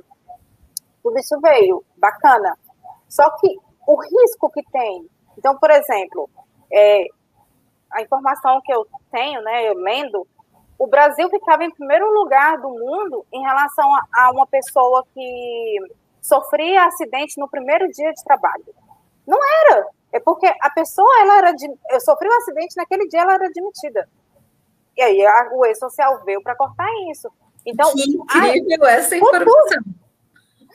Tudo 1.04 1.20
isso 1.20 1.40
veio, 1.42 1.84
bacana. 1.98 2.58
Só 3.10 3.30
que 3.38 3.56
o 3.88 4.02
risco 4.02 4.50
que 4.52 4.64
tem. 4.72 5.08
Então, 5.38 5.58
por 5.58 5.70
exemplo, 5.70 6.30
é, 6.72 7.06
a 7.92 8.02
informação 8.02 8.62
que 8.64 8.74
eu 8.74 8.86
tenho, 9.12 9.42
né, 9.42 9.68
eu 9.68 9.74
lendo, 9.76 10.28
o 10.78 10.88
Brasil 10.88 11.30
ficava 11.30 11.64
em 11.64 11.72
primeiro 11.72 12.08
lugar 12.14 12.58
do 12.60 12.70
mundo 12.70 13.26
em 13.34 13.42
relação 13.42 13.90
a, 14.14 14.32
uma 14.32 14.46
pessoa 14.46 15.06
que 15.14 15.78
sofria 16.22 16.86
acidente 16.86 17.40
no 17.40 17.50
primeiro 17.50 17.90
dia 17.92 18.14
de 18.14 18.24
trabalho. 18.24 18.66
Não 19.26 19.40
era. 19.66 19.88
É 20.12 20.20
porque 20.20 20.46
a 20.62 20.70
pessoa, 20.70 21.22
ela 21.22 21.38
era 21.38 21.52
de, 21.52 21.68
sofreu 22.00 22.32
um 22.32 22.38
acidente 22.38 22.76
naquele 22.78 23.08
dia, 23.08 23.22
ela 23.22 23.34
era 23.34 23.48
admitida. 23.48 24.08
E 24.96 25.02
aí 25.02 25.26
a, 25.26 25.50
o 25.54 25.66
E-Social 25.66 26.24
veio 26.24 26.42
para 26.42 26.56
cortar 26.56 26.88
isso. 27.12 27.30
Então, 27.66 27.92
que 27.94 28.10
incrível 28.10 28.86
a, 28.86 28.92
essa 28.92 29.16
informação. 29.16 29.84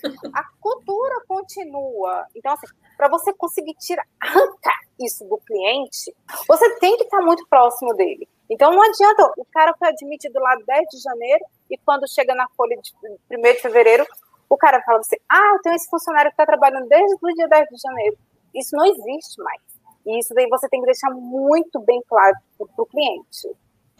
a 0.35 0.45
cultura 0.61 1.23
continua. 1.27 2.27
Então, 2.35 2.53
assim, 2.53 2.67
para 2.97 3.09
você 3.09 3.33
conseguir 3.33 3.75
tirar, 3.75 4.07
arrancar 4.21 4.81
isso 5.01 5.25
do 5.25 5.39
cliente, 5.39 6.15
você 6.47 6.79
tem 6.79 6.97
que 6.97 7.05
estar 7.05 7.23
muito 7.23 7.47
próximo 7.49 7.95
dele. 7.95 8.29
Então 8.53 8.71
não 8.71 8.83
adianta, 8.83 9.33
o 9.39 9.47
cara 9.47 9.75
foi 9.79 9.89
admitido 9.89 10.39
lá 10.39 10.55
10 10.67 10.89
de 10.91 10.99
janeiro 10.99 11.43
e 11.71 11.79
quando 11.79 12.07
chega 12.07 12.35
na 12.35 12.47
folha 12.55 12.77
de 12.77 12.93
1 13.31 13.43
de 13.43 13.55
fevereiro, 13.61 14.07
o 14.49 14.59
cara 14.59 14.83
fala 14.83 14.99
assim: 14.99 15.17
ah, 15.27 15.53
eu 15.55 15.63
tenho 15.63 15.75
esse 15.75 15.89
funcionário 15.89 16.31
que 16.31 16.35
está 16.35 16.45
trabalhando 16.45 16.87
desde 16.87 17.15
o 17.15 17.35
dia 17.35 17.49
10 17.49 17.69
de 17.71 17.81
janeiro. 17.81 18.19
Isso 18.55 18.77
não 18.77 18.85
existe 18.85 19.43
mais. 19.43 19.63
E 20.05 20.19
isso 20.19 20.35
daí 20.35 20.47
você 20.51 20.69
tem 20.69 20.81
que 20.81 20.87
deixar 20.87 21.11
muito 21.11 21.81
bem 21.81 22.03
claro 22.07 22.37
para 22.59 22.67
o 22.77 22.85
cliente. 22.85 23.49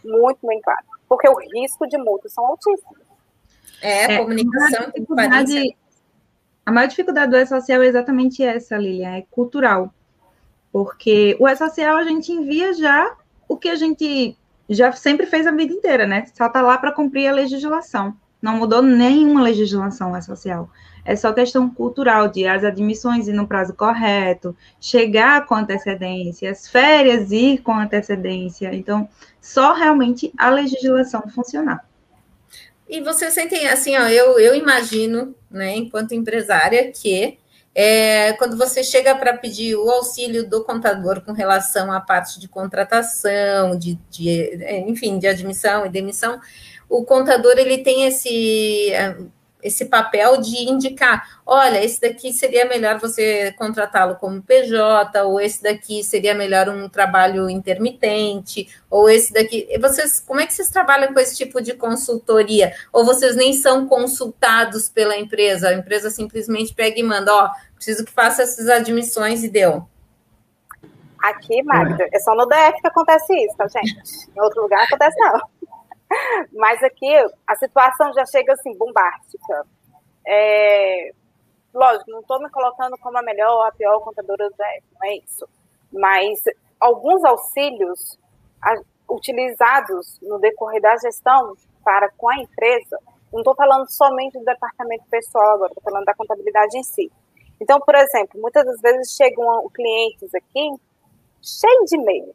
Muito 0.05 0.45
bem 0.45 0.61
claro. 0.61 0.85
Porque 1.09 1.27
o 1.27 1.35
risco 1.35 1.87
de 1.87 1.97
multa 1.97 2.29
são 2.29 2.45
altíssimos. 2.45 2.99
É, 3.81 4.13
é 4.13 4.17
comunicação 4.19 4.91
e 4.95 5.75
A 6.63 6.71
maior 6.71 6.87
dificuldade 6.87 7.31
do 7.31 7.37
E-Social 7.37 7.81
é 7.81 7.87
exatamente 7.87 8.43
essa, 8.43 8.77
Lilian, 8.77 9.15
é 9.15 9.25
cultural. 9.31 9.91
Porque 10.71 11.35
o 11.39 11.47
E-Social 11.47 11.97
a 11.97 12.03
gente 12.03 12.31
envia 12.31 12.71
já 12.73 13.17
o 13.47 13.57
que 13.57 13.69
a 13.69 13.75
gente 13.75 14.37
já 14.69 14.91
sempre 14.91 15.25
fez 15.25 15.45
a 15.45 15.51
vida 15.51 15.73
inteira, 15.73 16.07
né? 16.07 16.25
Só 16.33 16.47
está 16.47 16.61
lá 16.61 16.77
para 16.77 16.91
cumprir 16.91 17.27
a 17.27 17.33
legislação. 17.33 18.15
Não 18.41 18.57
mudou 18.57 18.81
nenhuma 18.81 19.41
legislação 19.41 20.19
social. 20.21 20.69
É 21.05 21.15
só 21.15 21.33
questão 21.33 21.69
cultural 21.69 22.29
de 22.29 22.47
as 22.47 22.63
admissões 22.63 23.27
ir 23.27 23.33
no 23.33 23.47
prazo 23.47 23.73
correto, 23.73 24.55
chegar 24.79 25.45
com 25.45 25.55
antecedência, 25.55 26.49
as 26.49 26.67
férias 26.67 27.31
ir 27.31 27.61
com 27.61 27.73
antecedência. 27.73 28.73
Então, 28.73 29.07
só 29.41 29.73
realmente 29.73 30.31
a 30.37 30.49
legislação 30.49 31.23
funcionar. 31.29 31.85
E 32.87 33.01
você 33.01 33.31
sentem 33.31 33.67
assim, 33.67 33.97
ó, 33.97 34.07
eu, 34.07 34.39
eu 34.39 34.55
imagino, 34.55 35.35
né, 35.49 35.75
enquanto 35.75 36.13
empresária, 36.13 36.91
que 36.91 37.37
é, 37.75 38.33
quando 38.33 38.55
você 38.55 38.83
chega 38.83 39.15
para 39.15 39.35
pedir 39.35 39.75
o 39.75 39.89
auxílio 39.89 40.47
do 40.47 40.63
contador 40.63 41.21
com 41.21 41.31
relação 41.31 41.91
à 41.91 41.99
parte 41.99 42.39
de 42.39 42.47
contratação, 42.47 43.77
de, 43.77 43.97
de, 44.09 44.83
enfim, 44.87 45.17
de 45.17 45.27
admissão 45.27 45.85
e 45.85 45.89
demissão, 45.89 46.39
o 46.87 47.03
contador 47.03 47.53
ele 47.57 47.79
tem 47.79 48.05
esse 48.05 48.91
esse 49.63 49.85
papel 49.85 50.41
de 50.41 50.69
indicar, 50.69 51.41
olha, 51.45 51.83
esse 51.83 51.99
daqui 52.01 52.33
seria 52.33 52.65
melhor 52.65 52.99
você 52.99 53.51
contratá-lo 53.53 54.15
como 54.15 54.41
PJ, 54.41 55.23
ou 55.23 55.39
esse 55.39 55.63
daqui 55.63 56.03
seria 56.03 56.35
melhor 56.35 56.69
um 56.69 56.89
trabalho 56.89 57.49
intermitente, 57.49 58.67
ou 58.89 59.09
esse 59.09 59.33
daqui. 59.33 59.67
Vocês, 59.79 60.19
como 60.19 60.39
é 60.39 60.45
que 60.45 60.53
vocês 60.53 60.69
trabalham 60.69 61.13
com 61.13 61.19
esse 61.19 61.35
tipo 61.35 61.61
de 61.61 61.73
consultoria? 61.73 62.73
Ou 62.91 63.05
vocês 63.05 63.35
nem 63.35 63.53
são 63.53 63.87
consultados 63.87 64.89
pela 64.89 65.17
empresa? 65.17 65.69
A 65.69 65.73
empresa 65.73 66.09
simplesmente 66.09 66.73
pega 66.73 66.99
e 66.99 67.03
manda, 67.03 67.33
ó, 67.33 67.49
preciso 67.75 68.05
que 68.05 68.11
faça 68.11 68.43
essas 68.43 68.67
admissões 68.69 69.43
e 69.43 69.49
deu. 69.49 69.87
Aqui, 71.23 71.63
Magda, 71.63 72.05
é 72.11 72.19
só 72.19 72.35
no 72.35 72.45
DF 72.45 72.81
que 72.81 72.87
acontece 72.87 73.33
isso, 73.45 73.55
tá, 73.55 73.65
gente? 73.67 74.29
Em 74.35 74.41
outro 74.41 74.61
lugar 74.61 74.83
acontece 74.83 75.17
não. 75.17 75.39
Mas 76.53 76.81
aqui 76.83 77.13
a 77.47 77.55
situação 77.55 78.13
já 78.13 78.25
chega 78.25 78.53
assim, 78.53 78.77
bombástica. 78.77 79.65
É, 80.25 81.11
lógico, 81.73 82.11
não 82.11 82.21
estou 82.21 82.39
me 82.41 82.49
colocando 82.49 82.97
como 82.99 83.17
a 83.17 83.21
melhor 83.21 83.51
ou 83.51 83.63
a 83.63 83.71
pior 83.71 83.99
contadora 84.01 84.49
do 84.49 84.55
DF, 84.55 84.83
não 84.93 85.07
é 85.07 85.15
isso. 85.17 85.47
Mas 85.91 86.41
alguns 86.79 87.23
auxílios 87.23 88.17
utilizados 89.09 90.19
no 90.21 90.39
decorrer 90.39 90.81
da 90.81 90.95
gestão 90.97 91.55
para 91.83 92.09
com 92.17 92.29
a 92.29 92.37
empresa, 92.37 92.97
não 93.31 93.39
estou 93.39 93.55
falando 93.55 93.89
somente 93.91 94.37
do 94.37 94.45
departamento 94.45 95.03
pessoal 95.09 95.55
agora, 95.55 95.71
estou 95.71 95.83
falando 95.83 96.05
da 96.05 96.13
contabilidade 96.13 96.77
em 96.77 96.83
si. 96.83 97.11
Então, 97.59 97.79
por 97.79 97.95
exemplo, 97.95 98.39
muitas 98.41 98.65
das 98.65 98.79
vezes 98.81 99.15
chegam 99.15 99.69
clientes 99.69 100.33
aqui 100.33 100.69
cheio 101.41 101.85
de 101.85 101.95
e-mail 101.95 102.33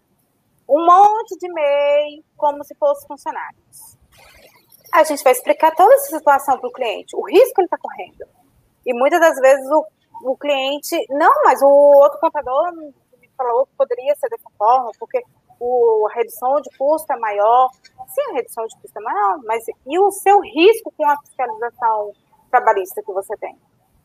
um 0.68 0.84
monte 0.84 1.36
de 1.38 1.46
e-mail 1.46 2.24
como 2.36 2.62
se 2.64 2.74
fossem 2.74 3.08
funcionários. 3.08 3.96
A 4.92 5.02
gente 5.04 5.22
vai 5.22 5.32
explicar 5.32 5.74
toda 5.74 5.94
essa 5.94 6.16
situação 6.16 6.58
para 6.58 6.68
o 6.68 6.72
cliente, 6.72 7.16
o 7.16 7.24
risco 7.26 7.54
que 7.54 7.60
ele 7.60 7.66
está 7.66 7.78
correndo. 7.78 8.26
E 8.84 8.92
muitas 8.92 9.20
das 9.20 9.36
vezes 9.38 9.66
o, 9.70 9.86
o 10.32 10.36
cliente, 10.36 10.96
não, 11.10 11.32
mas 11.44 11.60
o 11.62 11.68
outro 11.68 12.18
contador 12.20 12.72
me 12.74 12.92
falou 13.36 13.66
que 13.66 13.72
poderia 13.76 14.14
ser 14.16 14.28
dessa 14.28 14.50
forma, 14.58 14.90
porque 14.98 15.22
o, 15.60 16.08
a 16.08 16.14
redução 16.14 16.60
de 16.60 16.76
custo 16.76 17.12
é 17.12 17.18
maior. 17.18 17.70
Sim, 18.08 18.30
a 18.30 18.34
redução 18.34 18.66
de 18.66 18.76
custo 18.80 18.98
é 18.98 19.02
maior, 19.02 19.38
mas 19.44 19.64
e 19.86 19.98
o 19.98 20.10
seu 20.10 20.40
risco 20.40 20.92
com 20.96 21.08
a 21.08 21.18
fiscalização 21.20 22.12
trabalhista 22.50 23.02
que 23.02 23.12
você 23.12 23.36
tem? 23.36 23.56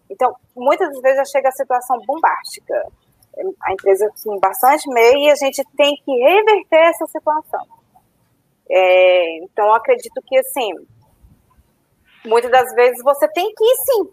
Então, 0.10 0.36
muitas 0.56 0.90
das 0.90 1.02
vezes 1.02 1.18
já 1.18 1.26
chega 1.26 1.50
a 1.50 1.52
situação 1.54 1.98
bombástica 2.06 2.92
a 3.62 3.74
empresa 3.74 4.10
com 4.24 4.40
bastante 4.40 4.88
meio 4.90 5.18
e 5.18 5.32
a 5.32 5.36
gente 5.36 5.64
tem 5.76 5.96
que 6.04 6.12
reverter 6.12 6.90
essa 6.90 7.06
situação. 7.08 7.66
É, 8.70 9.38
então, 9.44 9.74
acredito 9.74 10.22
que, 10.26 10.38
assim, 10.38 10.72
muitas 12.26 12.52
das 12.52 12.74
vezes 12.74 13.04
você 13.04 13.28
tem 13.30 13.54
que, 13.54 13.76
sim, 13.76 14.10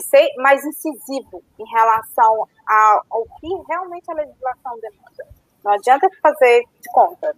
ser 0.00 0.28
mais 0.38 0.64
incisivo 0.64 1.42
em 1.58 1.64
relação 1.70 2.48
ao, 2.66 3.04
ao 3.10 3.24
que 3.38 3.48
realmente 3.68 4.10
a 4.10 4.14
legislação 4.14 4.78
demanda. 4.80 5.26
Não 5.64 5.72
adianta 5.72 6.08
fazer 6.22 6.62
de 6.80 6.90
conta. 6.92 7.36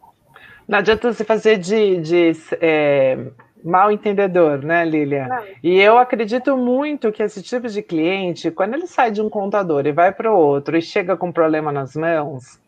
Não 0.67 0.79
adianta 0.79 1.13
você 1.13 1.25
fazer 1.25 1.59
de, 1.59 2.01
de 2.01 2.33
é, 2.61 3.17
mal 3.65 3.91
entendedor, 3.91 4.63
né, 4.63 4.85
Lilian? 4.85 5.27
Não. 5.27 5.45
E 5.63 5.81
eu 5.81 5.99
acredito 5.99 6.57
muito 6.57 7.11
que 7.11 7.23
esse 7.23 7.43
tipo 7.43 7.67
de 7.69 7.83
cliente, 7.83 8.51
quando 8.51 8.75
ele 8.75 8.87
sai 8.87 9.11
de 9.11 9.23
um 9.23 9.31
contador 9.31 9.87
e 9.87 9.93
vai 9.93 10.13
para 10.13 10.31
o 10.31 10.37
outro 10.37 10.77
e 10.77 10.83
chega 10.83 11.17
com 11.17 11.33
problema 11.33 11.73
nas 11.73 11.97
mãos, 11.97 12.61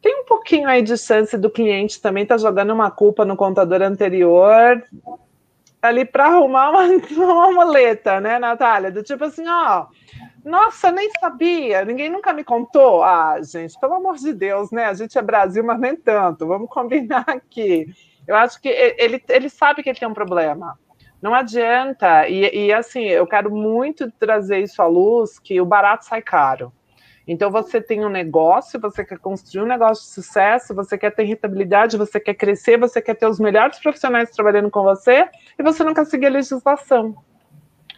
tem 0.00 0.22
um 0.22 0.24
pouquinho 0.24 0.68
aí 0.68 0.82
de 0.82 0.96
chance 0.96 1.36
do 1.36 1.50
cliente 1.50 2.00
também 2.00 2.22
estar 2.22 2.36
tá 2.36 2.40
jogando 2.40 2.72
uma 2.72 2.90
culpa 2.90 3.24
no 3.24 3.36
contador 3.36 3.82
anterior 3.82 4.82
ali 5.82 6.04
para 6.04 6.26
arrumar 6.26 6.70
uma, 6.70 6.84
uma 7.16 7.52
muleta, 7.52 8.18
né, 8.20 8.38
Natália? 8.38 8.90
Do 8.90 9.02
tipo 9.02 9.24
assim, 9.24 9.46
ó, 9.46 9.86
nossa, 10.44 10.90
nem 10.90 11.10
sabia, 11.18 11.84
ninguém 11.84 12.10
nunca 12.10 12.32
me 12.32 12.44
contou. 12.44 13.02
Ah, 13.02 13.38
gente, 13.42 13.78
pelo 13.78 13.94
amor 13.94 14.16
de 14.16 14.32
Deus, 14.32 14.70
né? 14.70 14.86
A 14.86 14.94
gente 14.94 15.16
é 15.16 15.22
Brasil, 15.22 15.64
mas 15.64 15.78
nem 15.78 15.96
tanto. 15.96 16.46
Vamos 16.46 16.68
combinar 16.68 17.24
aqui. 17.26 17.86
Eu 18.26 18.36
acho 18.36 18.60
que 18.60 18.68
ele, 18.68 19.22
ele 19.28 19.48
sabe 19.48 19.82
que 19.82 19.90
ele 19.90 19.98
tem 19.98 20.08
um 20.08 20.14
problema. 20.14 20.78
Não 21.20 21.34
adianta. 21.34 22.28
E, 22.28 22.66
e 22.66 22.72
assim, 22.72 23.04
eu 23.04 23.26
quero 23.26 23.50
muito 23.50 24.10
trazer 24.12 24.60
isso 24.60 24.80
à 24.82 24.86
luz, 24.86 25.38
que 25.38 25.60
o 25.60 25.66
barato 25.66 26.04
sai 26.04 26.22
caro. 26.22 26.72
Então 27.26 27.50
você 27.50 27.80
tem 27.80 28.04
um 28.04 28.10
negócio, 28.10 28.78
você 28.78 29.02
quer 29.04 29.18
construir 29.18 29.62
um 29.62 29.66
negócio 29.66 30.04
de 30.04 30.10
sucesso, 30.10 30.74
você 30.74 30.98
quer 30.98 31.10
ter 31.10 31.24
rentabilidade, 31.24 31.96
você 31.96 32.20
quer 32.20 32.34
crescer, 32.34 32.78
você 32.78 33.00
quer 33.00 33.14
ter 33.14 33.26
os 33.26 33.40
melhores 33.40 33.78
profissionais 33.78 34.30
trabalhando 34.30 34.70
com 34.70 34.82
você, 34.82 35.26
e 35.58 35.62
você 35.62 35.82
não 35.82 35.94
quer 35.94 36.04
seguir 36.04 36.26
a 36.26 36.30
legislação. 36.30 37.16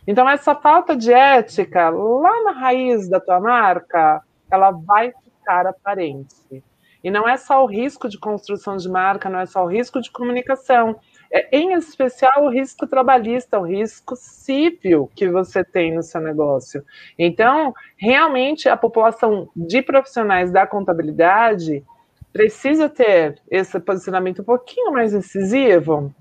Então 0.07 0.29
essa 0.29 0.55
falta 0.55 0.97
de 0.97 1.13
ética 1.13 1.89
lá 1.89 2.45
na 2.45 2.53
raiz 2.53 3.09
da 3.09 3.19
tua 3.19 3.41
marca, 3.41 4.23
ela 4.49 4.71
vai 4.71 5.13
ficar 5.25 5.67
aparente. 5.67 6.63
E 7.07 7.11
não 7.11 7.29
é 7.29 7.37
só 7.37 7.63
o 7.63 7.69
risco 7.69 8.09
de 8.09 8.19
construção 8.19 8.77
de 8.77 8.89
marca, 8.89 9.31
não 9.31 9.39
é 9.39 9.47
só 9.47 9.63
o 9.65 9.69
risco 9.69 10.01
de 10.01 10.11
comunicação, 10.11 10.99
é, 11.33 11.57
em 11.57 11.73
especial 11.73 12.45
o 12.45 12.51
risco 12.51 12.85
trabalhista, 12.85 13.61
o 13.61 13.63
risco 13.63 14.17
civil 14.17 15.09
que 15.15 15.29
você 15.29 15.63
tem 15.63 15.95
no 15.95 16.03
seu 16.03 16.21
negócio. 16.21 16.85
Então, 17.17 17.73
realmente, 17.97 18.69
a 18.69 18.77
população 18.77 19.49
de 19.55 19.83
profissionais 19.83 20.51
da 20.51 20.67
contabilidade 20.67 21.85
precisa 22.33 22.89
ter 22.89 23.41
esse 23.49 23.79
posicionamento 23.79 24.43
um 24.43 24.45
pouquinho 24.45 24.91
mais 24.91 25.15
incisivo, 25.15 26.13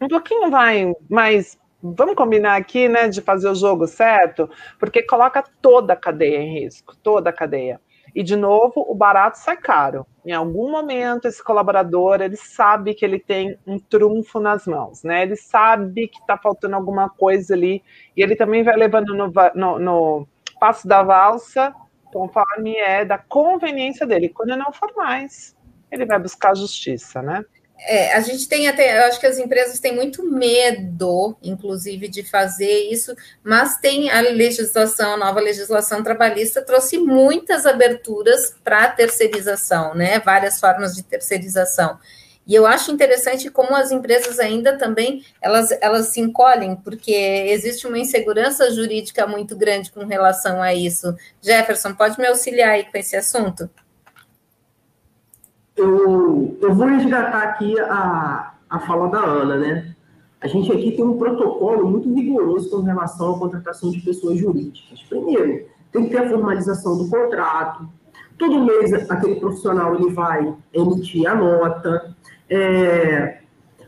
um 0.00 0.06
pouquinho 0.06 0.52
vai 0.52 0.92
mais 1.10 1.58
vamos 1.82 2.14
combinar 2.14 2.56
aqui, 2.56 2.88
né, 2.88 3.08
de 3.08 3.20
fazer 3.20 3.48
o 3.48 3.54
jogo 3.54 3.86
certo, 3.86 4.48
porque 4.78 5.02
coloca 5.02 5.44
toda 5.60 5.92
a 5.94 5.96
cadeia 5.96 6.38
em 6.38 6.60
risco, 6.60 6.96
toda 7.02 7.30
a 7.30 7.32
cadeia. 7.32 7.80
E, 8.18 8.22
de 8.24 8.34
novo, 8.34 8.84
o 8.88 8.96
barato 8.96 9.38
sai 9.38 9.56
caro. 9.56 10.04
Em 10.26 10.32
algum 10.32 10.72
momento, 10.72 11.28
esse 11.28 11.40
colaborador, 11.40 12.20
ele 12.20 12.34
sabe 12.34 12.92
que 12.92 13.04
ele 13.04 13.20
tem 13.20 13.56
um 13.64 13.78
trunfo 13.78 14.40
nas 14.40 14.66
mãos, 14.66 15.04
né? 15.04 15.22
Ele 15.22 15.36
sabe 15.36 16.08
que 16.08 16.18
está 16.18 16.36
faltando 16.36 16.74
alguma 16.74 17.08
coisa 17.08 17.54
ali, 17.54 17.80
e 18.16 18.20
ele 18.20 18.34
também 18.34 18.64
vai 18.64 18.74
levando 18.74 19.14
no, 19.14 19.32
no, 19.54 19.78
no 19.78 20.28
passo 20.58 20.88
da 20.88 21.00
valsa, 21.00 21.72
conforme 22.12 22.74
é 22.74 23.04
da 23.04 23.18
conveniência 23.18 24.04
dele. 24.04 24.30
Quando 24.30 24.56
não 24.56 24.72
for 24.72 24.92
mais, 24.96 25.56
ele 25.88 26.04
vai 26.04 26.18
buscar 26.18 26.56
justiça, 26.56 27.22
né? 27.22 27.44
É, 27.80 28.14
a 28.14 28.20
gente 28.20 28.48
tem 28.48 28.68
até, 28.68 28.98
eu 28.98 29.04
acho 29.04 29.20
que 29.20 29.26
as 29.26 29.38
empresas 29.38 29.78
têm 29.78 29.94
muito 29.94 30.24
medo, 30.24 31.36
inclusive, 31.42 32.08
de 32.08 32.24
fazer 32.24 32.90
isso, 32.90 33.14
mas 33.42 33.78
tem 33.78 34.10
a 34.10 34.20
legislação, 34.20 35.14
a 35.14 35.16
nova 35.16 35.40
legislação 35.40 36.02
trabalhista 36.02 36.60
trouxe 36.60 36.98
muitas 36.98 37.66
aberturas 37.66 38.54
para 38.64 38.88
terceirização, 38.88 39.94
né? 39.94 40.18
Várias 40.18 40.58
formas 40.58 40.94
de 40.94 41.04
terceirização. 41.04 41.98
E 42.48 42.54
eu 42.54 42.66
acho 42.66 42.90
interessante 42.90 43.50
como 43.50 43.76
as 43.76 43.92
empresas 43.92 44.38
ainda 44.38 44.78
também 44.78 45.22
elas, 45.40 45.70
elas 45.82 46.06
se 46.06 46.18
encolhem, 46.18 46.76
porque 46.76 47.12
existe 47.12 47.86
uma 47.86 47.98
insegurança 47.98 48.70
jurídica 48.70 49.26
muito 49.26 49.54
grande 49.54 49.92
com 49.92 50.06
relação 50.06 50.62
a 50.62 50.74
isso. 50.74 51.14
Jefferson, 51.42 51.94
pode 51.94 52.18
me 52.18 52.26
auxiliar 52.26 52.70
aí 52.70 52.84
com 52.84 52.96
esse 52.96 53.14
assunto? 53.14 53.68
Eu, 55.78 56.58
eu 56.60 56.74
vou 56.74 56.86
resgatar 56.86 57.42
aqui 57.42 57.78
a, 57.80 58.52
a 58.68 58.80
fala 58.80 59.08
da 59.08 59.20
Ana, 59.20 59.56
né? 59.56 59.94
A 60.40 60.46
gente 60.46 60.70
aqui 60.70 60.92
tem 60.92 61.04
um 61.04 61.18
protocolo 61.18 61.88
muito 61.88 62.12
rigoroso 62.12 62.70
com 62.70 62.82
relação 62.82 63.34
à 63.34 63.38
contratação 63.38 63.90
de 63.90 64.00
pessoas 64.00 64.38
jurídicas. 64.38 65.02
Primeiro, 65.08 65.66
tem 65.90 66.04
que 66.04 66.10
ter 66.10 66.18
a 66.18 66.28
formalização 66.28 66.96
do 66.96 67.08
contrato. 67.08 67.88
Todo 68.36 68.64
mês 68.64 68.92
aquele 69.10 69.36
profissional 69.36 69.96
ele 69.96 70.12
vai 70.12 70.54
emitir 70.72 71.28
a 71.28 71.34
nota. 71.34 72.14
É, 72.48 73.38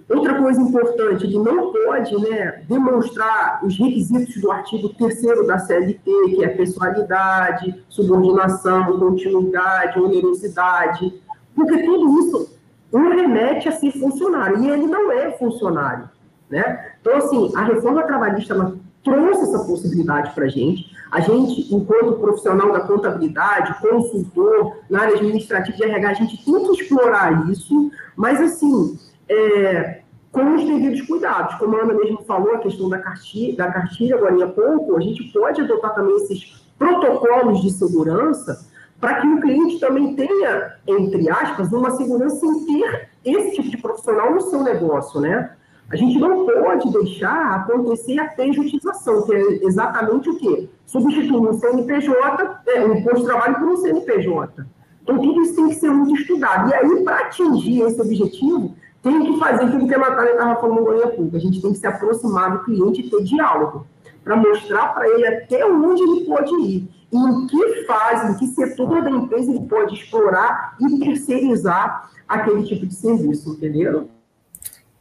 outra 0.08 0.34
coisa 0.34 0.60
importante, 0.60 1.24
ele 1.24 1.38
não 1.38 1.72
pode 1.72 2.16
né, 2.20 2.64
demonstrar 2.68 3.64
os 3.64 3.78
requisitos 3.78 4.40
do 4.40 4.50
artigo 4.50 4.88
3 4.88 5.46
da 5.46 5.58
CLT, 5.58 6.10
que 6.34 6.44
é 6.44 6.48
pessoalidade, 6.48 7.84
subordinação, 7.88 8.98
continuidade, 8.98 10.00
onerosidade, 10.00 11.20
porque 11.54 11.82
tudo 11.82 12.18
isso 12.20 12.60
um 12.92 13.08
remete 13.08 13.68
a 13.68 13.72
ser 13.72 13.92
funcionário, 13.92 14.58
e 14.58 14.68
ele 14.68 14.86
não 14.86 15.12
é 15.12 15.30
funcionário. 15.32 16.08
Né? 16.48 16.92
Então, 17.00 17.16
assim, 17.16 17.52
a 17.54 17.62
reforma 17.62 18.02
trabalhista 18.02 18.74
trouxe 19.04 19.42
essa 19.42 19.64
possibilidade 19.64 20.34
para 20.34 20.44
a 20.44 20.48
gente. 20.48 20.90
A 21.10 21.20
gente, 21.20 21.72
enquanto 21.74 22.18
profissional 22.18 22.72
da 22.72 22.80
contabilidade, 22.80 23.80
consultor 23.80 24.78
na 24.88 25.02
área 25.02 25.14
administrativa 25.14 25.76
de 25.76 25.84
RH, 25.84 26.08
a 26.08 26.14
gente 26.14 26.44
tem 26.44 26.64
que 26.64 26.82
explorar 26.82 27.48
isso, 27.48 27.90
mas, 28.16 28.40
assim, 28.40 28.98
é, 29.28 30.00
com 30.32 30.54
os 30.54 30.64
devidos 30.64 31.02
cuidados. 31.02 31.54
Como 31.56 31.76
a 31.76 31.82
Ana 31.82 31.94
mesmo 31.94 32.22
falou, 32.24 32.54
a 32.54 32.58
questão 32.58 32.88
da 32.88 32.98
cartilha, 32.98 33.56
da 33.56 33.70
cartilha 33.70 34.16
agora 34.16 34.44
há 34.44 34.48
pouco, 34.48 34.96
a 34.96 35.00
gente 35.00 35.24
pode 35.32 35.60
adotar 35.60 35.94
também 35.94 36.16
esses 36.16 36.64
protocolos 36.78 37.62
de 37.62 37.70
segurança 37.70 38.69
para 39.00 39.20
que 39.20 39.26
o 39.26 39.40
cliente 39.40 39.80
também 39.80 40.14
tenha, 40.14 40.74
entre 40.86 41.30
aspas, 41.30 41.72
uma 41.72 41.90
segurança 41.92 42.44
em 42.44 42.64
ter 42.66 43.08
esse 43.24 43.56
tipo 43.56 43.70
de 43.70 43.76
profissional 43.78 44.34
no 44.34 44.40
seu 44.42 44.62
negócio, 44.62 45.20
né? 45.20 45.52
A 45.90 45.96
gente 45.96 46.18
não 46.20 46.46
pode 46.46 46.92
deixar 46.92 47.56
acontecer 47.56 48.18
a 48.20 48.28
pejotização, 48.28 49.22
que 49.22 49.34
é 49.34 49.64
exatamente 49.64 50.30
o 50.30 50.38
quê? 50.38 50.68
Substituir 50.86 51.48
um 51.48 51.52
CNPJ, 51.54 52.60
é, 52.68 52.84
um 52.84 53.02
posto 53.02 53.20
de 53.20 53.24
trabalho 53.24 53.54
por 53.56 53.68
um 53.70 53.76
CNPJ. 53.76 54.66
Então, 55.02 55.18
tudo 55.18 55.40
isso 55.42 55.56
tem 55.56 55.68
que 55.68 55.74
ser 55.74 55.90
muito 55.90 56.14
estudado. 56.20 56.70
E 56.70 56.74
aí, 56.74 57.02
para 57.02 57.20
atingir 57.20 57.82
esse 57.82 58.00
objetivo, 58.00 58.76
tem 59.02 59.24
que 59.24 59.38
fazer 59.40 59.64
aquilo 59.64 59.88
que 59.88 59.94
a 59.94 59.98
Natália 59.98 60.32
estava 60.32 60.60
falando 60.60 61.02
há 61.02 61.08
pouco. 61.08 61.36
A 61.36 61.40
gente 61.40 61.60
tem 61.60 61.72
que 61.72 61.78
se 61.78 61.86
aproximar 61.86 62.52
do 62.52 62.64
cliente 62.64 63.00
e 63.00 63.10
ter 63.10 63.24
diálogo, 63.24 63.86
para 64.22 64.36
mostrar 64.36 64.94
para 64.94 65.08
ele 65.08 65.26
até 65.26 65.66
onde 65.66 66.02
ele 66.02 66.24
pode 66.26 66.54
ir, 66.54 66.88
em 67.12 67.46
que 67.46 67.84
fase, 67.84 68.32
em 68.32 68.38
que 68.38 68.46
setor 68.48 69.02
da 69.02 69.10
empresa 69.10 69.50
ele 69.50 69.66
pode 69.66 69.94
explorar 69.94 70.76
e 70.80 70.98
terceirizar 70.98 72.10
aquele 72.28 72.62
tipo 72.64 72.86
de 72.86 72.94
serviço, 72.94 73.50
entendeu? 73.50 74.08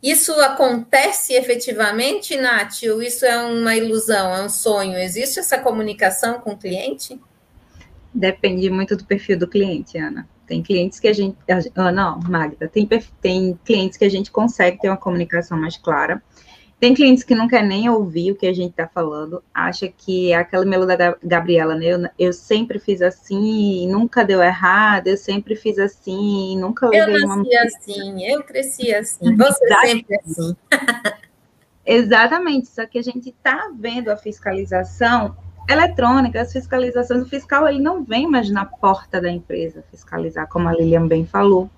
Isso 0.02 0.32
acontece 0.40 1.34
efetivamente, 1.34 2.38
Nath, 2.38 2.84
ou 2.92 3.02
isso 3.02 3.26
é 3.26 3.38
uma 3.38 3.76
ilusão, 3.76 4.34
é 4.34 4.42
um 4.44 4.50
sonho? 4.50 4.98
Existe 4.98 5.40
essa 5.40 5.60
comunicação 5.60 6.40
com 6.40 6.52
o 6.52 6.58
cliente? 6.58 7.20
Depende 8.14 8.70
muito 8.70 8.96
do 8.96 9.06
perfil 9.06 9.38
do 9.38 9.48
cliente, 9.48 9.98
Ana. 9.98 10.28
Tem 10.48 10.64
clientes 10.64 11.00
que 11.00 11.08
a 11.08 11.14
gente. 11.14 11.38
Ah, 11.76 11.92
não, 11.92 12.20
Magda, 12.22 12.68
tem, 12.68 12.88
tem 13.22 13.60
clientes 13.64 13.98
que 13.98 14.06
a 14.06 14.10
gente 14.10 14.32
consegue 14.32 14.80
ter 14.80 14.90
uma 14.90 14.98
comunicação 14.98 15.60
mais 15.60 15.78
clara. 15.78 16.24
Tem 16.80 16.94
clientes 16.94 17.26
que 17.26 17.36
não 17.36 17.48
quer 17.48 17.62
nem 17.62 17.90
ouvir 17.90 18.32
o 18.32 18.36
que 18.36 18.48
a 18.48 18.54
gente 18.54 18.72
está 18.72 18.88
falando, 18.88 19.44
acha 19.54 19.90
que 19.90 20.32
é 20.32 20.36
aquela 20.36 20.64
melo 20.64 20.86
da 20.86 21.18
Gabriela, 21.22 21.76
né? 21.76 21.86
Eu, 21.88 22.00
eu, 22.18 22.32
sempre 22.32 22.80
fiz 22.80 23.02
assim, 23.02 23.86
nunca 23.92 24.24
deu 24.24 24.42
errado, 24.42 25.08
eu 25.08 25.18
sempre 25.18 25.58
fiz 25.58 25.78
assim, 25.78 26.58
nunca 26.58 26.88
levei 26.88 27.16
eu 27.16 27.28
nasci 27.28 27.50
uma... 27.50 27.64
assim, 27.64 28.26
eu 28.26 28.44
cresci 28.44 28.94
assim, 28.96 29.36
você 29.36 29.66
Exatamente. 29.66 30.06
sempre 30.08 30.20
assim. 30.26 30.56
Exatamente, 31.86 32.68
só 32.70 32.86
que 32.86 32.98
a 32.98 33.04
gente 33.04 33.30
está 33.30 33.70
vendo 33.78 34.10
a 34.10 34.16
fiscalização 34.16 35.36
eletrônica, 35.68 36.40
as 36.40 36.54
fiscalizações, 36.54 37.24
o 37.24 37.30
fiscal 37.30 37.68
ele 37.68 37.82
não 37.82 38.04
vem 38.04 38.26
mais 38.26 38.50
na 38.50 38.66
porta 38.66 39.20
da 39.20 39.30
empresa 39.30 39.84
fiscalizar, 39.92 40.48
como 40.48 40.70
a 40.70 40.74
Lilian 40.74 41.08
bem 41.08 41.26
falou. 41.26 41.70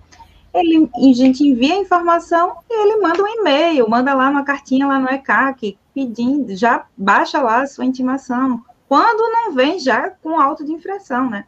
Ele, 0.54 0.90
a 0.94 1.14
gente 1.14 1.48
envia 1.48 1.76
a 1.76 1.80
informação 1.80 2.58
e 2.70 2.74
ele 2.74 3.02
manda 3.02 3.24
um 3.24 3.28
e-mail, 3.28 3.90
manda 3.90 4.14
lá 4.14 4.30
uma 4.30 4.44
cartinha 4.44 4.86
lá 4.86 5.00
no 5.00 5.10
ECAC, 5.10 5.78
pedindo, 5.94 6.56
já 6.56 6.86
baixa 6.98 7.42
lá 7.42 7.62
a 7.62 7.68
sua 7.68 7.86
intimação. 7.86 8.62
Quando 8.88 9.32
não 9.32 9.54
vem 9.54 9.80
já 9.80 10.10
com 10.10 10.40
auto 10.40 10.66
de 10.66 10.74
infração, 10.74 11.30
né? 11.30 11.46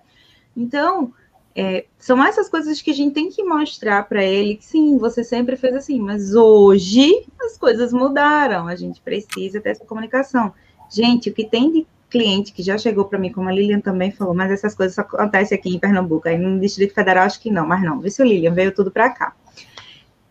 Então, 0.56 1.14
é, 1.56 1.86
são 1.99 2.24
essas 2.24 2.49
coisas 2.49 2.82
que 2.82 2.91
a 2.91 2.93
gente 2.93 3.14
tem 3.14 3.30
que 3.30 3.43
mostrar 3.43 4.08
para 4.08 4.24
ele 4.24 4.56
que 4.56 4.66
sim, 4.66 4.97
você 4.97 5.24
sempre 5.24 5.56
fez 5.56 5.76
assim, 5.76 5.99
mas 5.99 6.34
hoje 6.34 7.28
as 7.41 7.58
coisas 7.58 7.93
mudaram, 7.93 8.68
a 8.68 8.76
gente 8.76 9.01
precisa 9.01 9.60
dessa 9.60 9.86
comunicação. 9.86 10.54
Gente, 10.89 11.30
o 11.30 11.34
que 11.34 11.45
tem 11.45 11.72
de 11.72 11.88
cliente 12.14 12.53
que 12.53 12.61
já 12.61 12.78
chegou 12.78 13.05
para 13.05 13.18
mim, 13.18 13.32
como 13.32 13.49
a 13.49 13.51
Lilian 13.51 13.80
também 13.80 14.11
falou, 14.11 14.36
mas 14.36 14.51
essas 14.51 14.76
coisas 14.76 14.93
só 14.93 15.01
acontecem 15.01 15.57
aqui 15.57 15.76
em 15.76 15.80
Pernambuco, 15.80 16.28
aí 16.28 16.38
no 16.38 16.59
Distrito 16.59 16.93
Federal 16.93 17.26
acho 17.26 17.41
que 17.41 17.49
não, 17.49 17.68
mas 17.68 17.82
não, 17.82 17.97
o 17.97 18.24
Lilian 18.24 18.53
veio 18.53 18.72
tudo 18.72 18.91
para 18.91 19.09
cá. 19.09 19.34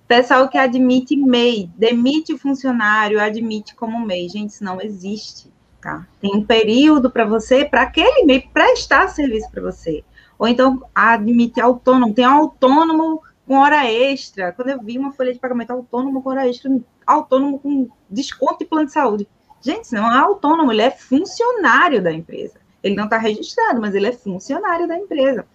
Pessoal 0.06 0.48
que 0.48 0.56
admite 0.56 1.16
MEI, 1.16 1.68
demite 1.76 2.32
o 2.32 2.38
funcionário, 2.38 3.20
admite 3.20 3.74
como 3.74 4.06
MEI, 4.06 4.28
gente, 4.28 4.50
isso 4.50 4.62
não 4.62 4.80
existe, 4.80 5.52
tá? 5.80 6.06
Tem 6.20 6.32
um 6.32 6.44
período 6.44 7.10
para 7.10 7.24
você, 7.24 7.64
para 7.64 7.82
aquele 7.82 8.24
MEI 8.26 8.48
prestar 8.52 9.08
serviço 9.08 9.50
para 9.50 9.62
você. 9.62 10.04
Ou 10.38 10.46
então 10.46 10.84
admite 10.94 11.60
autônomo, 11.60 12.14
tem 12.14 12.26
um 12.26 12.30
autônomo 12.30 13.22
com 13.44 13.58
hora 13.58 13.90
extra. 13.90 14.52
Quando 14.52 14.68
eu 14.68 14.80
vi 14.80 14.98
uma 14.98 15.12
folha 15.12 15.32
de 15.32 15.40
pagamento 15.40 15.72
autônomo 15.72 16.22
com 16.22 16.30
hora 16.30 16.48
extra, 16.48 16.70
autônomo 17.04 17.58
com 17.58 17.88
desconto 18.08 18.62
e 18.62 18.66
plano 18.66 18.86
de 18.86 18.92
saúde. 18.92 19.26
Gente, 19.62 19.92
não 19.92 20.12
é 20.12 20.18
autônomo, 20.18 20.72
ele 20.72 20.82
é 20.82 20.90
funcionário 20.90 22.02
da 22.02 22.12
empresa. 22.12 22.54
Ele 22.82 22.96
não 22.96 23.04
está 23.04 23.16
registrado, 23.16 23.80
mas 23.80 23.94
ele 23.94 24.08
é 24.08 24.12
funcionário 24.12 24.88
da 24.88 24.98
empresa. 24.98 25.46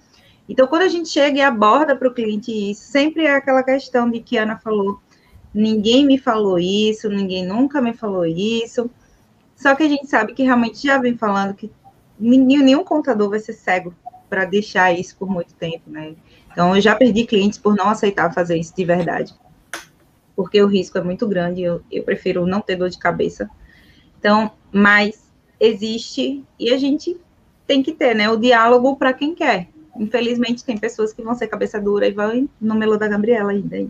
Então, 0.47 0.65
quando 0.65 0.83
a 0.83 0.87
gente 0.87 1.09
chega 1.09 1.37
e 1.37 1.41
aborda 1.41 1.93
para 1.93 2.07
o 2.07 2.13
cliente 2.13 2.51
isso, 2.71 2.83
sempre 2.83 3.25
é 3.25 3.35
aquela 3.35 3.61
questão 3.61 4.09
de 4.09 4.21
que 4.21 4.37
a 4.37 4.43
Ana 4.43 4.57
falou: 4.57 5.01
ninguém 5.53 6.05
me 6.05 6.17
falou 6.17 6.57
isso, 6.57 7.09
ninguém 7.09 7.45
nunca 7.45 7.81
me 7.81 7.93
falou 7.93 8.25
isso. 8.25 8.89
Só 9.57 9.75
que 9.75 9.83
a 9.83 9.89
gente 9.89 10.07
sabe 10.07 10.33
que 10.33 10.43
realmente 10.43 10.87
já 10.87 10.97
vem 10.97 11.17
falando 11.17 11.53
que 11.53 11.69
nenhum, 12.17 12.63
nenhum 12.63 12.83
contador 12.83 13.29
vai 13.29 13.39
ser 13.39 13.53
cego 13.53 13.93
para 14.29 14.45
deixar 14.45 14.97
isso 14.97 15.17
por 15.17 15.29
muito 15.29 15.53
tempo, 15.53 15.89
né? 15.89 16.15
Então, 16.51 16.73
eu 16.75 16.81
já 16.81 16.95
perdi 16.95 17.25
clientes 17.25 17.59
por 17.59 17.75
não 17.75 17.89
aceitar 17.89 18.33
fazer 18.33 18.57
isso 18.57 18.73
de 18.73 18.85
verdade. 18.85 19.35
Porque 20.33 20.61
o 20.61 20.67
risco 20.67 20.97
é 20.97 21.01
muito 21.01 21.27
grande, 21.27 21.61
eu, 21.61 21.81
eu 21.91 22.03
prefiro 22.03 22.45
não 22.45 22.61
ter 22.61 22.77
dor 22.77 22.89
de 22.89 22.97
cabeça 22.97 23.49
então, 24.19 24.51
mas 24.71 25.31
existe 25.59 26.43
e 26.59 26.71
a 26.71 26.77
gente 26.77 27.19
tem 27.65 27.83
que 27.83 27.91
ter, 27.91 28.15
né, 28.15 28.29
o 28.29 28.37
diálogo 28.37 28.95
para 28.95 29.13
quem 29.13 29.35
quer. 29.35 29.67
Infelizmente, 29.95 30.63
tem 30.63 30.77
pessoas 30.77 31.11
que 31.11 31.21
vão 31.21 31.35
ser 31.35 31.47
cabeça 31.47 31.81
dura 31.81 32.07
e 32.07 32.11
vão 32.11 32.47
no 32.61 32.75
melo 32.75 32.97
da 32.97 33.07
Gabriela 33.07 33.51
ainda. 33.51 33.87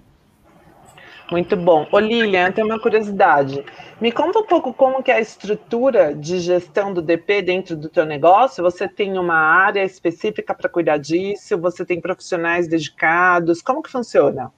Muito 1.30 1.58
bom. 1.58 1.86
Ô 1.92 2.00
Lilian, 2.00 2.52
tem 2.54 2.64
uma 2.64 2.80
curiosidade. 2.80 3.64
Me 4.00 4.14
conta 4.14 4.40
um 4.40 4.46
pouco 4.46 4.74
como 4.74 5.04
que 5.04 5.12
é 5.12 5.16
a 5.16 5.20
estrutura 5.20 6.16
de 6.16 6.40
gestão 6.40 6.94
do 6.94 7.02
DP 7.02 7.42
dentro 7.42 7.76
do 7.76 7.90
teu 7.90 8.06
negócio. 8.06 8.64
Você 8.64 8.88
tem 8.88 9.20
uma 9.20 9.36
área 9.36 9.84
específica 9.84 10.54
para 10.54 10.70
cuidar 10.70 10.98
disso? 10.98 11.58
Você 11.60 11.86
tem 11.86 12.00
profissionais 12.00 12.70
dedicados? 12.70 13.62
Como 13.62 13.84
que 13.84 13.92
funciona? 13.92 14.54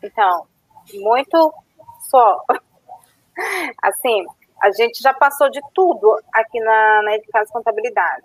Então, 0.00 0.46
muito 0.94 1.52
só. 2.08 2.40
Assim, 3.82 4.24
a 4.62 4.70
gente 4.70 5.02
já 5.02 5.12
passou 5.12 5.50
de 5.50 5.60
tudo 5.74 6.16
aqui 6.32 6.60
na, 6.60 7.02
na 7.02 7.16
Eficaz 7.16 7.50
Contabilidade. 7.50 8.22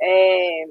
É, 0.00 0.64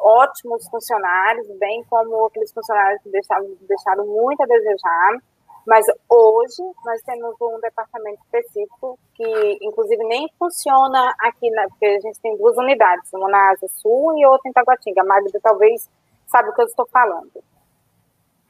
ótimos 0.00 0.68
funcionários, 0.68 1.46
bem 1.58 1.84
como 1.88 2.26
aqueles 2.26 2.52
funcionários 2.52 3.00
que 3.02 3.10
deixaram, 3.10 3.56
deixaram 3.60 4.04
muito 4.04 4.42
a 4.42 4.46
desejar, 4.46 5.18
mas 5.64 5.86
hoje 6.10 6.60
nós 6.84 7.00
temos 7.02 7.36
um 7.40 7.60
departamento 7.60 8.20
específico 8.24 8.98
que, 9.14 9.58
inclusive, 9.62 10.02
nem 10.08 10.28
funciona 10.36 11.14
aqui, 11.20 11.48
na, 11.50 11.68
porque 11.68 11.86
a 11.86 12.00
gente 12.00 12.20
tem 12.20 12.36
duas 12.36 12.56
unidades, 12.56 13.12
uma 13.12 13.28
na 13.28 13.50
Asa 13.52 13.68
Sul 13.68 14.18
e 14.18 14.26
outra 14.26 14.50
em 14.50 14.52
Taguatinga. 14.52 15.02
A 15.02 15.04
Magda 15.04 15.38
talvez 15.40 15.88
sabe 16.26 16.48
o 16.48 16.52
que 16.52 16.62
eu 16.62 16.66
estou 16.66 16.86
falando. 16.88 17.30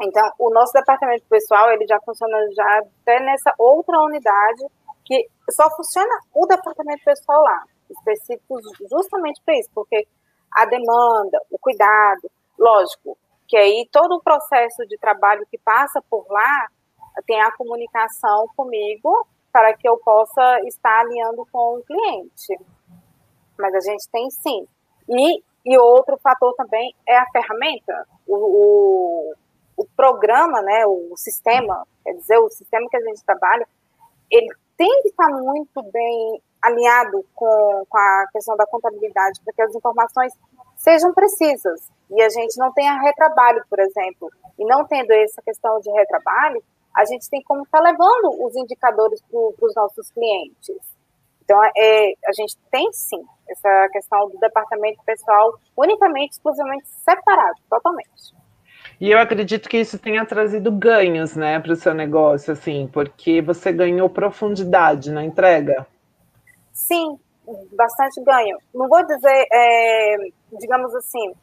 Então, 0.01 0.33
o 0.39 0.51
nosso 0.51 0.73
departamento 0.73 1.25
pessoal, 1.29 1.71
ele 1.71 1.87
já 1.87 2.01
funciona 2.01 2.39
já 2.57 2.79
até 2.79 3.21
nessa 3.21 3.55
outra 3.59 4.01
unidade, 4.01 4.65
que 5.05 5.29
só 5.51 5.69
funciona 5.77 6.21
o 6.35 6.47
departamento 6.47 7.05
pessoal 7.05 7.43
lá, 7.43 7.65
específico 7.91 8.61
justamente 8.91 9.41
para 9.45 9.59
isso, 9.59 9.71
porque 9.75 10.07
a 10.53 10.65
demanda, 10.67 11.41
o 11.51 11.59
cuidado, 11.59 12.31
lógico, 12.59 13.17
que 13.49 13.57
aí 13.57 13.89
todo 13.91 14.15
o 14.15 14.23
processo 14.23 14.87
de 14.87 14.97
trabalho 14.99 15.47
que 15.51 15.59
passa 15.59 16.03
por 16.09 16.27
lá 16.31 16.69
tem 17.27 17.41
a 17.41 17.53
comunicação 17.53 18.47
comigo 18.57 19.27
para 19.53 19.75
que 19.77 19.87
eu 19.87 19.99
possa 19.99 20.61
estar 20.67 21.01
alinhando 21.01 21.47
com 21.53 21.79
o 21.79 21.83
cliente. 21.83 22.59
Mas 23.59 23.75
a 23.75 23.81
gente 23.81 24.09
tem 24.11 24.31
sim. 24.31 24.67
E, 25.09 25.43
e 25.67 25.79
outro 25.79 26.17
fator 26.23 26.55
também 26.55 26.95
é 27.07 27.19
a 27.19 27.27
ferramenta, 27.31 28.07
o, 28.27 28.37
o, 28.37 29.35
o 29.77 29.87
programa, 29.95 30.63
né, 30.63 30.87
o 30.87 31.13
sistema, 31.17 31.87
quer 32.03 32.15
dizer, 32.15 32.39
o 32.39 32.49
sistema 32.49 32.89
que 32.89 32.97
a 32.97 33.01
gente 33.01 33.23
trabalha, 33.25 33.69
ele 34.31 34.49
tem 34.83 35.03
que 35.03 35.09
estar 35.11 35.29
muito 35.29 35.81
bem 35.93 36.43
alinhado 36.61 37.25
com, 37.37 37.87
com 37.89 37.99
a 37.99 38.27
questão 38.33 38.57
da 38.57 38.67
contabilidade, 38.67 39.41
para 39.45 39.55
que 39.55 39.63
as 39.63 39.73
informações 39.77 40.33
sejam 40.77 41.15
precisas 41.15 41.89
e 42.11 42.21
a 42.21 42.29
gente 42.29 42.59
não 42.59 42.73
tenha 42.73 43.01
retrabalho, 43.01 43.65
por 43.71 43.79
exemplo. 43.79 44.29
E 44.59 44.65
não 44.65 44.85
tendo 44.85 45.13
essa 45.13 45.41
questão 45.41 45.79
de 45.79 45.89
retrabalho, 45.93 46.61
a 46.97 47.05
gente 47.05 47.31
tem 47.31 47.41
como 47.45 47.63
estar 47.63 47.79
levando 47.79 48.45
os 48.45 48.57
indicadores 48.57 49.23
para 49.23 49.67
os 49.67 49.75
nossos 49.77 50.11
clientes. 50.11 50.77
Então, 51.45 51.63
é, 51.77 52.15
a 52.27 52.33
gente 52.33 52.57
tem 52.69 52.93
sim 52.93 53.25
essa 53.49 53.89
questão 53.91 54.29
do 54.31 54.39
departamento 54.39 55.01
pessoal 55.05 55.55
unicamente, 55.77 56.33
exclusivamente 56.33 56.89
separado, 56.89 57.61
totalmente. 57.71 58.35
E 59.03 59.11
eu 59.11 59.19
acredito 59.19 59.69
que 59.69 59.79
isso 59.79 59.99
tenha 59.99 60.25
trazido 60.25 60.71
ganhos, 60.71 61.35
né, 61.35 61.59
para 61.59 61.73
o 61.73 61.77
seu 61.77 61.93
negócio, 61.93 62.53
assim, 62.53 62.89
porque 62.93 63.43
você 63.43 63.73
ganhou 63.73 64.09
profundidade 64.09 65.11
na 65.11 65.25
entrega. 65.25 65.85
Sim, 66.73 67.19
bastante 67.73 68.23
ganho. 68.23 68.57
Não 68.73 68.89
vou 68.89 69.05
dizer, 69.05 69.47
é, 69.53 70.17
digamos 70.57 70.95
assim, 70.95 71.35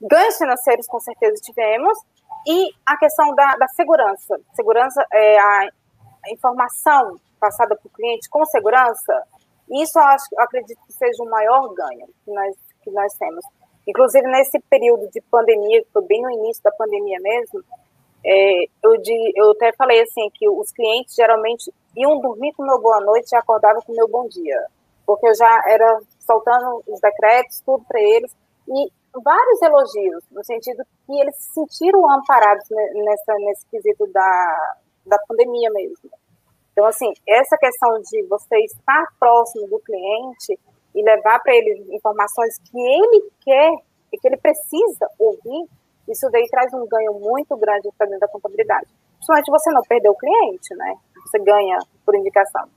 ganhos 0.00 0.38
financeiros 0.38 0.86
com 0.86 1.00
certeza 1.00 1.34
tivemos, 1.42 1.98
e 2.46 2.70
a 2.86 2.96
questão 2.96 3.34
da, 3.34 3.56
da 3.56 3.66
segurança. 3.66 4.40
Segurança 4.54 5.04
é 5.12 5.40
a, 5.40 5.68
informação 6.28 7.18
passada 7.40 7.74
para 7.74 7.88
o 7.88 7.90
cliente 7.90 8.30
com 8.30 8.44
segurança, 8.44 9.24
Isso 9.68 9.98
eu, 9.98 10.04
acho, 10.04 10.26
eu 10.30 10.44
acredito 10.44 10.78
que 10.86 10.92
seja 10.92 11.24
o 11.24 11.28
maior 11.28 11.74
ganho 11.74 12.06
que 12.24 12.30
nós, 12.32 12.56
que 12.84 12.90
nós 12.92 13.12
temos. 13.14 13.44
Inclusive, 13.86 14.26
nesse 14.28 14.60
período 14.70 15.08
de 15.10 15.20
pandemia, 15.22 15.82
que 15.82 15.90
foi 15.92 16.02
bem 16.04 16.22
no 16.22 16.30
início 16.30 16.62
da 16.62 16.70
pandemia 16.72 17.18
mesmo, 17.20 17.62
é, 18.24 18.64
eu, 18.82 18.96
de, 18.98 19.32
eu 19.34 19.50
até 19.50 19.72
falei 19.72 20.00
assim, 20.00 20.30
que 20.34 20.48
os 20.48 20.70
clientes 20.70 21.14
geralmente 21.14 21.72
iam 21.96 22.20
dormir 22.20 22.52
com 22.54 22.64
meu 22.64 22.80
boa 22.80 23.00
noite 23.00 23.32
e 23.32 23.36
acordavam 23.36 23.82
com 23.82 23.92
meu 23.92 24.08
bom 24.08 24.28
dia, 24.28 24.66
porque 25.04 25.26
eu 25.26 25.34
já 25.34 25.62
era 25.66 26.00
soltando 26.20 26.82
os 26.86 27.00
decretos, 27.00 27.60
tudo 27.66 27.84
para 27.88 28.00
eles, 28.00 28.32
e 28.68 28.92
vários 29.20 29.62
elogios, 29.62 30.24
no 30.30 30.44
sentido 30.44 30.84
que 31.06 31.20
eles 31.20 31.36
se 31.36 31.52
sentiram 31.52 32.08
amparados 32.10 32.64
nessa, 32.70 33.34
nesse 33.40 33.66
quesito 33.66 34.06
da, 34.12 34.76
da 35.04 35.18
pandemia 35.28 35.70
mesmo. 35.72 36.10
Então, 36.72 36.86
assim, 36.86 37.12
essa 37.28 37.56
questão 37.58 38.00
de 38.00 38.22
você 38.28 38.56
estar 38.64 39.04
próximo 39.18 39.66
do 39.68 39.78
cliente 39.80 40.58
e 40.94 41.02
levar 41.02 41.40
para 41.40 41.54
ele 41.54 41.86
informações 41.90 42.58
que 42.58 42.78
ele 42.78 43.30
quer 43.40 43.72
e 44.12 44.18
que 44.18 44.28
ele 44.28 44.36
precisa 44.36 45.08
ouvir, 45.18 45.68
isso 46.08 46.28
daí 46.30 46.46
traz 46.50 46.72
um 46.74 46.86
ganho 46.86 47.14
muito 47.14 47.56
grande 47.56 47.88
dentro 47.98 48.18
da 48.18 48.28
contabilidade. 48.28 48.86
Principalmente 49.16 49.50
você 49.50 49.70
não 49.70 49.82
perder 49.82 50.08
o 50.08 50.16
cliente, 50.16 50.74
né? 50.74 50.94
Você 51.24 51.38
ganha 51.38 51.78
por 52.04 52.14
indicação. 52.14 52.68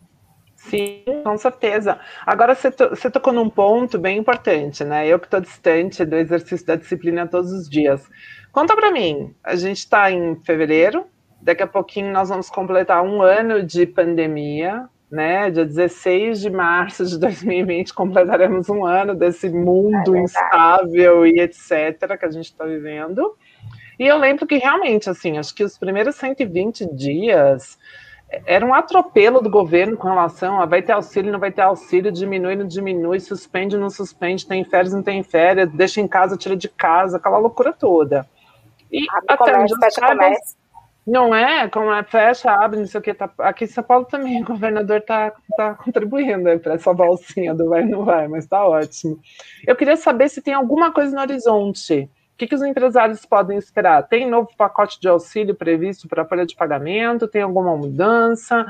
Sim, 0.56 1.04
com 1.24 1.38
certeza. 1.38 2.00
Agora 2.26 2.56
você, 2.56 2.72
to, 2.72 2.90
você 2.90 3.10
tocou 3.10 3.34
num 3.34 3.50
ponto 3.50 4.00
bem 4.00 4.18
importante, 4.18 4.84
né? 4.84 5.08
Eu 5.08 5.20
que 5.20 5.26
estou 5.26 5.42
distante 5.42 6.06
do 6.06 6.16
exercício 6.16 6.66
da 6.66 6.76
disciplina 6.76 7.28
todos 7.28 7.52
os 7.52 7.70
dias. 7.70 8.08
Conta 8.52 8.76
para 8.76 8.92
mim, 8.92 9.36
a 9.44 9.56
gente 9.56 9.80
está 9.80 10.10
em 10.10 10.36
fevereiro, 10.44 11.06
daqui 11.42 11.62
a 11.62 11.68
pouquinho 11.68 12.12
nós 12.12 12.30
vamos 12.30 12.50
completar 12.50 13.04
um 13.04 13.22
ano 13.22 13.62
de 13.64 13.86
pandemia, 13.86 14.88
né? 15.10 15.50
Dia 15.50 15.66
16 15.66 16.42
de 16.42 16.50
março 16.50 17.06
de 17.06 17.18
2020 17.20 17.94
completaremos 17.94 18.70
um 18.70 18.86
ano 18.86 19.16
desse 19.16 19.50
mundo 19.50 20.16
é 20.16 20.20
instável 20.20 21.26
e 21.26 21.40
etc. 21.40 22.18
que 22.20 22.26
a 22.26 22.32
gente 22.32 22.46
está 22.46 22.66
vivendo. 22.66 23.36
E 23.98 24.06
eu 24.06 24.18
lembro 24.18 24.46
que 24.46 24.58
realmente, 24.58 25.10
assim, 25.10 25.38
acho 25.38 25.56
que 25.56 25.64
os 25.64 25.78
primeiros 25.78 26.16
120 26.16 26.94
dias 26.94 27.78
era 28.46 28.66
um 28.66 28.74
atropelo 28.74 29.42
do 29.42 29.50
governo 29.50 29.96
com 29.96 30.08
relação 30.08 30.60
a 30.60 30.66
vai 30.66 30.82
ter 30.82 30.92
auxílio, 30.92 31.32
não 31.32 31.40
vai 31.40 31.52
ter 31.52 31.62
auxílio, 31.62 32.12
diminui, 32.12 32.56
não 32.56 32.68
diminui, 32.68 33.20
suspende, 33.20 33.78
não 33.78 33.90
suspende, 33.90 34.46
tem 34.46 34.64
férias, 34.64 34.94
não 34.94 35.04
tem 35.04 35.24
férias, 35.24 35.72
deixa 35.72 36.02
em 36.02 36.08
casa, 36.08 36.36
tira 36.36 36.56
de 36.56 36.68
casa, 36.68 37.18
aquela 37.18 37.38
loucura 37.38 37.72
toda. 37.72 38.28
E 38.92 39.06
abre 39.10 39.26
até 39.30 39.38
comércio, 39.38 39.62
onde 39.62 39.86
fecha 39.86 40.08
comércio. 40.08 40.65
Não 41.06 41.36
é, 41.36 41.68
como 41.70 41.92
é, 41.92 42.04
fecha, 42.04 42.52
abre, 42.52 42.80
não 42.80 42.88
sei 42.88 43.00
o 43.00 43.04
que. 43.04 43.14
Tá, 43.14 43.30
aqui 43.40 43.66
em 43.66 43.68
São 43.68 43.84
Paulo 43.84 44.06
também 44.06 44.42
o 44.44 44.46
governador 44.46 44.98
está 44.98 45.34
tá 45.56 45.76
contribuindo 45.76 46.60
para 46.60 46.74
essa 46.74 46.94
bolsinha 46.94 47.54
do 47.54 47.70
vai 47.70 47.84
não 47.86 48.04
vai, 48.04 48.28
mas 48.28 48.46
está 48.46 48.66
ótimo. 48.66 49.20
Eu 49.68 49.76
queria 49.76 49.98
saber 49.98 50.30
se 50.30 50.42
tem 50.42 50.54
alguma 50.54 50.92
coisa 50.92 51.16
no 51.16 51.22
horizonte 51.22 52.10
o 52.36 52.38
que, 52.38 52.48
que, 52.48 52.56
os 52.56 52.62
empresários 52.62 53.26
podem 53.26 53.58
esperar? 53.58 54.04
Tem 54.10 54.30
novo 54.30 54.50
pacote 54.58 55.00
de 55.00 55.08
auxílio 55.08 55.56
previsto 55.56 56.06
para 56.06 56.24
a 56.24 56.26
folha 56.26 56.46
de 56.46 56.54
pagamento? 56.54 57.30
Tem 57.30 57.42
alguma 57.42 57.78
mudança? 57.78 58.66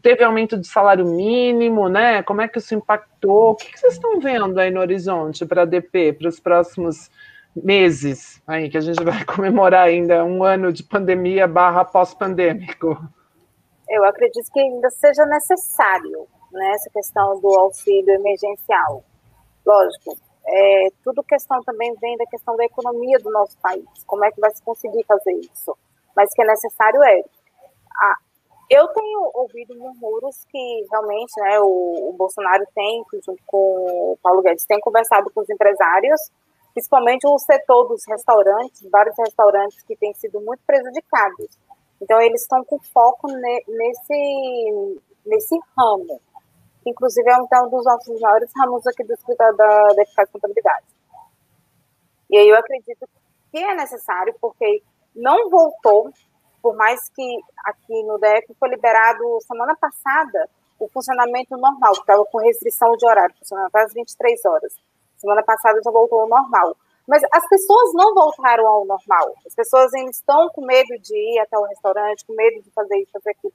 Teve 0.00 0.24
aumento 0.24 0.56
de 0.56 0.66
salário 0.66 1.04
mínimo, 1.04 1.86
né? 1.86 2.22
Como 2.22 2.40
é 2.40 2.48
que 2.48 2.56
isso 2.56 2.74
impactou? 2.74 3.50
O 3.50 3.54
que, 3.56 3.72
que 3.72 3.78
vocês 3.78 3.92
estão 3.92 4.18
vendo 4.18 4.58
aí 4.58 4.70
no 4.70 4.80
horizonte 4.80 5.44
para 5.44 5.62
a 5.62 5.64
DP, 5.66 6.14
para 6.14 6.30
os 6.30 6.40
próximos 6.40 7.10
meses, 7.54 8.42
aí 8.46 8.70
que 8.70 8.78
a 8.78 8.80
gente 8.80 9.02
vai 9.02 9.24
comemorar 9.26 9.86
ainda 9.86 10.24
um 10.24 10.44
ano 10.44 10.72
de 10.72 10.82
pandemia 10.82 11.46
barra 11.46 11.84
pós-pandêmico? 11.84 12.96
Eu 13.88 14.04
acredito 14.04 14.50
que 14.52 14.60
ainda 14.60 14.88
seja 14.90 15.26
necessário 15.26 16.26
né, 16.52 16.72
essa 16.74 16.90
questão 16.90 17.40
do 17.40 17.48
auxílio 17.58 18.14
emergencial. 18.14 19.02
Lógico, 19.66 20.16
é, 20.46 20.88
tudo 21.04 21.22
questão 21.22 21.62
também 21.62 21.94
vem 22.00 22.16
da 22.16 22.26
questão 22.26 22.56
da 22.56 22.64
economia 22.64 23.18
do 23.18 23.30
nosso 23.30 23.56
país, 23.58 23.84
como 24.06 24.24
é 24.24 24.30
que 24.30 24.40
vai 24.40 24.50
se 24.50 24.62
conseguir 24.62 25.04
fazer 25.04 25.32
isso. 25.32 25.76
Mas 26.16 26.32
que 26.34 26.42
é 26.42 26.46
necessário 26.46 27.02
é. 27.02 27.22
A, 27.96 28.14
eu 28.70 28.86
tenho 28.88 29.30
ouvido 29.34 29.76
murmúrios 29.76 30.44
que 30.50 30.86
realmente 30.90 31.32
né, 31.40 31.60
o, 31.60 32.10
o, 32.10 32.12
Bolsonaro 32.12 32.64
tem, 32.74 33.04
junto 33.26 33.42
com 33.46 34.12
o 34.12 34.18
Paulo 34.22 34.42
Guedes, 34.42 34.64
tem 34.64 34.80
conversado 34.80 35.30
com 35.32 35.40
os 35.40 35.50
empresários, 35.50 36.20
principalmente 36.72 37.26
o 37.26 37.38
setor 37.38 37.88
dos 37.88 38.02
restaurantes, 38.06 38.88
vários 38.90 39.16
restaurantes 39.18 39.82
que 39.82 39.96
têm 39.96 40.14
sido 40.14 40.40
muito 40.40 40.62
prejudicados. 40.66 41.58
Então, 42.00 42.20
eles 42.20 42.42
estão 42.42 42.64
com 42.64 42.78
foco 42.80 43.28
ne, 43.28 43.64
nesse, 43.68 45.00
nesse 45.26 45.58
ramo 45.76 46.20
inclusive 46.86 47.28
é 47.28 47.36
um, 47.36 47.46
é 47.52 47.62
um 47.62 47.70
dos 47.70 47.84
nossos 47.84 48.20
maiores 48.20 48.50
ramos 48.56 48.86
aqui 48.86 49.04
do 49.04 49.12
escritório 49.12 49.56
da, 49.56 49.88
da 49.88 50.02
Eficácia 50.02 50.32
Contabilidade. 50.32 50.86
E 52.28 52.38
aí 52.38 52.48
eu 52.48 52.56
acredito 52.56 53.08
que 53.50 53.58
é 53.58 53.74
necessário, 53.74 54.34
porque 54.40 54.82
não 55.14 55.50
voltou, 55.50 56.10
por 56.62 56.76
mais 56.76 57.08
que 57.08 57.40
aqui 57.64 58.02
no 58.04 58.18
DF 58.18 58.54
foi 58.58 58.68
liberado 58.68 59.40
semana 59.42 59.76
passada 59.76 60.48
o 60.78 60.88
funcionamento 60.88 61.56
normal, 61.58 61.92
que 61.92 62.00
estava 62.00 62.24
com 62.24 62.38
restrição 62.38 62.96
de 62.96 63.06
horário, 63.06 63.34
funcionando 63.38 63.66
até 63.66 63.82
as 63.82 63.92
23 63.92 64.44
horas. 64.46 64.74
Semana 65.20 65.42
passada 65.42 65.80
já 65.84 65.90
voltou 65.90 66.20
ao 66.20 66.28
normal. 66.28 66.76
Mas 67.06 67.22
as 67.32 67.48
pessoas 67.48 67.92
não 67.94 68.14
voltaram 68.14 68.66
ao 68.66 68.84
normal. 68.84 69.34
As 69.46 69.54
pessoas 69.54 69.92
ainda 69.94 70.10
estão 70.10 70.48
com 70.50 70.64
medo 70.64 70.98
de 71.02 71.14
ir 71.14 71.40
até 71.40 71.58
o 71.58 71.64
restaurante, 71.64 72.24
com 72.26 72.34
medo 72.34 72.62
de 72.62 72.70
fazer 72.70 72.96
isso, 72.98 73.10
fazer 73.12 73.30
aquilo. 73.30 73.52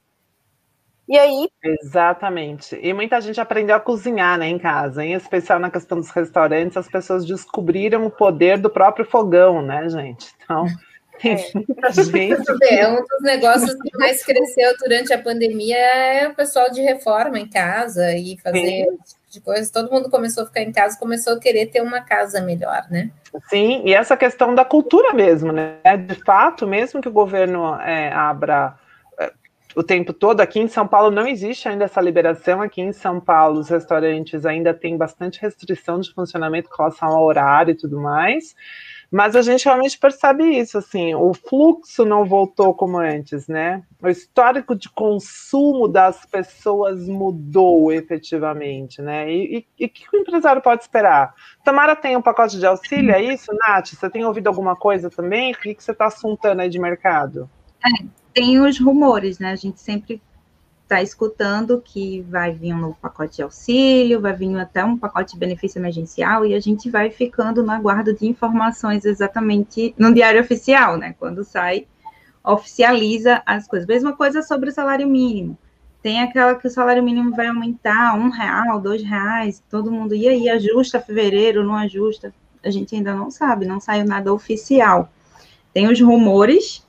E 1.08 1.16
aí. 1.16 1.48
Exatamente. 1.62 2.78
E 2.82 2.92
muita 2.92 3.20
gente 3.20 3.40
aprendeu 3.40 3.76
a 3.76 3.80
cozinhar 3.80 4.38
né, 4.38 4.48
em 4.48 4.58
casa, 4.58 5.04
em 5.04 5.14
especial 5.14 5.58
na 5.58 5.70
questão 5.70 5.98
dos 5.98 6.10
restaurantes, 6.10 6.76
as 6.76 6.88
pessoas 6.88 7.24
descobriram 7.24 8.04
o 8.06 8.10
poder 8.10 8.58
do 8.58 8.68
próprio 8.68 9.06
fogão, 9.06 9.62
né, 9.62 9.88
gente? 9.88 10.34
Então. 10.42 10.66
Tem 11.18 11.32
é. 11.32 11.50
muita 11.54 11.92
gente. 11.92 12.42
É, 12.70 12.88
um 12.88 12.96
dos 12.96 13.22
negócios 13.22 13.72
que 13.72 13.96
mais 13.96 14.22
cresceu 14.22 14.76
durante 14.78 15.14
a 15.14 15.22
pandemia 15.22 15.78
é 15.78 16.28
o 16.28 16.34
pessoal 16.34 16.70
de 16.70 16.82
reforma 16.82 17.38
em 17.38 17.48
casa 17.48 18.12
e 18.14 18.36
fazer 18.38 18.84
tipo 18.84 19.15
de 19.36 19.40
coisas. 19.42 19.70
Todo 19.70 19.90
mundo 19.90 20.10
começou 20.10 20.42
a 20.42 20.46
ficar 20.46 20.62
em 20.62 20.72
casa, 20.72 20.98
começou 20.98 21.34
a 21.34 21.40
querer 21.40 21.66
ter 21.66 21.80
uma 21.80 22.00
casa 22.00 22.40
melhor, 22.40 22.86
né? 22.90 23.10
Sim, 23.48 23.82
e 23.84 23.94
essa 23.94 24.16
questão 24.16 24.54
da 24.54 24.64
cultura 24.64 25.12
mesmo, 25.12 25.52
né? 25.52 25.78
De 26.06 26.14
fato, 26.24 26.66
mesmo 26.66 27.00
que 27.00 27.08
o 27.08 27.12
governo 27.12 27.74
é, 27.80 28.12
abra 28.12 28.74
o 29.76 29.82
tempo 29.82 30.14
todo. 30.14 30.40
Aqui 30.40 30.58
em 30.58 30.68
São 30.68 30.88
Paulo 30.88 31.10
não 31.10 31.28
existe 31.28 31.68
ainda 31.68 31.84
essa 31.84 32.00
liberação. 32.00 32.62
Aqui 32.62 32.80
em 32.80 32.92
São 32.92 33.20
Paulo, 33.20 33.60
os 33.60 33.68
restaurantes 33.68 34.46
ainda 34.46 34.72
têm 34.72 34.96
bastante 34.96 35.40
restrição 35.40 36.00
de 36.00 36.12
funcionamento 36.14 36.70
com 36.70 36.82
relação 36.82 37.10
ao 37.10 37.22
horário 37.22 37.72
e 37.72 37.76
tudo 37.76 38.00
mais. 38.00 38.56
Mas 39.10 39.36
a 39.36 39.42
gente 39.42 39.64
realmente 39.64 39.98
percebe 39.98 40.44
isso, 40.44 40.78
assim, 40.78 41.14
o 41.14 41.32
fluxo 41.32 42.04
não 42.04 42.24
voltou 42.24 42.74
como 42.74 42.98
antes, 42.98 43.46
né? 43.46 43.82
O 44.02 44.08
histórico 44.08 44.74
de 44.74 44.88
consumo 44.90 45.86
das 45.86 46.26
pessoas 46.26 47.08
mudou 47.08 47.92
efetivamente, 47.92 49.00
né? 49.00 49.30
E 49.32 49.66
o 49.80 49.88
que 49.88 50.04
o 50.12 50.18
empresário 50.18 50.60
pode 50.60 50.82
esperar? 50.82 51.34
Tamara 51.64 51.94
tem 51.94 52.16
um 52.16 52.22
pacote 52.22 52.58
de 52.58 52.66
auxílio, 52.66 53.12
é 53.12 53.22
isso, 53.22 53.52
Nath? 53.54 53.94
Você 53.94 54.10
tem 54.10 54.24
ouvido 54.24 54.48
alguma 54.48 54.74
coisa 54.74 55.08
também? 55.08 55.52
O 55.52 55.56
que, 55.56 55.76
você 55.78 55.92
está 55.92 56.06
assuntando 56.06 56.62
aí 56.62 56.68
de 56.68 56.78
mercado? 56.78 57.48
É, 57.84 58.04
tem 58.34 58.60
os 58.60 58.78
rumores, 58.78 59.38
né? 59.38 59.52
A 59.52 59.56
gente 59.56 59.80
sempre 59.80 60.20
está 60.86 61.02
escutando 61.02 61.82
que 61.84 62.20
vai 62.22 62.52
vir 62.52 62.72
um 62.72 62.78
novo 62.78 62.96
pacote 63.02 63.36
de 63.36 63.42
auxílio, 63.42 64.20
vai 64.20 64.32
vir 64.32 64.56
até 64.56 64.84
um 64.84 64.96
pacote 64.96 65.32
de 65.32 65.38
benefício 65.38 65.80
emergencial, 65.80 66.46
e 66.46 66.54
a 66.54 66.60
gente 66.60 66.88
vai 66.88 67.10
ficando 67.10 67.60
na 67.62 67.78
guarda 67.80 68.14
de 68.14 68.24
informações 68.24 69.04
exatamente 69.04 69.92
no 69.98 70.14
diário 70.14 70.40
oficial, 70.40 70.96
né? 70.96 71.16
Quando 71.18 71.42
sai, 71.42 71.88
oficializa 72.42 73.42
as 73.44 73.66
coisas. 73.66 73.86
Mesma 73.86 74.16
coisa 74.16 74.42
sobre 74.42 74.70
o 74.70 74.72
salário 74.72 75.08
mínimo. 75.08 75.58
Tem 76.00 76.22
aquela 76.22 76.54
que 76.54 76.68
o 76.68 76.70
salário 76.70 77.02
mínimo 77.02 77.34
vai 77.34 77.48
aumentar 77.48 78.14
um 78.14 78.30
real, 78.30 78.80
dois 78.80 79.02
reais, 79.02 79.60
todo 79.68 79.90
mundo, 79.90 80.14
e 80.14 80.28
aí, 80.28 80.48
ajusta 80.48 81.00
fevereiro, 81.00 81.64
não 81.64 81.74
ajusta? 81.74 82.32
A 82.62 82.70
gente 82.70 82.94
ainda 82.94 83.12
não 83.12 83.28
sabe, 83.28 83.66
não 83.66 83.80
saiu 83.80 84.04
nada 84.04 84.32
oficial. 84.32 85.10
Tem 85.74 85.88
os 85.88 86.00
rumores, 86.00 86.85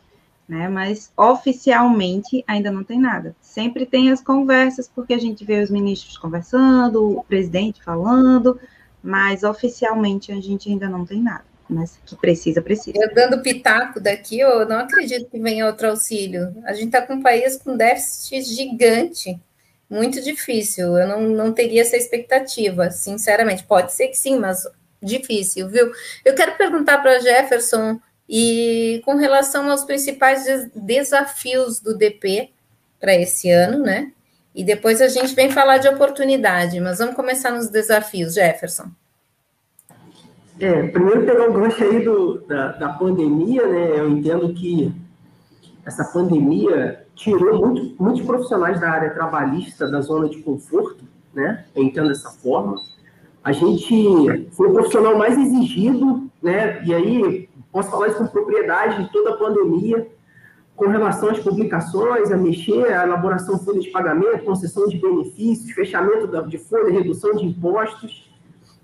né? 0.48 0.70
Mas 0.70 1.12
oficialmente 1.18 2.44
ainda 2.48 2.72
não 2.72 2.84
tem 2.84 3.00
nada. 3.00 3.36
Sempre 3.42 3.86
tem 3.86 4.12
as 4.12 4.22
conversas, 4.22 4.90
porque 4.94 5.14
a 5.14 5.20
gente 5.20 5.44
vê 5.44 5.62
os 5.62 5.70
ministros 5.70 6.18
conversando, 6.18 7.18
o 7.20 7.24
presidente 7.24 7.84
falando, 7.84 8.60
mas 9.04 9.44
oficialmente 9.44 10.32
a 10.32 10.40
gente 10.40 10.70
ainda 10.70 10.88
não 10.88 11.06
tem 11.06 11.22
nada. 11.22 11.46
Mas 11.70 12.00
que 12.06 12.16
precisa, 12.16 12.62
precisa. 12.62 12.98
Eu 12.98 13.14
dando 13.14 13.42
pitaco 13.42 14.00
daqui, 14.00 14.40
eu 14.40 14.66
não 14.66 14.80
acredito 14.80 15.30
que 15.30 15.38
venha 15.38 15.66
outro 15.66 15.90
auxílio. 15.90 16.56
A 16.64 16.74
gente 16.74 16.86
está 16.86 17.02
com 17.02 17.16
um 17.16 17.22
país 17.22 17.58
com 17.58 17.76
déficit 17.76 18.42
gigante, 18.44 19.38
muito 19.90 20.22
difícil. 20.22 20.98
Eu 20.98 21.08
não, 21.08 21.22
não 21.22 21.52
teria 21.52 21.82
essa 21.82 21.98
expectativa, 21.98 22.90
sinceramente. 22.90 23.66
Pode 23.66 23.94
ser 23.94 24.08
que 24.08 24.16
sim, 24.16 24.40
mas 24.40 24.64
difícil, 25.04 25.68
viu? 25.68 25.92
Eu 26.24 26.36
quero 26.36 26.58
perguntar 26.58 27.00
para 27.00 27.20
Jefferson 27.20 28.00
e 28.30 29.02
com 29.06 29.16
relação 29.16 29.70
aos 29.70 29.84
principais 29.84 30.46
desafios 30.76 31.80
do 31.80 31.98
DP 31.98 32.52
para 33.00 33.16
esse 33.16 33.50
ano, 33.50 33.84
né? 33.84 34.12
e 34.58 34.64
depois 34.64 35.00
a 35.04 35.08
gente 35.08 35.36
vem 35.36 35.52
falar 35.52 35.78
de 35.78 35.88
oportunidade, 35.88 36.80
mas 36.80 36.98
vamos 36.98 37.16
começar 37.16 37.52
nos 37.52 37.70
desafios, 37.70 38.34
Jefferson. 38.34 38.86
É, 40.60 40.88
primeiro 40.88 41.24
pegar 41.28 41.48
o 41.48 41.54
gancho 41.54 41.84
aí 41.84 42.04
do, 42.04 42.40
da, 42.48 42.72
da 42.72 42.90
pandemia, 42.90 43.68
né? 43.68 44.00
Eu 44.00 44.10
entendo 44.10 44.52
que 44.56 44.92
essa 45.86 46.04
pandemia 46.06 47.06
tirou 47.14 47.68
muito, 47.68 47.96
muitos 48.02 48.26
profissionais 48.26 48.82
da 48.82 48.90
área 48.90 49.12
trabalhista 49.12 49.88
da 49.88 50.02
zona 50.02 50.28
de 50.28 50.40
conforto, 50.40 51.04
né? 51.36 51.64
Eu 51.76 51.84
entendo 51.84 52.08
dessa 52.08 52.32
forma. 52.32 52.78
A 53.44 53.52
gente 53.52 54.48
foi 54.54 54.70
o 54.70 54.74
profissional 54.74 55.16
mais 55.16 55.38
exigido, 55.38 56.28
né? 56.42 56.84
E 56.84 56.96
aí, 56.96 57.47
posso 57.72 57.90
falar 57.90 58.08
isso 58.08 58.18
com 58.18 58.28
propriedade 58.28 59.04
de 59.04 59.12
toda 59.12 59.32
a 59.32 59.38
pandemia, 59.38 60.08
com 60.76 60.88
relação 60.88 61.30
às 61.30 61.40
publicações, 61.40 62.32
a 62.32 62.38
mexer, 62.38 62.94
a 62.94 63.04
elaboração 63.04 63.58
de 63.58 63.66
folha 63.66 63.80
de 63.80 63.90
pagamento, 63.90 64.46
concessão 64.46 64.88
de 64.88 64.98
benefícios, 64.98 65.72
fechamento 65.72 66.28
de 66.48 66.58
folha, 66.60 66.92
redução 66.92 67.32
de 67.32 67.46
impostos. 67.46 68.32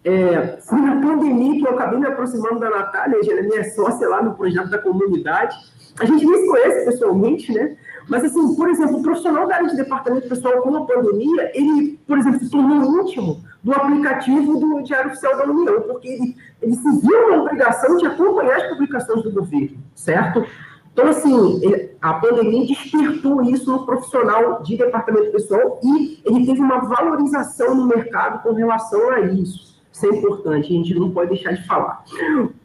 É, 0.03 0.57
foi 0.67 0.81
na 0.81 0.99
pandemia 0.99 1.61
que 1.61 1.67
eu 1.67 1.75
acabei 1.75 1.99
me 1.99 2.07
aproximando 2.07 2.59
da 2.59 2.69
Natália, 2.69 3.19
ela 3.29 3.39
é 3.39 3.43
minha 3.43 3.71
sócia 3.71 4.09
lá 4.09 4.21
no 4.23 4.33
projeto 4.35 4.69
da 4.69 4.79
comunidade. 4.79 5.55
A 5.99 6.05
gente 6.05 6.25
nem 6.25 6.41
se 6.41 6.47
conhece 6.47 6.85
pessoalmente, 6.85 7.53
né? 7.53 7.77
Mas, 8.09 8.25
assim, 8.25 8.55
por 8.55 8.67
exemplo, 8.67 8.97
o 8.97 9.03
profissional 9.03 9.47
da 9.47 9.55
área 9.55 9.69
de 9.69 9.77
departamento 9.77 10.27
pessoal 10.27 10.61
com 10.61 10.75
a 10.75 10.85
pandemia, 10.85 11.51
ele, 11.53 11.99
por 12.05 12.17
exemplo, 12.17 12.39
se 12.39 12.49
tornou 12.49 13.01
íntimo 13.01 13.43
do 13.63 13.71
aplicativo 13.71 14.59
do 14.59 14.81
Diário 14.83 15.11
Oficial 15.11 15.37
da 15.37 15.45
União, 15.45 15.81
porque 15.81 16.07
ele, 16.09 16.35
ele 16.61 16.75
se 16.75 16.99
viu 16.99 17.29
na 17.29 17.37
obrigação 17.37 17.95
de 17.97 18.05
acompanhar 18.05 18.57
as 18.57 18.69
publicações 18.69 19.23
do 19.23 19.31
governo, 19.31 19.77
certo? 19.95 20.45
Então, 20.91 21.07
assim, 21.07 21.59
ele, 21.63 21.91
a 22.01 22.13
pandemia 22.15 22.67
despertou 22.67 23.41
isso 23.41 23.71
no 23.71 23.85
profissional 23.85 24.61
de 24.61 24.77
departamento 24.77 25.31
pessoal 25.31 25.79
e 25.83 26.21
ele 26.23 26.45
teve 26.45 26.59
uma 26.59 26.81
valorização 26.81 27.73
no 27.73 27.87
mercado 27.87 28.43
com 28.43 28.53
relação 28.53 29.11
a 29.11 29.21
isso. 29.21 29.73
Isso 29.91 30.05
é 30.07 30.09
importante, 30.09 30.73
a 30.73 30.77
gente 30.77 30.95
não 30.95 31.11
pode 31.11 31.29
deixar 31.29 31.53
de 31.53 31.65
falar. 31.67 32.03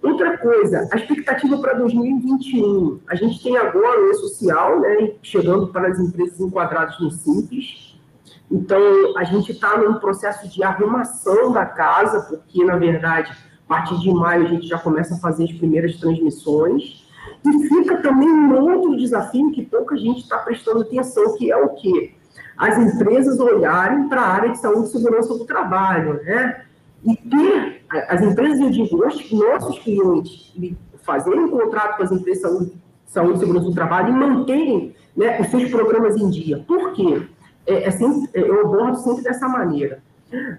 Outra 0.02 0.36
coisa, 0.38 0.88
a 0.90 0.96
expectativa 0.96 1.58
para 1.58 1.74
2021. 1.74 3.00
A 3.06 3.14
gente 3.14 3.42
tem 3.42 3.56
agora 3.56 4.00
o 4.00 4.10
E-Social, 4.10 4.80
né, 4.80 5.12
chegando 5.22 5.68
para 5.68 5.88
as 5.88 5.98
empresas 5.98 6.40
enquadradas 6.40 6.98
no 6.98 7.10
Simples. 7.10 7.87
Então, 8.50 8.80
a 9.16 9.24
gente 9.24 9.52
está 9.52 9.76
num 9.76 9.94
processo 9.94 10.48
de 10.48 10.62
arrumação 10.62 11.52
da 11.52 11.66
casa, 11.66 12.20
porque, 12.22 12.64
na 12.64 12.76
verdade, 12.76 13.30
a 13.30 13.68
partir 13.68 13.98
de 14.00 14.10
maio 14.10 14.46
a 14.46 14.48
gente 14.48 14.66
já 14.66 14.78
começa 14.78 15.14
a 15.14 15.18
fazer 15.18 15.44
as 15.44 15.52
primeiras 15.52 15.96
transmissões. 15.96 17.06
E 17.44 17.68
fica 17.68 17.98
também 17.98 18.28
um 18.28 18.58
outro 18.58 18.96
desafio 18.96 19.52
que 19.52 19.64
pouca 19.64 19.96
gente 19.96 20.22
está 20.22 20.38
prestando 20.38 20.80
atenção, 20.80 21.36
que 21.36 21.52
é 21.52 21.56
o 21.56 21.68
quê? 21.74 22.14
As 22.56 22.78
empresas 22.78 23.38
olharem 23.38 24.08
para 24.08 24.22
a 24.22 24.28
área 24.28 24.50
de 24.50 24.58
saúde 24.58 24.88
e 24.88 24.92
segurança 24.92 25.36
do 25.36 25.44
trabalho, 25.44 26.14
né? 26.24 26.64
E 27.04 27.16
ter, 27.16 27.84
as 28.08 28.22
empresas, 28.22 28.60
eu 28.60 28.70
digo, 28.70 28.96
nossos 28.96 29.78
clientes 29.78 30.52
fazerem 31.02 31.44
um 31.44 31.50
contrato 31.50 31.96
com 31.96 32.02
as 32.02 32.10
empresas 32.10 32.42
de 32.42 32.48
saúde, 32.48 32.72
saúde 33.06 33.36
e 33.36 33.40
segurança 33.40 33.66
do 33.66 33.74
trabalho 33.74 34.08
e 34.08 34.12
manterem 34.12 34.96
né, 35.16 35.40
os 35.40 35.48
seus 35.48 35.70
programas 35.70 36.16
em 36.16 36.28
dia. 36.28 36.64
Por 36.66 36.92
quê? 36.92 37.22
É, 37.68 37.84
é 37.84 37.88
é, 37.88 38.40
eu 38.40 38.60
abordo 38.62 38.96
sempre 38.96 39.22
dessa 39.22 39.46
maneira. 39.46 40.00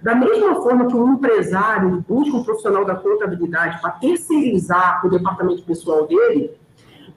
Da 0.01 0.16
mesma 0.16 0.55
forma 0.62 0.88
que 0.88 0.95
um 0.95 1.14
empresário 1.14 2.03
busca 2.07 2.38
um 2.38 2.43
profissional 2.43 2.86
da 2.86 2.95
contabilidade 2.95 3.82
para 3.82 3.91
terceirizar 3.91 5.05
o 5.05 5.10
departamento 5.10 5.64
pessoal 5.64 6.07
dele, 6.07 6.51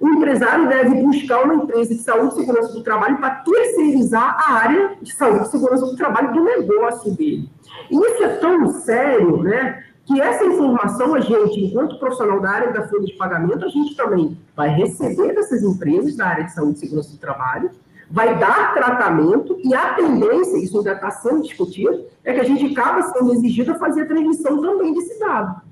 o 0.00 0.08
empresário 0.08 0.68
deve 0.68 1.02
buscar 1.02 1.44
uma 1.44 1.54
empresa 1.54 1.94
de 1.94 2.00
saúde 2.00 2.34
e 2.34 2.38
segurança 2.38 2.72
do 2.72 2.82
trabalho 2.82 3.18
para 3.18 3.36
terceirizar 3.36 4.36
a 4.36 4.54
área 4.54 4.96
de 5.00 5.14
saúde 5.14 5.46
e 5.46 5.50
segurança 5.50 5.86
do 5.86 5.96
trabalho 5.96 6.32
do 6.32 6.42
negócio 6.42 7.14
dele. 7.14 7.48
E 7.90 7.96
isso 7.96 8.24
é 8.24 8.28
tão 8.36 8.66
sério, 8.80 9.42
né? 9.42 9.84
Que 10.04 10.20
essa 10.20 10.44
informação 10.44 11.14
a 11.14 11.20
gente, 11.20 11.60
enquanto 11.60 11.98
profissional 11.98 12.40
da 12.40 12.50
área 12.50 12.72
da 12.72 12.88
folha 12.88 13.04
de 13.04 13.12
pagamento, 13.12 13.64
a 13.64 13.68
gente 13.68 13.94
também 13.94 14.36
vai 14.56 14.70
receber 14.70 15.34
dessas 15.34 15.62
empresas 15.62 16.16
da 16.16 16.26
área 16.26 16.44
de 16.44 16.52
saúde 16.52 16.78
e 16.78 16.80
segurança 16.80 17.12
do 17.12 17.18
trabalho, 17.18 17.70
vai 18.12 18.38
dar 18.38 18.74
tratamento 18.74 19.58
e 19.64 19.74
a 19.74 19.94
tendência, 19.94 20.58
isso 20.58 20.76
ainda 20.76 20.92
está 20.92 21.10
sendo 21.10 21.42
discutido, 21.42 22.04
é 22.22 22.34
que 22.34 22.40
a 22.40 22.44
gente 22.44 22.78
acaba 22.78 23.00
sendo 23.10 23.32
exigido 23.32 23.72
a 23.72 23.78
fazer 23.78 24.02
a 24.02 24.06
transmissão 24.06 24.60
também 24.60 24.92
desse 24.92 25.18
dado. 25.18 25.62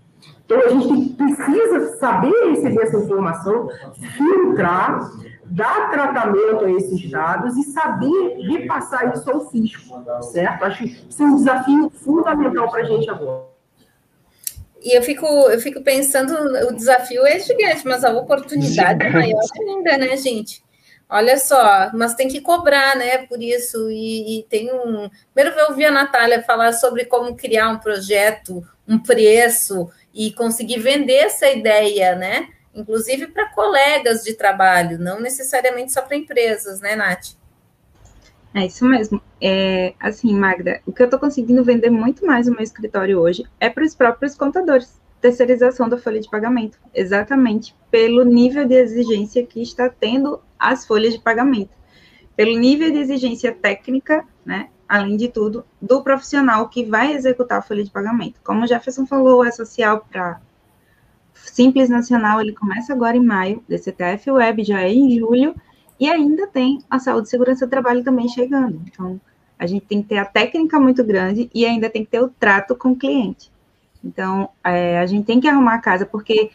Então, 0.47 0.59
a 0.59 0.69
gente 0.71 1.11
precisa 1.11 1.99
saber 1.99 2.33
receber 2.49 2.83
essa 2.83 2.97
informação, 2.97 3.69
filtrar, 4.17 5.11
dar 5.45 5.91
tratamento 5.91 6.65
a 6.65 6.71
esses 6.73 7.11
dados 7.11 7.57
e 7.59 7.63
saber 7.65 8.39
repassar 8.49 9.13
isso 9.15 9.31
ao 9.31 9.51
fisco, 9.51 10.03
certo? 10.33 10.65
Acho 10.65 10.79
que 10.83 11.07
isso 11.09 11.23
é 11.23 11.27
um 11.27 11.37
desafio 11.37 11.91
fundamental 11.91 12.71
para 12.71 12.81
a 12.81 12.85
gente 12.85 13.09
agora. 13.11 13.51
E 14.83 14.97
eu 14.97 15.03
fico, 15.03 15.27
eu 15.27 15.61
fico 15.61 15.83
pensando, 15.83 16.33
o 16.69 16.75
desafio 16.75 17.27
é 17.27 17.39
gigante, 17.39 17.87
mas 17.87 18.03
a 18.03 18.13
oportunidade 18.13 19.05
é 19.05 19.11
maior 19.11 19.43
ainda, 19.61 19.99
né, 19.99 20.17
gente? 20.17 20.65
Olha 21.11 21.37
só, 21.39 21.91
mas 21.93 22.15
tem 22.15 22.29
que 22.29 22.41
cobrar, 22.41 22.95
né, 22.97 23.27
por 23.27 23.43
isso. 23.43 23.91
E, 23.91 24.39
e 24.39 24.43
tem 24.45 24.73
um. 24.73 25.11
Primeiro 25.35 25.59
eu 25.59 25.71
ouvi 25.71 25.85
a 25.85 25.91
Natália 25.91 26.41
falar 26.43 26.73
sobre 26.73 27.05
como 27.05 27.35
criar 27.35 27.69
um 27.69 27.79
projeto, 27.79 28.65
um 28.87 28.97
preço, 28.97 29.91
e 30.15 30.31
conseguir 30.33 30.79
vender 30.79 31.15
essa 31.15 31.51
ideia, 31.51 32.15
né? 32.15 32.49
Inclusive 32.73 33.27
para 33.27 33.49
colegas 33.53 34.23
de 34.23 34.35
trabalho, 34.35 34.99
não 35.01 35.21
necessariamente 35.21 35.93
só 35.93 36.03
para 36.03 36.17
empresas, 36.17 36.81
né, 36.81 36.95
Nath? 36.95 37.35
É 38.55 38.67
isso 38.67 38.85
mesmo. 38.85 39.21
É, 39.41 39.95
assim, 39.99 40.33
Magda, 40.33 40.81
o 40.87 40.93
que 40.93 41.03
eu 41.03 41.07
estou 41.07 41.19
conseguindo 41.19 41.65
vender 41.65 41.91
muito 41.91 42.25
mais 42.25 42.47
no 42.47 42.53
meu 42.53 42.63
escritório 42.63 43.19
hoje 43.19 43.45
é 43.59 43.69
para 43.69 43.85
os 43.85 43.95
próprios 43.97 44.37
contadores. 44.37 45.00
Terceirização 45.21 45.89
da 45.89 45.99
folha 45.99 46.21
de 46.21 46.31
pagamento, 46.31 46.79
exatamente 46.95 47.77
pelo 47.91 48.25
nível 48.25 48.67
de 48.67 48.75
exigência 48.75 49.45
que 49.47 49.61
está 49.61 49.89
tendo 49.89 50.41
as 50.59 50.87
folhas 50.87 51.13
de 51.13 51.21
pagamento, 51.21 51.71
pelo 52.35 52.59
nível 52.59 52.91
de 52.91 52.99
exigência 52.99 53.53
técnica, 53.53 54.25
né, 54.45 54.71
além 54.89 55.17
de 55.17 55.29
tudo, 55.29 55.65
do 55.81 56.03
profissional 56.03 56.69
que 56.69 56.85
vai 56.85 57.13
executar 57.13 57.59
a 57.59 57.63
folha 57.63 57.85
de 57.85 57.91
pagamento. 57.91 58.41
Como 58.43 58.65
o 58.65 58.67
Jefferson 58.67 59.07
falou, 59.07 59.45
é 59.45 59.51
social 59.51 60.07
para 60.11 60.41
Simples 61.35 61.89
Nacional, 61.89 62.41
ele 62.41 62.53
começa 62.53 62.93
agora 62.93 63.17
em 63.17 63.25
maio, 63.25 63.63
DCTF 63.69 64.31
Web 64.31 64.65
já 64.65 64.83
é 64.83 64.93
em 64.93 65.19
julho, 65.19 65.55
e 65.99 66.09
ainda 66.09 66.47
tem 66.47 66.79
a 66.89 66.99
saúde 66.99 67.29
segurança 67.29 67.67
do 67.67 67.71
trabalho 67.71 68.03
também 68.03 68.27
chegando. 68.27 68.81
Então, 68.87 69.21
a 69.59 69.67
gente 69.67 69.85
tem 69.85 70.01
que 70.03 70.09
ter 70.09 70.17
a 70.17 70.25
técnica 70.25 70.81
muito 70.81 71.05
grande 71.05 71.51
e 71.55 71.67
ainda 71.67 71.91
tem 71.91 72.05
que 72.05 72.11
ter 72.11 72.23
o 72.23 72.29
trato 72.29 72.75
com 72.75 72.93
o 72.93 72.97
cliente. 72.97 73.53
Então, 74.03 74.51
é, 74.65 74.99
a 74.99 75.07
gente 75.07 75.27
tem 75.27 75.41
que 75.41 75.49
arrumar 75.49 75.75
a 75.75 75.81
casa, 75.81 76.07
porque 76.07 76.51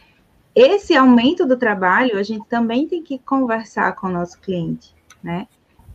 esse 0.54 0.96
aumento 0.96 1.46
do 1.46 1.56
trabalho, 1.56 2.18
a 2.18 2.22
gente 2.22 2.46
também 2.48 2.88
tem 2.88 3.02
que 3.02 3.18
conversar 3.18 3.94
com 3.94 4.06
o 4.06 4.10
nosso 4.10 4.40
cliente, 4.40 4.94
né? 5.22 5.46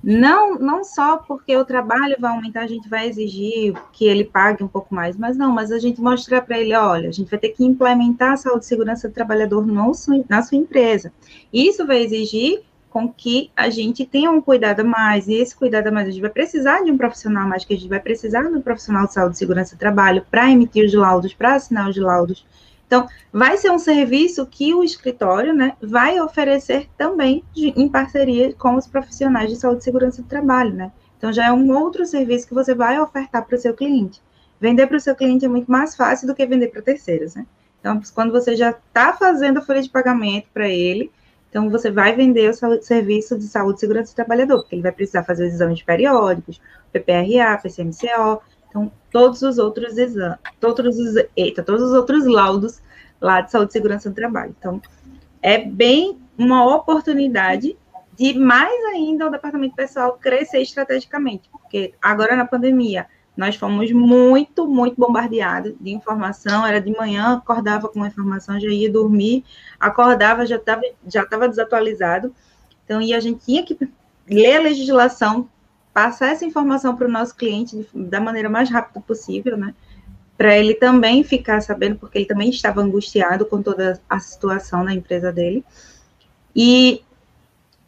Não, 0.04 0.56
não 0.56 0.84
só 0.84 1.18
porque 1.18 1.56
o 1.56 1.64
trabalho 1.64 2.16
vai 2.20 2.32
aumentar, 2.32 2.62
a 2.62 2.68
gente 2.68 2.90
vai 2.90 3.08
exigir 3.08 3.76
que 3.94 4.06
ele 4.06 4.24
pague 4.24 4.64
um 4.64 4.68
pouco 4.68 4.96
mais, 4.96 5.16
mas 5.16 5.38
não, 5.38 5.52
mas 5.52 5.72
a 5.72 5.78
gente 5.78 6.02
mostrar 6.02 6.42
para 6.42 6.60
ele, 6.60 6.74
olha, 6.74 7.10
a 7.10 7.12
gente 7.12 7.30
vai 7.30 7.40
ter 7.40 7.50
que 7.50 7.64
implementar 7.64 8.34
a 8.34 8.38
saúde 8.38 8.66
e 8.66 8.68
segurança 8.68 9.08
do 9.08 9.14
trabalhador 9.14 9.66
no, 9.66 9.92
na 10.28 10.42
sua 10.42 10.58
empresa. 10.58 11.14
Isso 11.54 11.86
vai 11.86 12.02
exigir 12.02 12.64
com 12.92 13.12
que 13.12 13.50
a 13.56 13.70
gente 13.72 14.06
tenha 14.06 14.30
um 14.30 14.40
cuidado 14.40 14.82
a 14.82 14.84
mais, 14.84 15.28
e 15.28 15.34
esse 15.34 15.56
cuidado 15.56 15.88
a 15.88 15.92
mais 15.92 16.08
a 16.08 16.12
gente 16.12 16.22
vai 16.22 16.30
precisar 16.30 16.84
de 16.84 16.92
um 16.92 16.98
profissional 16.98 17.48
mais, 17.48 17.66
que 17.66 17.74
a 17.74 17.78
gente 17.78 17.90
vai 17.90 18.00
precisar 18.00 18.44
de 18.44 18.56
um 18.56 18.62
profissional 18.62 19.08
de 19.08 19.14
saúde 19.14 19.36
e 19.36 19.40
segurança 19.40 19.76
do 19.76 19.80
trabalho 19.80 20.24
para 20.30 20.52
emitir 20.52 20.86
os 20.86 20.94
laudos, 20.94 21.34
para 21.34 21.56
assinar 21.56 21.90
os 21.90 21.98
laudos, 21.98 22.46
então, 22.92 23.08
vai 23.32 23.56
ser 23.56 23.72
um 23.72 23.80
serviço 23.80 24.46
que 24.46 24.74
o 24.74 24.84
escritório 24.84 25.54
né, 25.54 25.78
vai 25.82 26.20
oferecer 26.20 26.90
também 26.98 27.42
de, 27.54 27.70
em 27.70 27.88
parceria 27.88 28.54
com 28.54 28.76
os 28.76 28.86
profissionais 28.86 29.50
de 29.50 29.56
saúde 29.56 29.80
e 29.80 29.84
segurança 29.86 30.22
do 30.22 30.28
trabalho, 30.28 30.74
né? 30.74 30.92
Então, 31.18 31.32
já 31.32 31.48
é 31.48 31.54
um 31.54 31.72
outro 31.72 32.06
serviço 32.06 32.46
que 32.46 32.54
você 32.54 32.76
vai 32.76 33.00
ofertar 33.00 33.46
para 33.46 33.56
o 33.56 33.58
seu 33.58 33.74
cliente. 33.74 34.22
Vender 34.60 34.88
para 34.88 34.98
o 34.98 35.00
seu 35.00 35.16
cliente 35.16 35.46
é 35.46 35.48
muito 35.48 35.72
mais 35.72 35.96
fácil 35.96 36.28
do 36.28 36.36
que 36.36 36.46
vender 36.46 36.68
para 36.68 36.82
terceiros, 36.82 37.34
né? 37.34 37.46
Então, 37.80 38.02
quando 38.14 38.34
você 38.34 38.58
já 38.58 38.72
está 38.72 39.14
fazendo 39.14 39.60
a 39.60 39.62
folha 39.62 39.82
de 39.82 39.90
pagamento 39.90 40.50
para 40.54 40.68
ele, 40.68 41.10
então 41.52 41.70
você 41.70 41.92
vai 41.92 42.16
vender 42.16 42.50
o 42.50 42.82
serviço 42.82 43.38
de 43.38 43.44
saúde 43.44 43.76
e 43.76 43.80
segurança 43.82 44.14
do 44.14 44.16
trabalhador, 44.16 44.62
porque 44.62 44.76
ele 44.76 44.82
vai 44.82 44.94
precisar 44.94 45.26
fazer 45.26 45.48
os 45.48 45.54
exames 45.54 45.84
periódicos, 45.84 46.62
PPRA, 46.94 47.60
PCMCO, 47.62 48.42
então, 48.70 48.90
todos 49.12 49.42
os 49.42 49.58
outros 49.58 49.98
exames, 49.98 50.38
todos 50.62 50.98
os, 50.98 51.26
eita, 51.36 51.62
todos 51.62 51.84
os 51.84 51.92
outros 51.92 52.26
laudos 52.26 52.82
lá 53.20 53.42
de 53.42 53.52
saúde 53.52 53.72
e 53.72 53.74
segurança 53.74 54.10
do 54.10 54.16
trabalho. 54.16 54.56
Então, 54.58 54.82
é 55.42 55.58
bem 55.58 56.18
uma 56.38 56.74
oportunidade 56.74 57.78
de 58.16 58.34
mais 58.40 58.86
ainda 58.86 59.28
o 59.28 59.30
departamento 59.30 59.76
pessoal 59.76 60.14
crescer 60.14 60.62
estrategicamente, 60.62 61.50
porque 61.52 61.94
agora 62.02 62.34
na 62.34 62.46
pandemia 62.46 63.08
nós 63.36 63.56
fomos 63.56 63.92
muito, 63.92 64.68
muito 64.68 65.00
bombardeados 65.00 65.74
de 65.80 65.92
informação, 65.92 66.66
era 66.66 66.82
de 66.82 66.92
manhã, 66.92 67.38
acordava 67.38 67.88
com 67.88 68.00
uma 68.00 68.08
informação, 68.08 68.60
já 68.60 68.68
ia 68.68 68.92
dormir, 68.92 69.44
acordava, 69.80 70.46
já 70.46 70.58
estava 70.58 70.82
já 71.08 71.26
tava 71.26 71.48
desatualizado, 71.48 72.34
então, 72.92 73.02
e 73.02 73.14
a 73.14 73.22
gente 73.22 73.46
tinha 73.46 73.64
que 73.64 73.78
ler 74.28 74.58
a 74.58 74.62
legislação 74.62 75.50
passar 75.94 76.32
essa 76.32 76.44
informação 76.44 76.94
para 76.96 77.08
o 77.08 77.12
nosso 77.12 77.34
cliente 77.36 77.88
da 77.94 78.20
maneira 78.20 78.50
mais 78.50 78.70
rápida 78.70 79.00
possível, 79.00 79.56
né? 79.56 79.74
Para 80.38 80.58
ele 80.58 80.74
também 80.74 81.24
ficar 81.24 81.62
sabendo, 81.62 81.98
porque 81.98 82.18
ele 82.18 82.26
também 82.26 82.50
estava 82.50 82.82
angustiado 82.82 83.46
com 83.46 83.62
toda 83.62 84.02
a 84.10 84.20
situação 84.20 84.84
na 84.84 84.94
empresa 84.94 85.32
dele. 85.32 85.64
E 86.56 87.02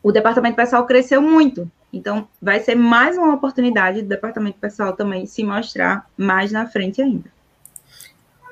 o 0.02 0.12
departamento 0.12 0.56
pessoal 0.56 0.86
cresceu 0.86 1.22
muito. 1.22 1.70
Então, 1.94 2.28
vai 2.42 2.60
ser 2.60 2.74
mais 2.74 3.16
uma 3.16 3.36
oportunidade 3.36 4.02
do 4.02 4.08
departamento 4.08 4.58
pessoal 4.58 4.94
também 4.94 5.28
se 5.28 5.44
mostrar 5.44 6.10
mais 6.18 6.52
na 6.52 6.66
frente 6.66 7.00
ainda. 7.00 7.32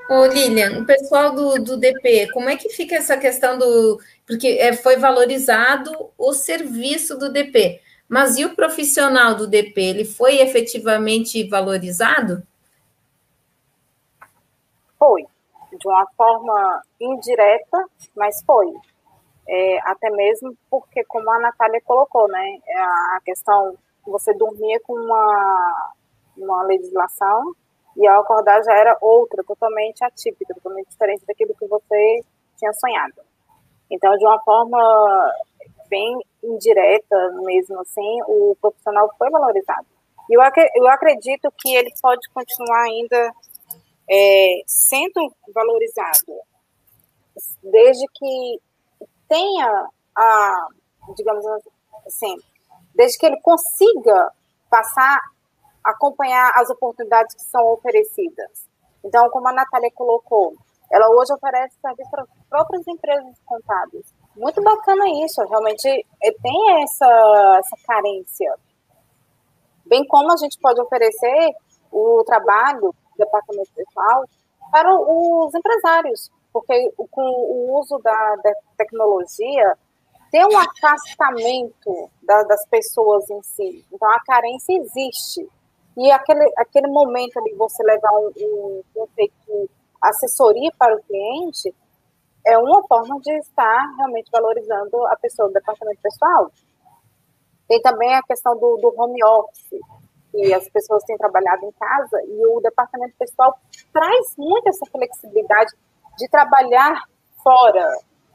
Ô, 0.08 0.26
Lilian, 0.28 0.82
o 0.82 0.86
pessoal 0.86 1.34
do, 1.34 1.56
do 1.56 1.78
DP, 1.78 2.30
como 2.34 2.50
é 2.50 2.56
que 2.56 2.70
fica 2.70 2.96
essa 2.96 3.18
questão 3.18 3.58
do. 3.58 4.00
Porque 4.28 4.48
é, 4.60 4.74
foi 4.74 4.98
valorizado 4.98 6.12
o 6.18 6.34
serviço 6.34 7.18
do 7.18 7.32
DP, 7.32 7.82
mas 8.08 8.38
e 8.38 8.46
o 8.46 8.56
profissional 8.56 9.34
do 9.34 9.48
DP? 9.48 9.82
Ele 9.82 10.06
foi 10.06 10.40
efetivamente 10.40 11.48
valorizado? 11.50 12.44
Foi, 15.00 15.24
de 15.72 15.88
uma 15.88 16.06
forma 16.16 16.84
indireta, 17.00 17.86
mas 18.16 18.44
foi 18.46 18.68
é, 19.54 19.80
até 19.84 20.10
mesmo 20.10 20.56
porque, 20.70 21.04
como 21.04 21.30
a 21.30 21.40
Natália 21.40 21.82
colocou, 21.82 22.26
né, 22.30 22.58
é 22.66 22.80
a 22.80 23.20
questão 23.26 23.78
você 24.06 24.34
dormia 24.34 24.80
com 24.80 24.94
uma, 24.94 25.94
uma 26.38 26.64
legislação 26.64 27.54
e 27.98 28.08
ao 28.08 28.22
acordar 28.22 28.64
já 28.64 28.74
era 28.74 28.98
outra, 29.02 29.44
totalmente 29.44 30.04
atípica, 30.04 30.54
totalmente 30.54 30.90
diferente 30.90 31.26
daquilo 31.28 31.54
que 31.54 31.68
você 31.68 32.24
tinha 32.58 32.72
sonhado. 32.74 33.22
Então, 33.92 34.18
de 34.18 34.26
uma 34.26 34.40
forma 34.40 34.80
bem 35.90 36.18
indireta 36.42 37.32
mesmo 37.44 37.80
assim, 37.82 38.22
o 38.28 38.56
profissional 38.62 39.14
foi 39.18 39.30
valorizado. 39.30 39.86
E 40.30 40.34
eu, 40.34 40.88
acredito 40.88 41.52
que 41.58 41.76
ele 41.76 41.92
pode 42.02 42.28
continuar 42.30 42.84
ainda 42.84 43.34
é, 44.10 44.62
sendo 44.66 45.36
valorizado, 45.54 46.40
desde 47.62 48.06
que 48.14 48.60
tenha 49.32 49.88
a, 50.14 50.68
digamos 51.16 51.46
assim, 52.06 52.36
desde 52.94 53.18
que 53.18 53.26
ele 53.26 53.40
consiga 53.40 54.30
passar, 54.70 55.22
acompanhar 55.82 56.52
as 56.56 56.70
oportunidades 56.70 57.34
que 57.36 57.44
são 57.44 57.66
oferecidas. 57.72 58.70
Então, 59.02 59.30
como 59.30 59.48
a 59.48 59.54
Natália 59.54 59.90
colocou, 59.96 60.54
ela 60.92 61.10
hoje 61.12 61.34
oferece 61.34 61.78
serviço 61.80 62.12
para 62.12 62.26
próprias 62.50 62.86
empresas 62.86 63.38
contábeis. 63.46 64.14
Muito 64.36 64.62
bacana 64.62 65.06
isso, 65.24 65.42
realmente 65.46 65.88
é, 65.88 66.32
tem 66.32 66.84
essa, 66.84 67.60
essa 67.60 67.78
carência. 67.88 68.54
Bem 69.86 70.06
como 70.08 70.32
a 70.34 70.38
gente 70.38 70.60
pode 70.60 70.82
oferecer 70.82 71.56
o 71.90 72.22
trabalho 72.26 72.82
do 72.82 72.96
departamento 73.18 73.72
pessoal 73.74 74.26
para 74.70 74.94
os 74.94 75.54
empresários, 75.56 76.30
porque 76.54 76.92
com 76.96 77.22
o 77.22 77.80
uso 77.80 77.98
da, 78.00 78.36
da 78.44 78.54
tecnologia 78.78 79.78
tem 80.32 80.46
um 80.46 80.58
afastamento 80.58 82.10
da, 82.24 82.44
das 82.44 82.66
pessoas 82.68 83.30
em 83.30 83.42
si. 83.44 83.86
Então 83.92 84.10
a 84.10 84.20
carência 84.24 84.74
existe. 84.78 85.48
E 85.98 86.10
aquele, 86.12 86.50
aquele 86.58 86.88
momento 86.88 87.38
ali, 87.38 87.54
você 87.56 87.84
levar 87.84 88.12
um, 88.14 88.32
um, 88.38 88.84
um 88.96 89.08
feito 89.14 89.70
assessoria 90.02 90.72
para 90.78 90.96
o 90.96 91.04
cliente, 91.04 91.76
é 92.46 92.58
uma 92.58 92.82
forma 92.88 93.20
de 93.20 93.32
estar 93.40 93.94
realmente 93.98 94.30
valorizando 94.32 95.06
a 95.08 95.16
pessoa 95.18 95.50
do 95.50 95.54
departamento 95.54 96.02
pessoal. 96.02 96.50
Tem 97.68 97.82
também 97.82 98.14
a 98.16 98.24
questão 98.24 98.54
do, 98.58 98.78
do 98.78 98.94
home 98.98 99.24
office, 99.24 99.80
que 100.32 100.54
as 100.54 100.68
pessoas 100.70 101.04
têm 101.04 101.18
trabalhado 101.18 101.66
em 101.66 101.72
casa, 101.74 102.22
e 102.26 102.46
o 102.48 102.62
departamento 102.62 103.14
pessoal 103.20 103.58
traz 103.94 104.34
muito 104.38 104.68
essa 104.68 104.86
flexibilidade 104.90 105.74
de 106.22 106.30
trabalhar 106.30 107.02
fora 107.44 107.90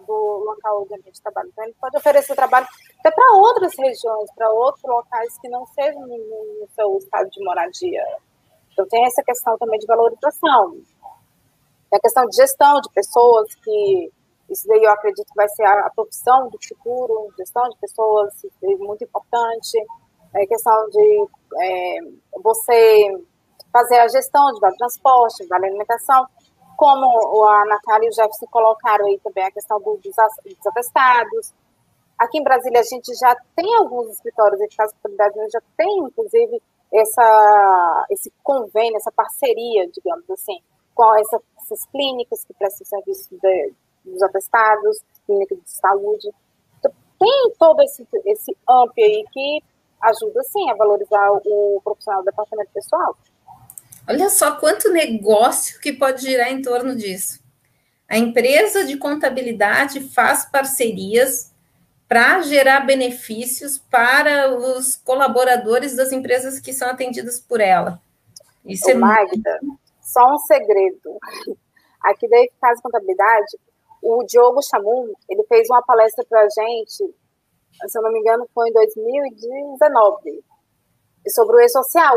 do 0.07 0.45
local 0.45 0.82
onde 0.82 0.95
a 0.95 0.99
gente 0.99 1.20
trabalha. 1.22 1.49
Então, 1.49 1.64
ele 1.64 1.74
pode 1.80 1.97
oferecer 1.97 2.34
trabalho 2.34 2.66
até 2.99 3.11
para 3.11 3.34
outras 3.34 3.72
regiões, 3.78 4.30
para 4.34 4.51
outros 4.51 4.82
locais 4.84 5.39
que 5.41 5.49
não 5.49 5.64
sejam 5.66 6.01
no, 6.01 6.16
no 6.16 6.68
seu 6.74 6.99
estado 6.99 7.30
de 7.30 7.45
moradia. 7.45 8.05
Então, 8.72 8.87
tem 8.89 9.05
essa 9.07 9.22
questão 9.22 9.57
também 9.59 9.78
de 9.78 9.87
valorização. 9.87 10.72
Tem 11.91 11.99
a 11.99 12.01
questão 12.01 12.26
de 12.26 12.37
gestão 12.37 12.80
de 12.80 12.91
pessoas, 12.91 13.55
que 13.55 14.12
isso 14.51 14.66
daí 14.68 14.82
eu 14.82 14.91
acredito 14.91 15.26
que 15.26 15.37
vai 15.37 15.49
ser 15.49 15.64
a, 15.64 15.87
a 15.87 15.91
profissão 15.91 16.49
do 16.49 16.59
futuro, 16.66 17.32
gestão 17.39 17.68
de 17.68 17.78
pessoas, 17.78 18.32
é 18.62 18.76
muito 18.76 19.05
importante. 19.05 19.78
É 20.34 20.43
a 20.43 20.47
questão 20.47 20.89
de 20.91 21.28
é, 21.61 21.99
você 22.43 23.24
fazer 23.72 23.99
a 23.99 24.09
gestão 24.09 24.53
de 24.53 24.76
transporte, 24.76 25.47
vale 25.47 25.66
alimentação 25.66 26.26
como 26.77 27.45
a 27.45 27.64
Natália 27.66 28.07
e 28.07 28.11
o 28.11 28.12
Jefferson 28.12 28.47
colocaram 28.51 29.07
aí 29.07 29.18
também 29.22 29.45
a 29.45 29.51
questão 29.51 29.81
dos, 29.81 30.01
dos 30.01 30.66
atestados. 30.66 31.53
Aqui 32.18 32.39
em 32.39 32.45
Brasília 32.45 32.81
a 32.81 32.85
gente 32.85 33.12
já 33.14 33.35
tem 33.55 33.74
alguns 33.77 34.11
escritórios 34.11 34.59
de 34.61 34.77
contabilidade, 34.77 35.51
já 35.53 35.61
tem 35.77 35.99
inclusive 35.99 36.62
essa, 36.93 38.07
esse 38.11 38.33
convênio, 38.43 38.97
essa 38.97 39.12
parceria, 39.12 39.89
digamos 39.91 40.29
assim, 40.31 40.59
com 40.95 41.14
essa, 41.16 41.41
essas 41.59 41.85
clínicas 41.87 42.45
que 42.45 42.55
prestam 42.55 42.87
serviço 42.87 43.29
de, 43.31 43.72
dos 44.05 44.22
atestados, 44.22 45.03
clínicas 45.27 45.59
de 45.59 45.70
saúde. 45.70 46.31
Então, 46.79 46.93
tem 47.18 47.53
todo 47.59 47.83
esse, 47.83 48.07
esse 48.24 48.57
amplo 48.68 48.95
aí 48.97 49.24
que 49.33 49.62
ajuda, 50.03 50.43
sim, 50.45 50.70
a 50.70 50.77
valorizar 50.77 51.31
o 51.45 51.81
profissional 51.83 52.22
do 52.22 52.27
departamento 52.27 52.70
pessoal. 52.72 53.16
Olha 54.09 54.29
só 54.31 54.57
quanto 54.57 54.93
negócio 54.93 55.81
que 55.81 55.93
pode 55.93 56.23
girar 56.23 56.53
em 56.53 56.63
torno 56.63 56.95
disso. 56.95 57.41
A 58.09 58.17
empresa 58.17 58.85
de 58.85 58.97
contabilidade 58.97 60.01
faz 60.01 60.45
parcerias 60.45 61.53
para 62.09 62.41
gerar 62.43 62.87
benefícios 62.87 63.79
para 63.79 64.57
os 64.57 64.97
colaboradores 64.97 65.97
das 65.97 66.13
empresas 66.13 66.61
que 66.61 66.73
são 66.73 66.89
atendidas 66.89 67.41
por 67.41 67.61
ela. 67.61 68.01
Isso 68.65 68.87
Ô, 68.87 68.91
é 68.91 68.95
Magda, 68.95 69.59
muito... 69.61 69.81
só 70.01 70.35
um 70.35 70.39
segredo. 70.39 71.19
Aqui 72.01 72.29
da 72.29 72.39
Eficaz 72.39 72.81
Contabilidade, 72.81 73.59
o 74.01 74.23
Diogo 74.25 74.63
Chamum, 74.63 75.13
ele 75.29 75.43
fez 75.49 75.69
uma 75.69 75.83
palestra 75.83 76.25
para 76.29 76.43
a 76.43 76.49
gente, 76.49 77.13
se 77.89 77.99
eu 77.99 78.03
não 78.03 78.13
me 78.13 78.21
engano, 78.21 78.49
foi 78.55 78.69
em 78.69 78.73
2019, 78.73 80.45
sobre 81.29 81.57
o 81.57 81.61
e-social. 81.61 82.17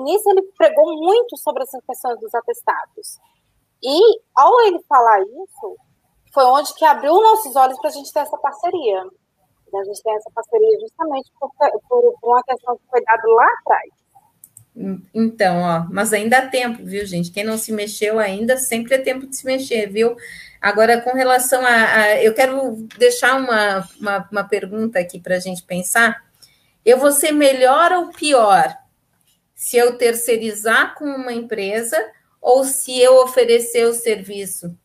Nisso 0.00 0.28
ele 0.30 0.42
pregou 0.56 0.96
muito 0.96 1.36
sobre 1.36 1.62
essas 1.62 1.82
questões 1.84 2.18
dos 2.20 2.34
atestados. 2.34 3.18
E 3.82 4.20
ao 4.34 4.60
ele 4.62 4.80
falar 4.88 5.20
isso, 5.20 5.76
foi 6.32 6.44
onde 6.44 6.74
que 6.74 6.84
abriu 6.84 7.14
nossos 7.14 7.54
olhos 7.54 7.78
para 7.78 7.90
a 7.90 7.92
gente 7.92 8.12
ter 8.12 8.20
essa 8.20 8.36
parceria. 8.38 9.04
A 9.74 9.84
gente 9.84 10.02
tem 10.02 10.14
essa 10.14 10.30
parceria 10.32 10.80
justamente 10.80 11.30
por, 11.38 11.50
por, 11.88 12.14
por 12.20 12.30
uma 12.30 12.42
questão 12.44 12.76
que 12.76 12.82
foi 12.90 13.02
dada 13.04 13.22
lá 13.26 13.46
atrás. 13.60 13.90
Então, 15.14 15.62
ó, 15.62 15.86
mas 15.90 16.12
ainda 16.12 16.38
há 16.38 16.48
tempo, 16.48 16.84
viu, 16.84 17.06
gente? 17.06 17.30
Quem 17.30 17.44
não 17.44 17.56
se 17.56 17.72
mexeu 17.72 18.18
ainda, 18.18 18.56
sempre 18.56 18.94
é 18.94 18.98
tempo 18.98 19.26
de 19.26 19.36
se 19.36 19.46
mexer, 19.46 19.88
viu? 19.88 20.16
Agora, 20.60 21.00
com 21.00 21.10
relação 21.12 21.64
a. 21.64 21.68
a 21.68 22.22
eu 22.22 22.34
quero 22.34 22.72
deixar 22.98 23.36
uma, 23.36 23.88
uma, 24.00 24.28
uma 24.32 24.44
pergunta 24.44 24.98
aqui 24.98 25.20
para 25.20 25.36
a 25.36 25.40
gente 25.40 25.62
pensar. 25.62 26.24
Eu 26.84 26.98
vou 26.98 27.12
ser 27.12 27.32
melhor 27.32 27.92
ou 27.92 28.08
pior 28.08 28.76
se 29.54 29.76
eu 29.76 29.96
terceirizar 29.96 30.94
com 30.94 31.04
uma 31.04 31.32
empresa 31.32 31.96
ou 32.40 32.64
se 32.64 33.00
eu 33.00 33.22
oferecer 33.22 33.86
o 33.86 33.94
serviço? 33.94 34.76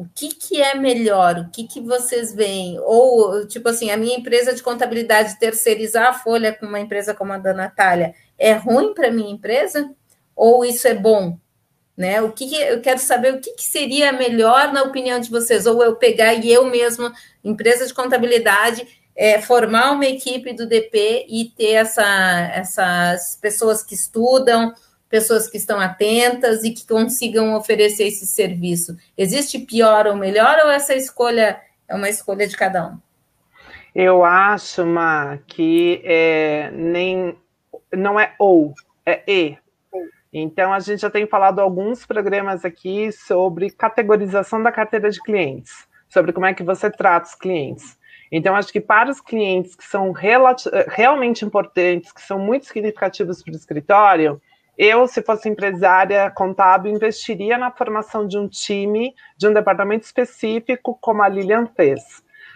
O 0.00 0.06
que, 0.14 0.28
que 0.28 0.62
é 0.62 0.74
melhor? 0.74 1.36
O 1.36 1.50
que, 1.50 1.64
que 1.66 1.78
vocês 1.78 2.34
veem? 2.34 2.78
Ou, 2.80 3.46
tipo 3.46 3.68
assim, 3.68 3.90
a 3.90 3.98
minha 3.98 4.16
empresa 4.16 4.54
de 4.54 4.62
contabilidade 4.62 5.38
terceirizar 5.38 6.06
a 6.06 6.14
folha 6.14 6.54
com 6.54 6.64
uma 6.64 6.80
empresa 6.80 7.12
como 7.12 7.34
a 7.34 7.38
da 7.38 7.52
Natália 7.52 8.14
é 8.38 8.54
ruim 8.54 8.94
para 8.94 9.08
a 9.08 9.12
minha 9.12 9.30
empresa? 9.30 9.90
Ou 10.34 10.64
isso 10.64 10.88
é 10.88 10.94
bom? 10.94 11.36
Né? 11.94 12.22
O 12.22 12.32
que, 12.32 12.48
que, 12.48 12.56
eu 12.56 12.80
quero 12.80 12.98
saber 12.98 13.34
o 13.34 13.40
que, 13.40 13.52
que 13.52 13.62
seria 13.62 14.10
melhor 14.10 14.72
na 14.72 14.84
opinião 14.84 15.20
de 15.20 15.28
vocês? 15.28 15.66
Ou 15.66 15.84
eu 15.84 15.94
pegar 15.96 16.32
e 16.32 16.50
eu 16.50 16.64
mesma, 16.64 17.12
empresa 17.44 17.86
de 17.86 17.92
contabilidade, 17.92 18.88
é, 19.20 19.38
formar 19.38 19.92
uma 19.92 20.06
equipe 20.06 20.54
do 20.54 20.66
DP 20.66 21.26
e 21.28 21.44
ter 21.54 21.72
essa, 21.72 22.02
essas 22.54 23.36
pessoas 23.36 23.82
que 23.82 23.94
estudam, 23.94 24.72
pessoas 25.10 25.46
que 25.46 25.58
estão 25.58 25.78
atentas 25.78 26.64
e 26.64 26.70
que 26.70 26.86
consigam 26.86 27.54
oferecer 27.54 28.04
esse 28.04 28.24
serviço. 28.24 28.96
Existe 29.18 29.58
pior 29.58 30.06
ou 30.06 30.16
melhor, 30.16 30.56
ou 30.64 30.70
essa 30.70 30.94
escolha 30.94 31.60
é 31.86 31.94
uma 31.94 32.08
escolha 32.08 32.48
de 32.48 32.56
cada 32.56 32.86
um? 32.86 32.98
Eu 33.94 34.24
acho, 34.24 34.86
Ma, 34.86 35.38
que 35.46 36.00
é, 36.02 36.70
nem, 36.72 37.36
não 37.92 38.18
é 38.18 38.34
ou, 38.38 38.72
é 39.04 39.22
e. 39.30 39.58
Então, 40.32 40.72
a 40.72 40.80
gente 40.80 41.02
já 41.02 41.10
tem 41.10 41.26
falado 41.26 41.58
alguns 41.58 42.06
programas 42.06 42.64
aqui 42.64 43.12
sobre 43.12 43.68
categorização 43.68 44.62
da 44.62 44.72
carteira 44.72 45.10
de 45.10 45.20
clientes, 45.20 45.86
sobre 46.08 46.32
como 46.32 46.46
é 46.46 46.54
que 46.54 46.62
você 46.62 46.90
trata 46.90 47.26
os 47.26 47.34
clientes. 47.34 47.99
Então, 48.30 48.54
acho 48.54 48.72
que 48.72 48.80
para 48.80 49.10
os 49.10 49.20
clientes 49.20 49.74
que 49.74 49.84
são 49.84 50.12
realmente 50.88 51.44
importantes, 51.44 52.12
que 52.12 52.22
são 52.22 52.38
muito 52.38 52.66
significativos 52.66 53.42
para 53.42 53.52
o 53.52 53.56
escritório, 53.56 54.40
eu, 54.78 55.06
se 55.06 55.20
fosse 55.20 55.48
empresária 55.48 56.30
contábil, 56.30 56.92
investiria 56.92 57.58
na 57.58 57.70
formação 57.70 58.26
de 58.26 58.38
um 58.38 58.48
time, 58.48 59.14
de 59.36 59.48
um 59.48 59.52
departamento 59.52 60.04
específico, 60.04 60.96
como 61.00 61.22
a 61.22 61.28
Lilian 61.28 61.66
fez. 61.66 62.00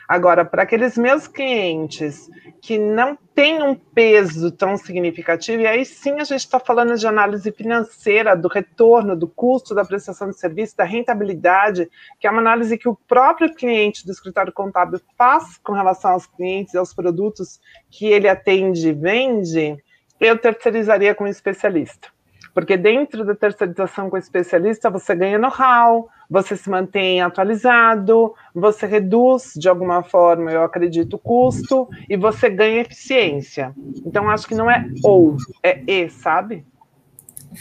Agora, 0.09 0.45
para 0.45 0.63
aqueles 0.63 0.99
meus 0.99 1.27
clientes 1.27 2.31
que 2.61 2.79
não 2.79 3.17
têm 3.35 3.63
um 3.63 3.75
peso 3.75 4.51
tão 4.51 4.77
significativo, 4.77 5.63
e 5.63 5.67
aí 5.67 5.85
sim 5.85 6.21
a 6.21 6.25
gente 6.25 6.41
está 6.41 6.61
falando 6.61 6.97
de 6.97 7.07
análise 7.07 7.51
financeira, 7.53 8.37
do 8.37 8.49
retorno, 8.49 9.17
do 9.17 9.27
custo 9.27 9.75
da 9.75 9.85
prestação 9.85 10.31
de 10.31 10.39
serviço, 10.39 10.77
da 10.77 10.85
rentabilidade, 10.85 11.91
que 12.21 12.27
é 12.27 12.31
uma 12.31 12.41
análise 12.41 12.79
que 12.79 12.89
o 12.89 12.99
próprio 13.09 13.55
cliente 13.55 14.07
do 14.07 14.13
escritório 14.13 14.53
contábil 14.53 15.01
faz 15.17 15.59
com 15.59 15.73
relação 15.73 16.13
aos 16.13 16.27
clientes 16.27 16.75
e 16.75 16.79
aos 16.79 16.95
produtos 16.95 17.61
que 17.91 18.07
ele 18.07 18.29
atende 18.29 18.89
e 18.89 18.93
vende, 18.93 19.77
eu 20.21 20.39
terceirizaria 20.39 21.15
com 21.15 21.25
um 21.25 21.29
especialista. 21.29 22.14
Porque 22.55 22.77
dentro 22.77 23.25
da 23.25 23.35
terceirização 23.35 24.09
com 24.09 24.17
especialista, 24.17 24.89
você 24.89 25.13
ganha 25.15 25.39
know-how, 25.39 26.09
você 26.31 26.57
se 26.57 26.71
mantém 26.71 27.21
atualizado, 27.21 28.33
você 28.55 28.87
reduz 28.87 29.53
de 29.57 29.69
alguma 29.69 30.05
forma, 30.05 30.53
eu 30.53 30.63
acredito, 30.63 31.15
o 31.15 31.19
custo 31.19 31.89
e 32.09 32.17
você 32.17 32.49
ganha 32.49 32.83
eficiência. 32.83 33.75
Então, 34.07 34.31
acho 34.31 34.47
que 34.47 34.55
não 34.55 34.71
é 34.71 34.87
ou, 35.03 35.37
é 35.65 35.83
e, 35.85 36.09
sabe? 36.09 36.65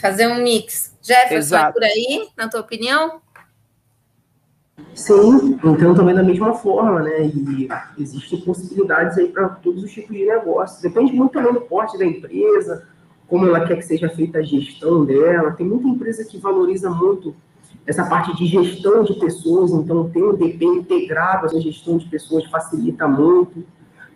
Fazer 0.00 0.28
um 0.28 0.42
mix. 0.42 0.96
Jefferson, 1.02 1.56
é 1.56 1.72
por 1.72 1.82
aí, 1.82 2.28
na 2.36 2.48
tua 2.48 2.60
opinião? 2.60 3.20
Sim, 4.94 5.58
então 5.64 5.94
também 5.94 6.14
da 6.14 6.22
mesma 6.22 6.54
forma, 6.54 7.02
né? 7.02 7.26
E 7.26 7.68
existem 7.98 8.40
possibilidades 8.40 9.18
aí 9.18 9.28
para 9.28 9.48
todos 9.48 9.82
os 9.82 9.92
tipos 9.92 10.16
de 10.16 10.24
negócios. 10.24 10.80
Depende 10.80 11.12
muito 11.12 11.32
também 11.32 11.52
do 11.52 11.60
porte 11.62 11.98
da 11.98 12.04
empresa, 12.04 12.86
como 13.34 13.48
ela 13.48 13.66
quer 13.66 13.74
que 13.74 13.82
seja 13.82 14.08
feita 14.08 14.38
a 14.38 14.42
gestão 14.42 15.04
dela. 15.04 15.50
Tem 15.50 15.66
muita 15.66 15.88
empresa 15.88 16.24
que 16.24 16.38
valoriza 16.38 16.88
muito 16.88 17.34
essa 17.84 18.04
parte 18.04 18.32
de 18.36 18.46
gestão 18.46 19.02
de 19.02 19.12
pessoas, 19.14 19.72
então 19.72 20.08
ter 20.08 20.22
um 20.22 20.36
DP 20.36 20.64
integrado 20.64 21.46
essa 21.46 21.60
gestão 21.60 21.98
de 21.98 22.06
pessoas 22.06 22.44
facilita 22.44 23.08
muito. 23.08 23.66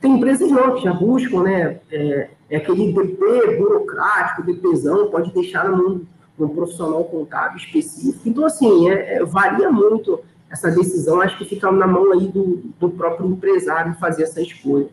Tem 0.01 0.13
empresas 0.13 0.49
não, 0.53 0.77
que 0.77 0.85
já 0.85 0.93
buscam, 0.93 1.43
né? 1.43 1.81
É, 1.91 2.31
é 2.49 2.57
aquele 2.59 2.93
DP 2.93 3.57
burocrático, 3.59 4.45
DPzão, 4.45 5.11
pode 5.11 5.35
deixar 5.35 5.69
no 5.69 6.07
num 6.39 6.51
profissional 6.51 7.03
contábil 7.03 7.57
específico. 7.57 8.29
Então, 8.29 8.45
assim, 8.45 8.89
é, 8.89 9.15
é, 9.15 9.25
varia 9.25 9.69
muito 9.73 10.23
essa 10.49 10.71
decisão, 10.71 11.21
acho 11.21 11.37
que 11.37 11.45
fica 11.45 11.73
na 11.73 11.89
mão 11.89 12.13
aí 12.13 12.29
do, 12.29 12.59
do 12.79 12.89
próprio 12.91 13.29
empresário 13.29 13.95
fazer 13.95 14.23
essa 14.23 14.41
escolha. 14.41 14.87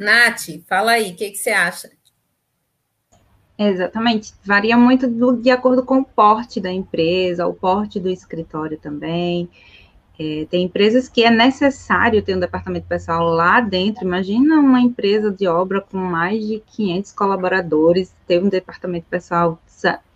Nath, 0.00 0.48
fala 0.68 0.90
aí, 0.90 1.12
o 1.12 1.14
que, 1.14 1.30
que 1.30 1.38
você 1.38 1.50
acha? 1.50 1.88
Exatamente. 3.62 4.32
Varia 4.42 4.74
muito 4.74 5.06
do, 5.06 5.36
de 5.36 5.50
acordo 5.50 5.84
com 5.84 5.98
o 5.98 6.04
porte 6.04 6.58
da 6.58 6.72
empresa, 6.72 7.46
o 7.46 7.52
porte 7.52 8.00
do 8.00 8.08
escritório 8.08 8.78
também. 8.78 9.50
É, 10.18 10.46
tem 10.50 10.64
empresas 10.64 11.10
que 11.10 11.22
é 11.22 11.30
necessário 11.30 12.22
ter 12.22 12.34
um 12.34 12.40
departamento 12.40 12.86
pessoal 12.86 13.28
lá 13.28 13.60
dentro. 13.60 14.02
Imagina 14.02 14.58
uma 14.58 14.80
empresa 14.80 15.30
de 15.30 15.46
obra 15.46 15.82
com 15.82 15.98
mais 15.98 16.42
de 16.46 16.62
500 16.74 17.12
colaboradores, 17.12 18.14
ter 18.26 18.42
um 18.42 18.48
departamento 18.48 19.04
pessoal 19.10 19.60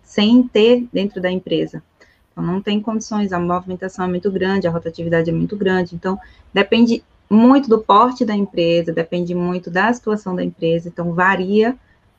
sem 0.01 0.47
ter 0.47 0.87
dentro 0.91 1.21
da 1.21 1.29
empresa. 1.29 1.83
Então, 2.31 2.43
não 2.43 2.59
tem 2.59 2.81
condições, 2.81 3.31
a 3.31 3.37
movimentação 3.37 4.05
é 4.05 4.07
muito 4.07 4.31
grande, 4.31 4.67
a 4.67 4.71
rotatividade 4.71 5.29
é 5.29 5.33
muito 5.33 5.55
grande. 5.55 5.93
Então, 5.93 6.17
depende 6.51 7.03
muito 7.29 7.69
do 7.69 7.77
porte 7.77 8.25
da 8.25 8.35
empresa, 8.35 8.91
depende 8.91 9.35
muito 9.35 9.69
da 9.69 9.93
situação 9.93 10.35
da 10.35 10.43
empresa. 10.43 10.87
Então, 10.87 11.13
varia 11.13 11.77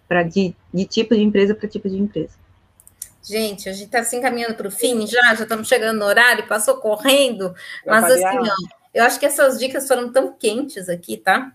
para 0.09 0.23
de, 0.23 0.55
de 0.73 0.85
tipo 0.85 1.15
de 1.15 1.23
empresa 1.23 1.55
para 1.55 1.69
tipo 1.69 1.89
de 1.89 1.97
empresa. 1.97 2.35
Gente, 3.23 3.69
a 3.69 3.73
gente 3.73 3.87
está 3.87 4.05
se 4.05 4.17
encaminhando 4.17 4.55
para 4.55 4.69
o 4.69 4.71
fim 4.71 5.05
já, 5.07 5.35
já 5.35 5.43
estamos 5.43 5.67
chegando 5.67 5.99
no 5.99 6.05
horário, 6.05 6.47
passou 6.47 6.77
correndo, 6.77 7.53
mas 7.85 8.05
assim, 8.05 8.39
ó, 8.39 8.55
eu 8.95 9.05
acho 9.05 9.19
que 9.19 9.27
essas 9.27 9.59
dicas 9.59 9.89
foram 9.89 10.13
tão 10.13 10.33
quentes 10.33 10.89
aqui, 10.89 11.17
tá? 11.17 11.53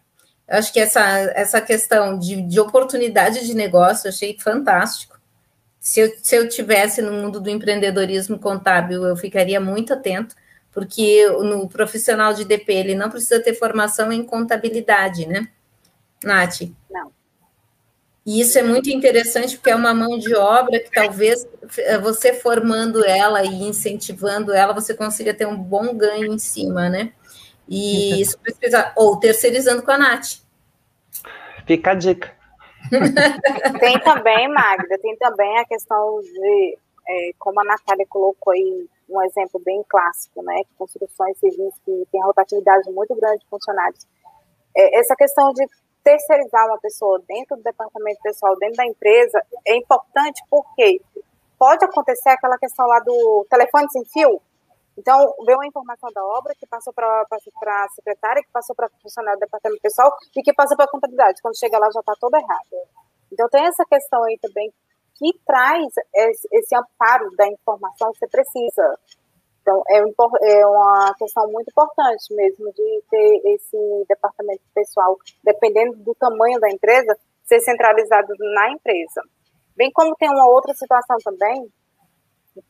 Eu 0.48 0.58
acho 0.58 0.74
que 0.74 0.80
essa, 0.82 1.02
essa 1.34 1.62
questão 1.62 2.20
de, 2.20 2.42
de 2.42 2.60
oportunidade 2.60 3.46
de 3.48 3.54
negócio 3.54 4.08
eu 4.08 4.10
achei 4.10 4.38
fantástico. 4.38 5.18
Se 5.80 6.02
eu, 6.02 6.14
se 6.22 6.36
eu 6.36 6.50
tivesse 6.50 7.02
no 7.02 7.14
mundo 7.14 7.40
do 7.40 7.50
empreendedorismo 7.50 8.38
contábil, 8.38 9.06
eu 9.06 9.16
ficaria 9.16 9.60
muito 9.62 9.94
atento, 9.94 10.36
porque 10.74 11.26
no 11.28 11.70
profissional 11.70 12.34
de 12.34 12.44
DP 12.44 12.74
ele 12.74 12.96
não 12.96 13.10
precisa 13.10 13.42
ter 13.42 13.54
formação 13.54 14.12
em 14.12 14.24
contabilidade, 14.24 15.26
né? 15.26 15.48
Nath? 16.22 16.62
Não. 16.90 17.12
E 18.32 18.40
isso 18.40 18.58
é 18.58 18.64
muito 18.64 18.90
interessante 18.90 19.58
porque 19.58 19.72
é 19.72 19.76
uma 19.76 19.94
mão 19.94 20.18
de 20.18 20.34
obra 20.34 20.80
que 20.80 20.90
talvez 20.90 21.46
eh, 21.80 21.98
você 21.98 22.34
formando 22.34 23.04
ela 23.04 23.44
e 23.44 23.64
incentivando 23.64 24.54
ela, 24.54 24.74
você 24.74 24.94
consiga 24.94 25.34
ter 25.34 25.46
um 25.46 25.58
bom 25.58 25.94
ganho 25.94 26.32
em 26.32 26.40
cima, 26.40 26.88
né? 26.88 27.12
E 27.68 28.22
isso 28.24 28.40
precisa, 28.40 28.94
ou 28.96 29.20
terceirizando 29.20 29.84
com 29.84 29.92
a 29.92 29.98
Nath. 29.98 30.40
Fica 31.68 31.92
a 31.92 31.94
dica. 31.94 32.34
tem 33.82 34.00
também, 34.00 34.48
Magda, 34.48 34.98
tem 35.02 35.18
também 35.18 35.60
a 35.60 35.66
questão 35.66 36.22
de, 36.22 36.78
é, 37.10 37.32
como 37.38 37.60
a 37.60 37.66
Natália 37.66 38.06
colocou 38.08 38.54
aí, 38.54 38.88
um 39.10 39.22
exemplo 39.24 39.62
bem 39.66 39.84
clássico, 39.90 40.42
né? 40.42 40.62
Construções 40.78 41.38
civis 41.38 41.74
que 41.84 42.08
tem 42.10 42.24
rotatividade 42.24 42.90
muito 42.92 43.14
grande 43.14 43.40
de 43.40 43.50
funcionários. 43.50 44.08
É, 44.74 45.00
essa 45.02 45.18
questão 45.18 45.52
de 45.52 45.68
terceirizar 46.04 46.68
uma 46.68 46.80
pessoa 46.80 47.22
dentro 47.28 47.58
do 47.58 47.64
departamento 47.64 48.20
pessoal, 48.22 48.56
dentro 48.58 48.78
da 48.78 48.86
empresa, 48.86 49.42
é 49.66 49.76
importante 49.76 50.42
porque 50.50 51.02
pode 51.58 51.86
acontecer 51.86 52.30
aquela 52.30 52.58
questão 52.58 52.86
lá 52.88 53.00
do 53.00 53.46
telefone 53.50 53.88
sem 53.92 54.04
fio. 54.06 54.42
Então, 54.98 55.34
veio 55.46 55.58
uma 55.58 55.66
informação 55.66 56.10
da 56.14 56.24
obra 56.24 56.54
que 56.54 56.68
passou 56.68 56.94
para 56.94 57.26
a 57.30 57.90
secretária, 57.90 58.44
que 58.44 58.52
passou 58.52 58.76
para 58.76 58.90
funcionário 59.02 59.40
do 59.40 59.44
departamento 59.44 59.82
pessoal 59.82 60.12
e 60.36 60.42
que 60.42 60.54
passou 60.54 60.76
para 60.76 60.86
a 60.86 60.90
contabilidade. 60.90 61.42
Quando 61.42 61.58
chega 61.58 61.80
lá, 61.80 61.90
já 61.92 62.02
está 62.02 62.14
toda 62.20 62.38
errada. 62.38 62.88
Então, 63.32 63.48
tem 63.50 63.66
essa 63.66 63.86
questão 63.86 64.24
aí 64.24 64.38
também 64.40 64.72
que 65.16 65.40
traz 65.46 65.88
esse 66.52 66.76
amparo 66.76 67.30
da 67.38 67.48
informação 67.48 68.12
que 68.12 68.20
você 68.20 68.28
precisa. 68.28 69.00
Então, 69.62 69.84
é, 69.88 70.00
é 70.00 70.66
uma 70.66 71.14
questão 71.18 71.50
muito 71.52 71.70
importante 71.70 72.34
mesmo 72.34 72.72
de 72.74 73.04
ter 73.10 73.42
esse 73.46 74.06
departamento 74.08 74.62
pessoal, 74.74 75.18
dependendo 75.44 75.98
do 75.98 76.16
tamanho 76.16 76.60
da 76.60 76.70
empresa, 76.70 77.18
ser 77.44 77.60
centralizado 77.62 78.34
na 78.56 78.72
empresa. 78.72 79.22
Bem 79.76 79.92
como 79.94 80.16
tem 80.16 80.30
uma 80.30 80.48
outra 80.50 80.74
situação 80.74 81.18
também, 81.24 81.72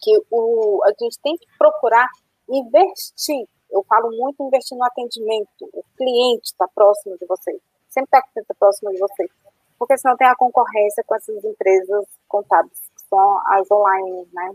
que 0.02 0.22
o, 0.30 0.82
a 0.84 0.90
gente 0.90 1.20
tem 1.24 1.36
que 1.36 1.46
procurar 1.58 2.08
investir. 2.50 3.48
Eu 3.72 3.84
falo 3.84 4.12
muito 4.12 4.44
investir 4.44 4.78
no 4.78 4.84
atendimento. 4.84 5.70
O 5.74 5.84
cliente 5.98 6.46
está 6.46 6.68
próximo 6.76 7.18
de 7.18 7.26
você. 7.26 7.58
Sempre 7.90 8.20
está 8.20 8.54
próximo 8.60 8.92
de 8.92 9.00
você. 9.00 9.28
Porque 9.80 9.98
senão 9.98 10.16
tem 10.18 10.28
a 10.28 10.36
concorrência 10.36 11.04
com 11.06 11.16
essas 11.16 11.44
empresas 11.44 12.06
contábeis, 12.28 12.80
que 12.96 13.02
são 13.10 13.42
as 13.48 13.72
online, 13.72 14.28
né? 14.34 14.54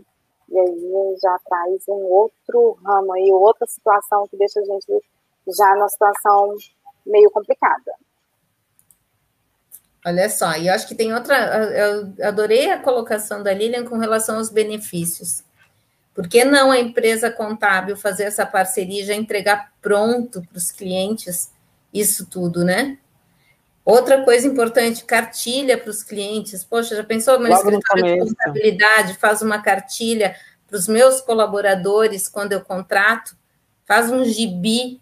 E 0.49 0.59
aí 0.59 1.15
já 1.21 1.37
traz 1.47 1.83
um 1.87 2.05
outro 2.05 2.77
ramo 2.85 3.13
aí, 3.13 3.31
outra 3.31 3.67
situação 3.67 4.27
que 4.27 4.37
deixa 4.37 4.59
a 4.59 4.63
gente 4.63 5.03
já 5.47 5.75
numa 5.75 5.89
situação 5.89 6.55
meio 7.05 7.29
complicada. 7.31 7.93
Olha 10.05 10.29
só, 10.29 10.55
e 10.55 10.67
eu 10.67 10.73
acho 10.73 10.87
que 10.87 10.95
tem 10.95 11.13
outra. 11.13 11.35
Eu 11.73 12.13
adorei 12.25 12.71
a 12.71 12.81
colocação 12.81 13.43
da 13.43 13.53
Lilian 13.53 13.85
com 13.85 13.97
relação 13.97 14.37
aos 14.37 14.49
benefícios. 14.49 15.43
Por 16.13 16.27
que 16.27 16.45
não 16.45 16.71
a 16.71 16.79
empresa 16.79 17.29
contábil 17.29 17.97
fazer 17.97 18.23
essa 18.23 18.45
parceria 18.45 19.01
e 19.01 19.05
já 19.05 19.13
entregar 19.13 19.73
pronto 19.81 20.41
para 20.41 20.57
os 20.57 20.71
clientes 20.71 21.51
isso 21.93 22.25
tudo, 22.25 22.63
né? 22.63 22.97
Outra 23.87 24.21
coisa 24.25 24.45
importante, 24.45 25.05
cartilha 25.05 25.77
para 25.77 25.89
os 25.89 26.03
clientes. 26.03 26.61
Poxa, 26.61 26.93
já 26.93 27.05
pensou 27.05 27.39
meu 27.39 27.53
escritório 27.53 28.03
de 28.03 28.19
contabilidade 28.19 29.13
faz 29.13 29.41
uma 29.41 29.61
cartilha 29.61 30.35
para 30.67 30.77
os 30.77 30.89
meus 30.89 31.21
colaboradores 31.21 32.27
quando 32.27 32.51
eu 32.51 32.59
contrato? 32.59 33.37
Faz 33.85 34.11
um 34.11 34.25
gibi, 34.25 34.99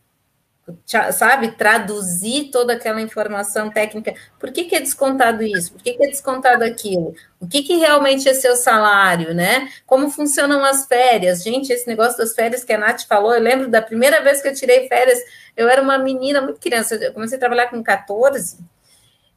sabe? 0.86 1.54
Traduzir 1.54 2.52
toda 2.52 2.74
aquela 2.74 3.02
informação 3.02 3.72
técnica. 3.72 4.14
Por 4.38 4.52
que, 4.52 4.66
que 4.66 4.76
é 4.76 4.82
descontado 4.82 5.42
isso? 5.42 5.74
Por 5.74 5.82
que, 5.82 5.94
que 5.94 6.06
é 6.06 6.08
descontado 6.08 6.64
aquilo? 6.64 7.16
O 7.40 7.48
que, 7.48 7.64
que 7.64 7.78
realmente 7.78 8.30
é 8.30 8.36
seu 8.36 8.56
salário, 8.56 9.34
né? 9.34 9.68
Como 9.88 10.12
funcionam 10.12 10.64
as 10.64 10.86
férias? 10.86 11.42
Gente, 11.42 11.74
esse 11.74 11.88
negócio 11.88 12.20
das 12.20 12.36
férias 12.36 12.64
que 12.64 12.72
a 12.72 12.78
Nath 12.78 13.02
falou, 13.10 13.34
eu 13.34 13.42
lembro 13.42 13.68
da 13.68 13.82
primeira 13.82 14.22
vez 14.22 14.44
que 14.44 14.48
eu 14.48 14.54
tirei 14.54 14.88
férias, 14.88 15.18
eu 15.58 15.68
era 15.68 15.82
uma 15.82 15.98
menina 15.98 16.40
muito 16.40 16.60
criança, 16.60 16.94
eu 16.94 17.12
comecei 17.12 17.38
a 17.38 17.40
trabalhar 17.40 17.72
com 17.72 17.82
14 17.82 18.75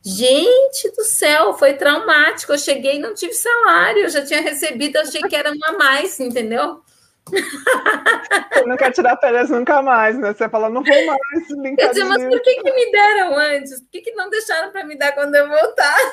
Gente 0.08 0.90
do 0.96 1.04
céu, 1.04 1.52
foi 1.58 1.74
traumático. 1.74 2.52
Eu 2.52 2.58
cheguei 2.58 2.96
e 2.96 2.98
não 2.98 3.12
tive 3.12 3.34
salário, 3.34 4.04
eu 4.04 4.08
já 4.08 4.24
tinha 4.24 4.40
recebido, 4.40 4.96
achei 4.96 5.20
que 5.20 5.36
era 5.36 5.52
uma 5.52 5.68
a 5.68 5.72
mais, 5.72 6.18
entendeu? 6.18 6.80
Você 7.28 8.64
não 8.64 8.76
quer 8.78 8.90
tirar 8.90 9.18
férias 9.18 9.50
nunca 9.50 9.82
mais, 9.82 10.18
né? 10.18 10.32
Você 10.32 10.48
fala, 10.48 10.70
não 10.70 10.82
vou 10.82 11.06
mais. 11.06 11.76
Quer 11.76 11.90
dizer, 11.90 12.04
mas 12.04 12.24
por 12.24 12.40
que, 12.40 12.54
que 12.54 12.72
me 12.72 12.90
deram 12.90 13.36
antes? 13.36 13.80
Por 13.82 13.90
que, 13.90 14.00
que 14.00 14.12
não 14.12 14.30
deixaram 14.30 14.72
para 14.72 14.82
me 14.86 14.96
dar 14.96 15.12
quando 15.12 15.34
eu 15.34 15.46
voltar? 15.46 15.96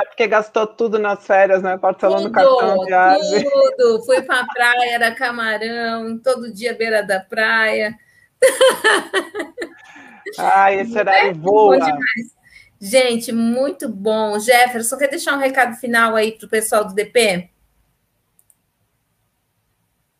É 0.00 0.06
porque 0.06 0.26
gastou 0.26 0.66
tudo 0.66 0.98
nas 0.98 1.26
férias, 1.26 1.62
né? 1.62 1.76
Parcelando 1.76 2.22
tudo, 2.22 2.32
cartão 2.32 2.78
de 2.78 2.86
viagem. 2.86 3.44
Tudo. 3.44 4.02
Fui 4.06 4.22
para 4.22 4.40
a 4.40 4.46
praia, 4.46 4.94
era 4.94 5.14
camarão, 5.14 6.18
todo 6.18 6.50
dia 6.50 6.74
beira 6.74 7.02
da 7.02 7.20
praia. 7.20 7.94
Ai, 10.38 10.80
esse 10.80 10.98
horário 10.98 11.30
é, 11.30 11.34
voa. 11.34 11.78
Gente, 12.84 13.30
muito 13.30 13.88
bom. 13.88 14.40
Jefferson, 14.40 14.96
quer 14.96 15.08
deixar 15.08 15.36
um 15.36 15.40
recado 15.40 15.76
final 15.76 16.16
aí 16.16 16.32
para 16.32 16.46
o 16.46 16.50
pessoal 16.50 16.84
do 16.84 16.92
DP? 16.92 17.48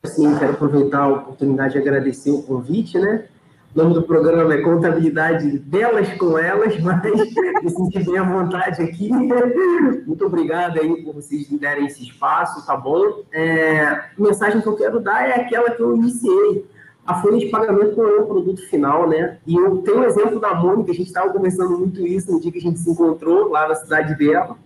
Sim, 0.04 0.38
quero 0.38 0.52
aproveitar 0.52 1.00
a 1.00 1.08
oportunidade 1.08 1.72
de 1.72 1.80
agradecer 1.80 2.30
o 2.30 2.40
convite, 2.40 3.00
né? 3.00 3.26
O 3.74 3.82
nome 3.82 3.94
do 3.94 4.04
programa 4.04 4.54
é 4.54 4.60
Contabilidade 4.60 5.58
Delas 5.58 6.08
com 6.14 6.38
Elas, 6.38 6.78
mas 6.78 7.02
me 7.64 7.68
senti 7.68 7.98
bem 8.04 8.18
à 8.18 8.22
vontade 8.22 8.80
aqui. 8.80 9.08
Muito 9.10 10.24
obrigado 10.24 10.78
aí 10.78 11.02
por 11.02 11.14
vocês 11.14 11.50
me 11.50 11.58
derem 11.58 11.86
esse 11.86 12.04
espaço, 12.04 12.64
tá 12.64 12.76
bom? 12.76 13.24
É, 13.32 13.82
a 13.86 14.08
mensagem 14.16 14.60
que 14.60 14.68
eu 14.68 14.76
quero 14.76 15.00
dar 15.00 15.28
é 15.28 15.34
aquela 15.34 15.72
que 15.72 15.82
eu 15.82 15.96
iniciei. 15.96 16.64
A 17.12 17.20
folha 17.20 17.38
de 17.38 17.46
pagamento 17.46 17.96
não 17.96 18.08
é 18.08 18.20
um 18.20 18.26
produto 18.26 18.62
final, 18.68 19.08
né? 19.08 19.38
E 19.46 19.54
eu 19.54 19.78
tenho 19.78 19.98
um 19.98 20.04
exemplo 20.04 20.40
da 20.40 20.54
Mônica, 20.54 20.90
a 20.90 20.94
gente 20.94 21.08
estava 21.08 21.30
conversando 21.30 21.78
muito 21.78 22.06
isso 22.06 22.32
no 22.32 22.40
dia 22.40 22.50
que 22.50 22.58
a 22.58 22.62
gente 22.62 22.78
se 22.78 22.90
encontrou 22.90 23.50
lá 23.50 23.68
na 23.68 23.74
cidade 23.74 24.14
dela. 24.16 24.56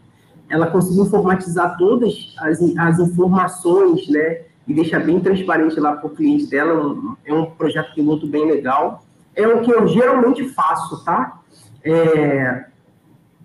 Ela 0.49 0.69
conseguiu 0.69 1.05
informatizar 1.05 1.77
todas 1.77 2.35
as, 2.39 2.61
as 2.79 2.99
informações, 3.01 4.09
né? 4.09 4.43
e 4.67 4.75
deixar 4.75 5.01
bem 5.01 5.21
transparente 5.21 5.79
lá 5.79 5.97
para 5.97 6.07
o 6.07 6.11
cliente 6.11 6.47
dela. 6.47 6.97
É 7.25 7.33
um 7.33 7.47
projeto 7.47 7.95
piloto 7.95 8.27
bem 8.27 8.47
legal. 8.47 9.05
É 9.35 9.47
o 9.47 9.63
que 9.63 9.71
eu 9.71 9.87
geralmente 9.87 10.49
faço, 10.49 11.05
tá? 11.05 11.41
É, 11.85 12.67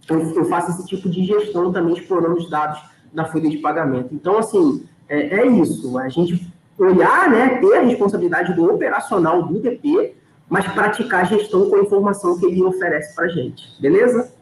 eu, 0.09 0.35
eu, 0.35 0.45
faço 0.45 0.71
esse 0.71 0.87
tipo 0.87 1.09
de 1.09 1.23
gestão 1.23 1.71
também, 1.71 1.93
explorando 1.93 2.37
os 2.37 2.49
dados 2.49 2.81
da 3.13 3.25
folha 3.25 3.49
de 3.49 3.57
pagamento. 3.57 4.13
Então, 4.13 4.37
assim, 4.37 4.83
é, 5.07 5.41
é 5.41 5.47
isso. 5.47 5.97
A 5.97 6.09
gente 6.09 6.51
olhar, 6.83 7.29
né, 7.29 7.59
ter 7.59 7.77
a 7.77 7.81
responsabilidade 7.81 8.53
do 8.53 8.73
operacional 8.73 9.43
do 9.43 9.59
DP, 9.59 10.15
mas 10.49 10.67
praticar 10.67 11.21
a 11.21 11.23
gestão 11.23 11.69
com 11.69 11.75
a 11.77 11.79
informação 11.79 12.37
que 12.37 12.45
ele 12.45 12.63
oferece 12.63 13.15
para 13.15 13.25
a 13.25 13.29
gente. 13.29 13.81
Beleza? 13.81 14.33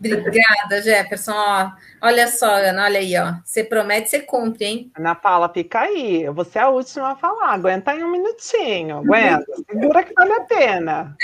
Obrigada, 0.00 0.80
Jefferson. 0.82 1.32
Ó, 1.34 1.70
olha 2.00 2.26
só, 2.28 2.46
Ana, 2.46 2.84
olha 2.84 3.00
aí, 3.00 3.14
ó. 3.18 3.34
Você 3.44 3.62
promete, 3.62 4.08
você 4.08 4.20
cumpre, 4.20 4.64
hein? 4.64 4.92
Ana 4.98 5.14
Paula, 5.14 5.50
fica 5.52 5.80
aí. 5.80 6.26
Você 6.30 6.58
é 6.58 6.62
a 6.62 6.70
última 6.70 7.12
a 7.12 7.16
falar. 7.16 7.52
Aguenta 7.52 7.90
aí 7.90 8.02
um 8.02 8.10
minutinho. 8.10 8.98
Aguenta. 8.98 9.44
Segura 9.70 10.02
que 10.02 10.14
vale 10.14 10.32
a 10.32 10.40
pena. 10.40 11.16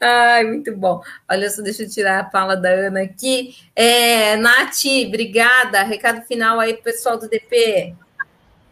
Ai, 0.00 0.44
muito 0.44 0.76
bom. 0.76 1.02
Olha 1.28 1.50
só, 1.50 1.62
deixa 1.62 1.82
eu 1.82 1.90
tirar 1.90 2.20
a 2.20 2.30
fala 2.30 2.54
da 2.56 2.68
Ana 2.68 3.02
aqui. 3.02 3.56
É, 3.74 4.36
Nath, 4.36 4.84
obrigada. 5.08 5.82
Recado 5.82 6.22
final 6.22 6.60
aí 6.60 6.74
pro 6.74 6.84
pessoal 6.84 7.18
do 7.18 7.28
DP. 7.28 7.96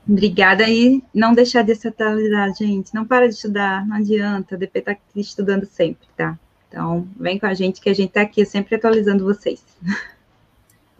Obrigada 0.06 0.68
e 0.68 1.02
não 1.14 1.32
deixar 1.32 1.62
de 1.62 1.74
se 1.74 1.88
atualizar, 1.88 2.54
gente. 2.54 2.94
Não 2.94 3.06
para 3.06 3.26
de 3.26 3.34
estudar, 3.34 3.86
não 3.86 3.96
adianta. 3.96 4.54
O 4.54 4.58
DP 4.58 4.78
está 4.78 4.96
estudando 5.16 5.64
sempre, 5.64 6.06
tá? 6.16 6.38
Então, 6.68 7.08
vem 7.18 7.38
com 7.38 7.46
a 7.46 7.54
gente 7.54 7.80
que 7.80 7.88
a 7.88 7.94
gente 7.94 8.08
está 8.08 8.22
aqui 8.22 8.44
sempre 8.44 8.74
atualizando 8.74 9.24
vocês. 9.24 9.64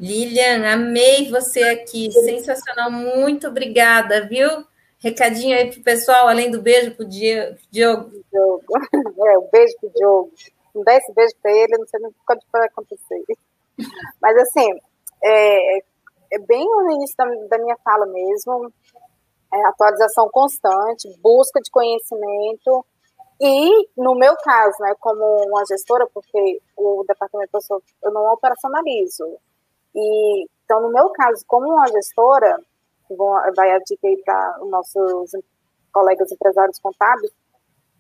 Lilian, 0.01 0.67
amei 0.73 1.31
você 1.31 1.63
aqui, 1.65 2.11
sensacional, 2.11 2.91
muito 2.91 3.47
obrigada, 3.47 4.27
viu? 4.27 4.65
Recadinho 4.99 5.57
aí 5.57 5.71
pro 5.71 5.83
pessoal, 5.83 6.29
além 6.29 6.51
do 6.51 6.63
beijo 6.63 6.93
pro 6.93 7.07
Diogo. 7.07 7.59
Diogo. 7.71 8.13
É, 9.27 9.39
um 9.39 9.49
beijo 9.51 9.75
pro 9.81 9.93
Diogo. 9.95 10.33
Não 10.75 10.83
dá 10.83 10.97
esse 10.97 11.13
beijo 11.15 11.35
para 11.43 11.53
ele, 11.53 11.79
não 11.79 11.87
sei 11.87 12.01
nem 12.01 12.09
o 12.09 12.13
que 12.13 12.47
vai 12.53 12.67
acontecer. 12.67 13.23
Mas 14.21 14.37
assim, 14.39 14.67
é 15.23 15.83
bem 16.39 16.65
no 16.65 16.93
início 16.93 17.17
da, 17.17 17.25
da 17.25 17.59
minha 17.59 17.77
fala 17.85 18.07
mesmo, 18.07 18.73
é, 19.53 19.67
atualização 19.67 20.29
constante, 20.31 21.09
busca 21.21 21.61
de 21.61 21.71
conhecimento, 21.71 22.85
e, 23.41 23.89
no 23.97 24.15
meu 24.15 24.37
caso, 24.37 24.77
né, 24.81 24.95
como 25.01 25.25
uma 25.47 25.65
gestora, 25.67 26.07
porque 26.13 26.61
o 26.77 27.05
departamento 27.07 27.51
eu, 27.71 27.83
eu 28.05 28.13
não 28.13 28.33
operacionalizo. 28.33 29.25
E, 29.95 30.47
então, 30.65 30.81
no 30.81 30.91
meu 30.91 31.11
caso, 31.11 31.45
como 31.47 31.67
uma 31.67 31.87
gestora, 31.89 32.59
vai 33.57 33.71
a 33.73 33.79
dica 33.79 34.07
aí 34.07 34.17
para 34.25 34.59
os 34.63 34.71
nossos 34.71 35.33
colegas 35.93 36.31
empresários 36.31 36.79
contábeis, 36.79 37.33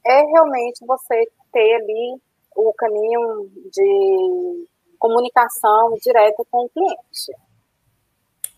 é 0.06 0.22
realmente 0.22 0.84
você 0.86 1.24
ter 1.52 1.74
ali 1.76 2.20
o 2.56 2.72
caminho 2.74 3.50
de 3.72 4.68
comunicação 4.98 5.94
direta 6.00 6.42
com 6.50 6.64
o 6.64 6.68
cliente. 6.68 7.32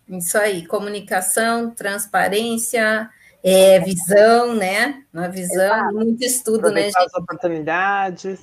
Isso 0.08 0.38
aí, 0.38 0.66
comunicação, 0.66 1.70
transparência, 1.70 3.10
é, 3.42 3.80
visão, 3.80 4.54
né? 4.54 5.02
Uma 5.12 5.28
visão, 5.28 5.64
Exato. 5.64 5.94
muito 5.94 6.24
estudo, 6.24 6.70
né, 6.70 6.82
gente? 6.82 6.98
as 6.98 7.14
oportunidades. 7.14 8.40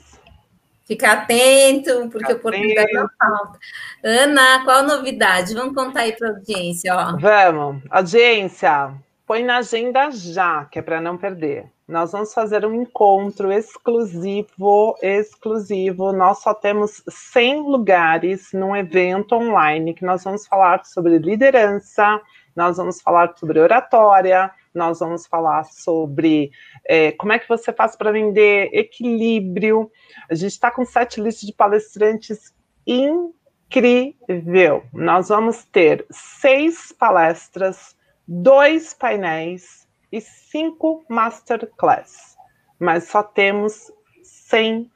Ficar 0.85 1.13
atento, 1.13 2.09
porque 2.09 2.27
Ficar 2.27 2.33
oportunidade 2.33 2.97
atento. 2.97 3.09
não 3.19 3.29
falta. 3.29 3.59
Ana, 4.03 4.63
qual 4.65 4.77
a 4.79 4.83
novidade? 4.83 5.53
Vamos 5.53 5.73
contar 5.73 6.01
aí 6.01 6.11
para 6.11 6.29
a 6.29 6.31
audiência, 6.31 6.93
ó. 6.93 7.17
Vamos. 7.17 7.81
Audiência, 7.89 8.93
põe 9.25 9.43
na 9.43 9.57
agenda 9.57 10.11
já, 10.11 10.65
que 10.65 10.79
é 10.79 10.81
para 10.81 10.99
não 10.99 11.17
perder. 11.17 11.72
Nós 11.85 12.13
vamos 12.13 12.33
fazer 12.33 12.65
um 12.65 12.73
encontro 12.73 13.51
exclusivo, 13.51 14.95
exclusivo. 15.01 16.13
Nós 16.13 16.37
só 16.39 16.53
temos 16.53 17.03
100 17.09 17.63
lugares 17.63 18.53
num 18.53 18.73
evento 18.73 19.35
online 19.35 19.93
que 19.93 20.05
nós 20.05 20.23
vamos 20.23 20.47
falar 20.47 20.85
sobre 20.85 21.17
liderança, 21.17 22.21
nós 22.55 22.77
vamos 22.77 23.01
falar 23.01 23.35
sobre 23.37 23.59
oratória, 23.59 24.49
nós 24.73 25.01
vamos 25.01 25.27
falar 25.27 25.65
sobre 25.65 26.51
é, 26.87 27.11
como 27.11 27.33
é 27.33 27.39
que 27.39 27.49
você 27.49 27.73
faz 27.73 27.97
para 27.97 28.13
vender 28.13 28.69
equilíbrio. 28.71 29.91
A 30.31 30.35
gente 30.35 30.53
está 30.53 30.71
com 30.71 30.85
sete 30.85 31.19
listas 31.19 31.45
de 31.45 31.53
palestrantes 31.53 32.55
incrível. 32.87 34.85
Nós 34.93 35.27
vamos 35.27 35.65
ter 35.65 36.05
seis 36.09 36.93
palestras, 36.93 37.93
dois 38.25 38.93
painéis 38.93 39.82
e 40.13 40.21
cinco 40.21 41.03
masterclass, 41.09 42.37
mas 42.79 43.09
só 43.09 43.23
temos 43.23 43.91
100 44.23 44.89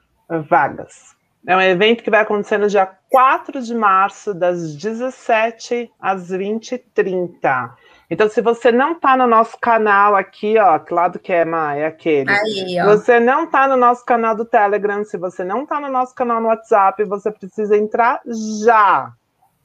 vagas. 0.48 1.18
É 1.48 1.56
um 1.56 1.62
evento 1.62 2.04
que 2.04 2.12
vai 2.12 2.22
acontecer 2.22 2.60
no 2.60 2.68
dia 2.68 2.86
4 3.10 3.62
de 3.62 3.74
março, 3.74 4.34
das 4.34 4.76
17 4.76 5.92
às 6.00 6.30
20h30. 6.30 7.74
Então, 8.10 8.30
se 8.30 8.42
você 8.42 8.72
não 8.72 8.92
está 8.94 9.18
no 9.18 9.26
nosso 9.26 9.58
canal 9.60 10.16
aqui, 10.16 10.58
ó, 10.60 10.78
que 10.78 10.94
lado 10.94 11.18
que 11.18 11.34
é, 11.34 11.44
Maia? 11.44 11.84
É 11.84 11.86
aquele. 11.88 12.30
Aí. 12.30 12.78
Você 12.86 13.20
não 13.20 13.46
está 13.46 13.68
no 13.68 13.76
nosso 13.76 14.06
canal 14.06 14.36
do 14.36 14.46
Telegram, 14.46 15.04
se 15.04 15.18
você 15.18 15.44
não 15.44 15.64
está 15.64 15.80
no 15.80 15.90
nosso 15.90 16.14
canal 16.14 16.40
no 16.40 16.48
WhatsApp, 16.48 17.04
você 17.06 17.32
precisa 17.32 17.76
entrar 17.76 18.22
já. 18.64 19.12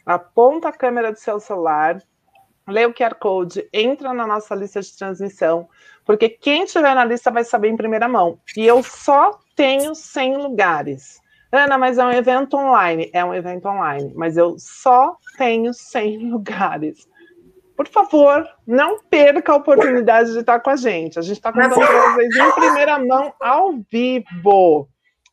Aponta 0.07 0.69
a 0.69 0.73
câmera 0.73 1.13
do 1.13 1.19
seu 1.19 1.39
celular, 1.39 2.03
lê 2.69 2.87
o 2.87 2.95
QR 2.95 3.15
Code, 3.15 3.69
entra 3.73 4.13
na 4.13 4.27
nossa 4.27 4.55
lista 4.55 4.81
de 4.81 4.97
transmissão, 4.97 5.69
porque 6.05 6.29
quem 6.29 6.65
estiver 6.65 6.95
na 6.95 7.05
lista 7.05 7.31
vai 7.31 7.45
saber 7.45 7.69
em 7.69 7.77
primeira 7.77 8.09
mão. 8.09 8.39
E 8.57 8.67
eu 8.67 8.83
só 8.83 9.39
tenho 9.55 9.95
100 9.95 10.37
lugares. 10.39 11.21
Ana, 11.51 11.77
mas 11.77 11.99
é 11.99 12.05
um 12.05 12.13
evento 12.13 12.57
online. 12.57 13.11
É 13.13 13.25
um 13.25 13.35
evento 13.35 13.69
online, 13.69 14.13
mas 14.15 14.37
eu 14.37 14.57
só 14.59 15.17
tenho 15.37 15.73
100 15.75 16.31
lugares 16.33 17.07
por 17.83 17.89
favor, 17.89 18.49
não 18.67 19.01
perca 19.05 19.53
a 19.53 19.57
oportunidade 19.57 20.33
de 20.33 20.39
estar 20.39 20.61
com 20.61 20.71
a 20.71 20.77
gente. 20.77 21.19
A 21.19 21.23
gente 21.23 21.39
está 21.39 21.53
contando 21.53 21.75
para 21.75 22.13
vocês 22.13 22.37
em 22.37 22.53
primeira 22.53 22.99
mão, 22.99 23.33
ao 23.41 23.75
vivo. 23.91 24.89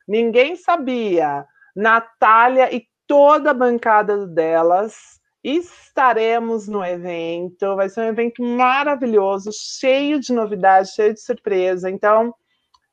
Ninguém 0.08 0.56
sabia. 0.56 1.46
Natália 1.76 2.74
e 2.74 2.88
toda 3.06 3.52
a 3.52 3.54
bancada 3.54 4.26
delas 4.26 5.19
estaremos 5.44 6.68
no 6.68 6.84
evento. 6.84 7.76
Vai 7.76 7.90
ser 7.90 8.02
um 8.02 8.10
evento 8.10 8.42
maravilhoso, 8.44 9.50
cheio 9.54 10.20
de 10.20 10.34
novidades, 10.34 10.92
cheio 10.92 11.14
de 11.14 11.22
surpresa. 11.22 11.90
Então, 11.90 12.34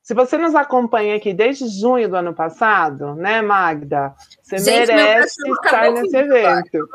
se 0.07 0.14
você 0.14 0.38
nos 0.38 0.54
acompanha 0.54 1.16
aqui 1.16 1.34
desde 1.34 1.66
junho 1.66 2.09
do 2.09 2.14
ano 2.14 2.32
passado, 2.32 3.16
né, 3.16 3.42
Magda? 3.42 4.14
Você 4.40 4.57
Gente, 4.59 4.94
merece 4.94 5.34
estar 5.50 5.90
nesse 5.90 6.16
evento. 6.16 6.88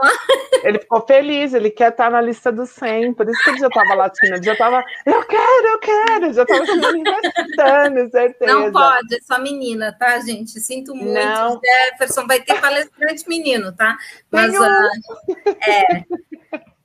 Ele 0.64 0.80
ficou 0.80 1.06
feliz, 1.06 1.54
ele 1.54 1.70
quer 1.70 1.92
estar 1.92 2.10
na 2.10 2.22
lista 2.22 2.54
dos 2.54 2.70
100, 2.70 3.14
por 3.14 3.28
isso 3.28 3.44
que 3.44 3.50
ele 3.50 3.60
já 3.60 3.68
estava 3.68 3.96
latindo, 3.96 4.36
ele 4.36 4.44
já 4.44 4.54
estava, 4.54 4.82
eu 5.06 5.26
quero, 5.26 5.68
eu 5.68 5.80
quero, 5.80 6.34
já 6.34 6.44
estava 6.44 6.66
se 6.66 6.76
manifestando, 6.78 8.12
certeza. 8.12 8.54
Não 8.54 8.72
pode, 8.72 9.16
é 9.16 9.20
só 9.22 9.38
menina, 9.40 9.92
tá, 9.92 10.18
gente? 10.22 10.58
Sinto 10.62 10.96
muito. 10.96 11.12
Não. 11.12 11.60
Jefferson 11.60 12.26
vai 12.26 12.40
ter 12.40 12.62
palestrante 12.62 13.28
menino, 13.28 13.74
tá? 13.74 13.98
Mas, 14.32 14.54
uh, 14.56 15.38
é, 15.68 16.06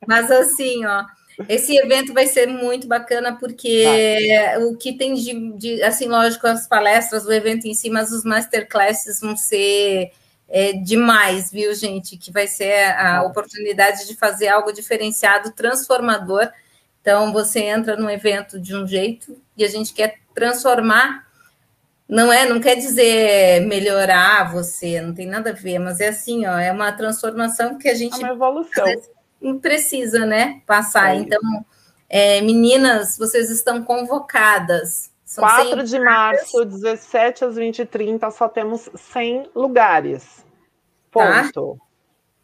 mas 0.09 0.29
assim, 0.29 0.85
ó. 0.87 1.05
Esse 1.49 1.77
evento 1.77 2.15
vai 2.15 2.27
ser 2.27 2.47
muito 2.47 2.87
bacana, 2.87 3.37
porque 3.37 3.85
o 4.61 4.77
que 4.77 4.95
tem 4.95 5.15
de, 5.15 5.53
de, 5.53 5.83
assim, 5.83 6.09
lógico, 6.09 6.47
as 6.47 6.67
palestras, 6.67 7.27
o 7.27 7.33
evento 7.33 7.67
em 7.67 7.75
si, 7.75 7.91
mas 7.91 8.11
os 8.11 8.25
masterclasses 8.25 9.21
vão 9.21 9.37
ser 9.37 10.13
é, 10.49 10.73
demais, 10.73 11.51
viu, 11.51 11.75
gente? 11.75 12.17
Que 12.17 12.33
vai 12.33 12.47
ser 12.47 12.91
a 12.97 13.23
oportunidade 13.23 14.07
de 14.07 14.15
fazer 14.15 14.49
algo 14.49 14.73
diferenciado, 14.73 15.53
transformador. 15.53 16.51
Então, 17.03 17.33
você 17.33 17.61
entra 17.61 17.97
no 17.97 18.11
evento 18.11 18.59
de 18.59 18.75
um 18.75 18.87
jeito 18.87 19.37
e 19.57 19.65
a 19.65 19.69
gente 19.69 19.93
quer 19.93 20.17
transformar. 20.35 21.27
Não 22.09 22.33
é, 22.33 22.49
não 22.49 22.61
quer 22.61 22.77
dizer 22.77 23.61
melhorar 23.67 24.53
você, 24.53 25.01
não 25.01 25.13
tem 25.13 25.27
nada 25.27 25.51
a 25.51 25.53
ver, 25.53 25.81
mas 25.81 25.99
é 25.99 26.09
assim, 26.09 26.47
ó, 26.47 26.57
é 26.57 26.71
uma 26.71 26.93
transformação 26.93 27.77
que 27.79 27.89
a 27.89 27.95
gente 27.95 28.15
é 28.15 28.19
uma 28.19 28.33
evolução. 28.33 28.87
Precisa, 29.61 30.25
né, 30.25 30.63
passar. 30.67 31.15
É 31.15 31.19
então, 31.19 31.41
é, 32.09 32.41
meninas, 32.41 33.17
vocês 33.19 33.51
estão 33.51 33.83
convocadas. 33.83 35.11
São 35.25 35.43
4 35.45 35.83
de 35.83 35.99
março, 35.99 36.65
17 36.65 37.45
às 37.45 37.57
20h30, 37.57 38.31
só 38.31 38.49
temos 38.49 38.89
100 38.95 39.51
lugares. 39.55 40.45
Tá. 41.11 41.43
Ponto. 41.53 41.79
Tá? 41.79 41.87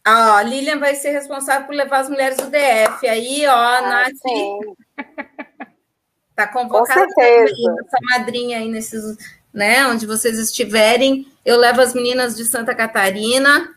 Ah, 0.04 0.36
a 0.38 0.42
Lilian 0.42 0.80
vai 0.80 0.96
ser 0.96 1.10
responsável 1.10 1.66
por 1.66 1.76
levar 1.76 2.00
as 2.00 2.08
mulheres 2.08 2.36
do 2.36 2.50
DF. 2.50 3.06
Aí, 3.06 3.46
ó, 3.46 3.54
ah, 3.54 3.82
Nath. 3.82 4.12
Tá 6.34 6.46
convocada 6.46 7.06
certeza. 7.10 7.52
essa 7.84 7.98
madrinha 8.10 8.56
aí 8.56 8.66
nesses, 8.66 9.18
né? 9.52 9.86
Onde 9.86 10.06
vocês 10.06 10.38
estiverem. 10.38 11.30
Eu 11.44 11.58
levo 11.58 11.82
as 11.82 11.92
meninas 11.92 12.34
de 12.34 12.46
Santa 12.46 12.74
Catarina. 12.74 13.68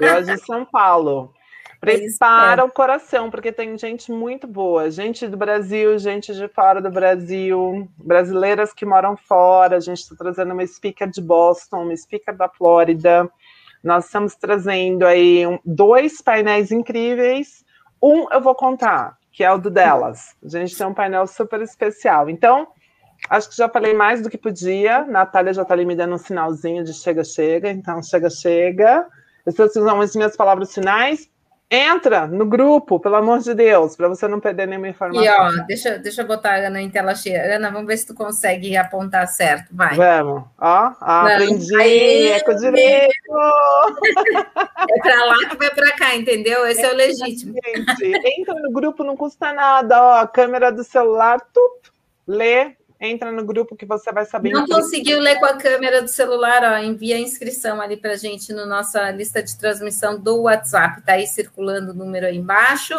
Eu 0.00 0.22
de 0.22 0.38
São 0.46 0.64
Paulo. 0.64 1.34
Prepara 1.82 2.62
é. 2.62 2.64
o 2.64 2.70
coração, 2.70 3.28
porque 3.28 3.50
tem 3.50 3.76
gente 3.76 4.12
muito 4.12 4.46
boa, 4.46 4.88
gente 4.88 5.26
do 5.26 5.36
Brasil, 5.36 5.98
gente 5.98 6.32
de 6.32 6.46
fora 6.46 6.80
do 6.80 6.88
Brasil, 6.88 7.88
brasileiras 7.98 8.72
que 8.72 8.86
moram 8.86 9.16
fora. 9.16 9.78
A 9.78 9.80
gente 9.80 9.98
está 9.98 10.14
trazendo 10.14 10.54
uma 10.54 10.64
speaker 10.64 11.10
de 11.10 11.20
Boston, 11.20 11.82
uma 11.82 11.96
speaker 11.96 12.36
da 12.36 12.48
Flórida. 12.48 13.28
Nós 13.82 14.04
estamos 14.04 14.36
trazendo 14.36 15.04
aí 15.04 15.44
um, 15.44 15.58
dois 15.64 16.22
painéis 16.22 16.70
incríveis. 16.70 17.64
Um 18.00 18.30
eu 18.30 18.40
vou 18.40 18.54
contar, 18.54 19.18
que 19.32 19.42
é 19.42 19.50
o 19.52 19.58
do 19.58 19.68
delas. 19.68 20.36
A 20.40 20.48
gente 20.48 20.78
tem 20.78 20.86
um 20.86 20.94
painel 20.94 21.26
super 21.26 21.60
especial. 21.62 22.30
Então, 22.30 22.68
acho 23.28 23.50
que 23.50 23.56
já 23.56 23.68
falei 23.68 23.92
mais 23.92 24.22
do 24.22 24.30
que 24.30 24.38
podia. 24.38 25.04
Natália 25.04 25.52
já 25.52 25.62
está 25.62 25.74
ali 25.74 25.84
me 25.84 25.96
dando 25.96 26.14
um 26.14 26.18
sinalzinho 26.18 26.84
de 26.84 26.94
chega, 26.94 27.24
chega. 27.24 27.70
Então, 27.70 28.00
chega, 28.04 28.30
chega. 28.30 29.04
Essas 29.44 29.72
são 29.72 30.00
as 30.00 30.14
minhas 30.14 30.36
palavras 30.36 30.72
finais. 30.72 31.31
Entra 31.74 32.26
no 32.26 32.44
grupo, 32.44 33.00
pelo 33.00 33.16
amor 33.16 33.38
de 33.38 33.54
Deus, 33.54 33.96
para 33.96 34.06
você 34.06 34.28
não 34.28 34.38
perder 34.38 34.68
nenhuma 34.68 34.90
informação. 34.90 35.24
E 35.24 35.60
ó, 35.60 35.64
deixa, 35.64 35.98
deixa 35.98 36.20
eu 36.20 36.26
botar 36.26 36.50
a 36.50 36.66
Ana 36.66 36.82
em 36.82 36.90
tela 36.90 37.14
cheia. 37.14 37.56
Ana, 37.56 37.70
vamos 37.70 37.86
ver 37.86 37.96
se 37.96 38.06
tu 38.06 38.14
consegue 38.14 38.76
apontar 38.76 39.26
certo. 39.26 39.74
Vai. 39.74 39.96
Vamos. 39.96 40.44
Ó, 40.60 40.92
aprendi. 41.00 41.74
Aí, 41.76 42.28
é 42.28 42.40
com 42.40 42.54
direito. 42.54 43.10
É 44.86 45.00
para 45.00 45.24
lá 45.24 45.48
que 45.48 45.56
vai 45.56 45.70
para 45.70 45.96
cá, 45.96 46.14
entendeu? 46.14 46.66
Esse 46.66 46.82
é, 46.82 46.90
é 46.90 46.92
o 46.92 46.94
legítimo. 46.94 47.54
Gente, 47.64 48.38
entra 48.38 48.54
no 48.54 48.70
grupo, 48.70 49.02
não 49.02 49.16
custa 49.16 49.50
nada. 49.54 49.98
Ó, 49.98 50.26
câmera 50.26 50.70
do 50.70 50.84
celular, 50.84 51.40
tup, 51.54 51.88
lê, 52.26 52.76
entra 53.02 53.32
no 53.32 53.44
grupo 53.44 53.74
que 53.74 53.84
você 53.84 54.12
vai 54.12 54.24
saber. 54.24 54.50
Não 54.50 54.66
conseguiu 54.66 55.18
ler 55.18 55.40
com 55.40 55.46
a 55.46 55.56
câmera 55.56 56.00
do 56.00 56.08
celular, 56.08 56.62
ó, 56.62 56.78
envia 56.78 57.16
a 57.16 57.18
inscrição 57.18 57.80
ali 57.80 57.96
para 57.96 58.16
gente 58.16 58.52
na 58.52 58.64
nossa 58.64 59.10
lista 59.10 59.42
de 59.42 59.58
transmissão 59.58 60.18
do 60.18 60.42
WhatsApp, 60.42 61.02
tá 61.02 61.14
aí 61.14 61.26
circulando 61.26 61.90
o 61.90 61.94
número 61.94 62.26
aí 62.26 62.36
embaixo. 62.36 62.94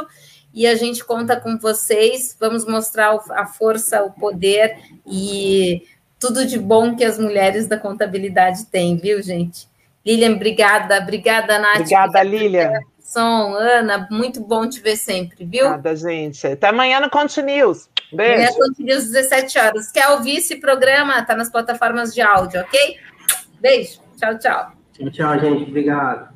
E 0.54 0.68
a 0.68 0.76
gente 0.76 1.04
conta 1.04 1.40
com 1.40 1.58
vocês, 1.58 2.36
vamos 2.40 2.68
mostrar 2.68 3.18
a 3.32 3.46
força, 3.46 4.04
o 4.04 4.12
poder 4.12 4.78
e 5.08 5.82
tudo 6.20 6.46
de 6.46 6.60
bom 6.60 6.96
que 6.96 7.04
as 7.04 7.18
mulheres 7.18 7.66
da 7.66 7.78
contabilidade 7.78 8.66
têm, 8.66 8.98
viu, 8.98 9.22
gente? 9.22 9.68
Lilian, 10.06 10.34
obrigada, 10.34 11.00
obrigada, 11.00 11.58
Nath. 11.58 11.80
Obrigada, 11.80 12.20
obrigada 12.20 12.24
Lilian. 12.24 12.72
Som, 13.00 13.56
Ana, 13.56 14.08
muito 14.12 14.42
bom 14.42 14.68
te 14.68 14.80
ver 14.80 14.98
sempre, 14.98 15.44
viu? 15.46 15.70
Nada, 15.70 15.96
gente. 15.96 16.46
Até 16.46 16.68
amanhã 16.68 17.00
no 17.00 17.10
Continuous. 17.10 17.90
Beijo. 18.14 18.34
Amanhã 18.34 18.54
Continuous, 18.54 19.12
17 19.12 19.60
horas. 19.60 19.92
Quer 19.92 20.10
ouvir 20.10 20.38
esse 20.38 20.58
programa? 20.58 21.24
Tá 21.26 21.36
nas 21.36 21.50
plataformas 21.50 22.14
de 22.14 22.22
áudio, 22.22 22.62
ok? 22.62 22.98
Beijo. 23.60 24.00
Tchau, 24.18 24.38
tchau. 24.38 24.72
Tchau, 24.94 25.12
tchau, 25.12 25.40
gente. 25.40 25.70
Obrigado. 25.70 26.33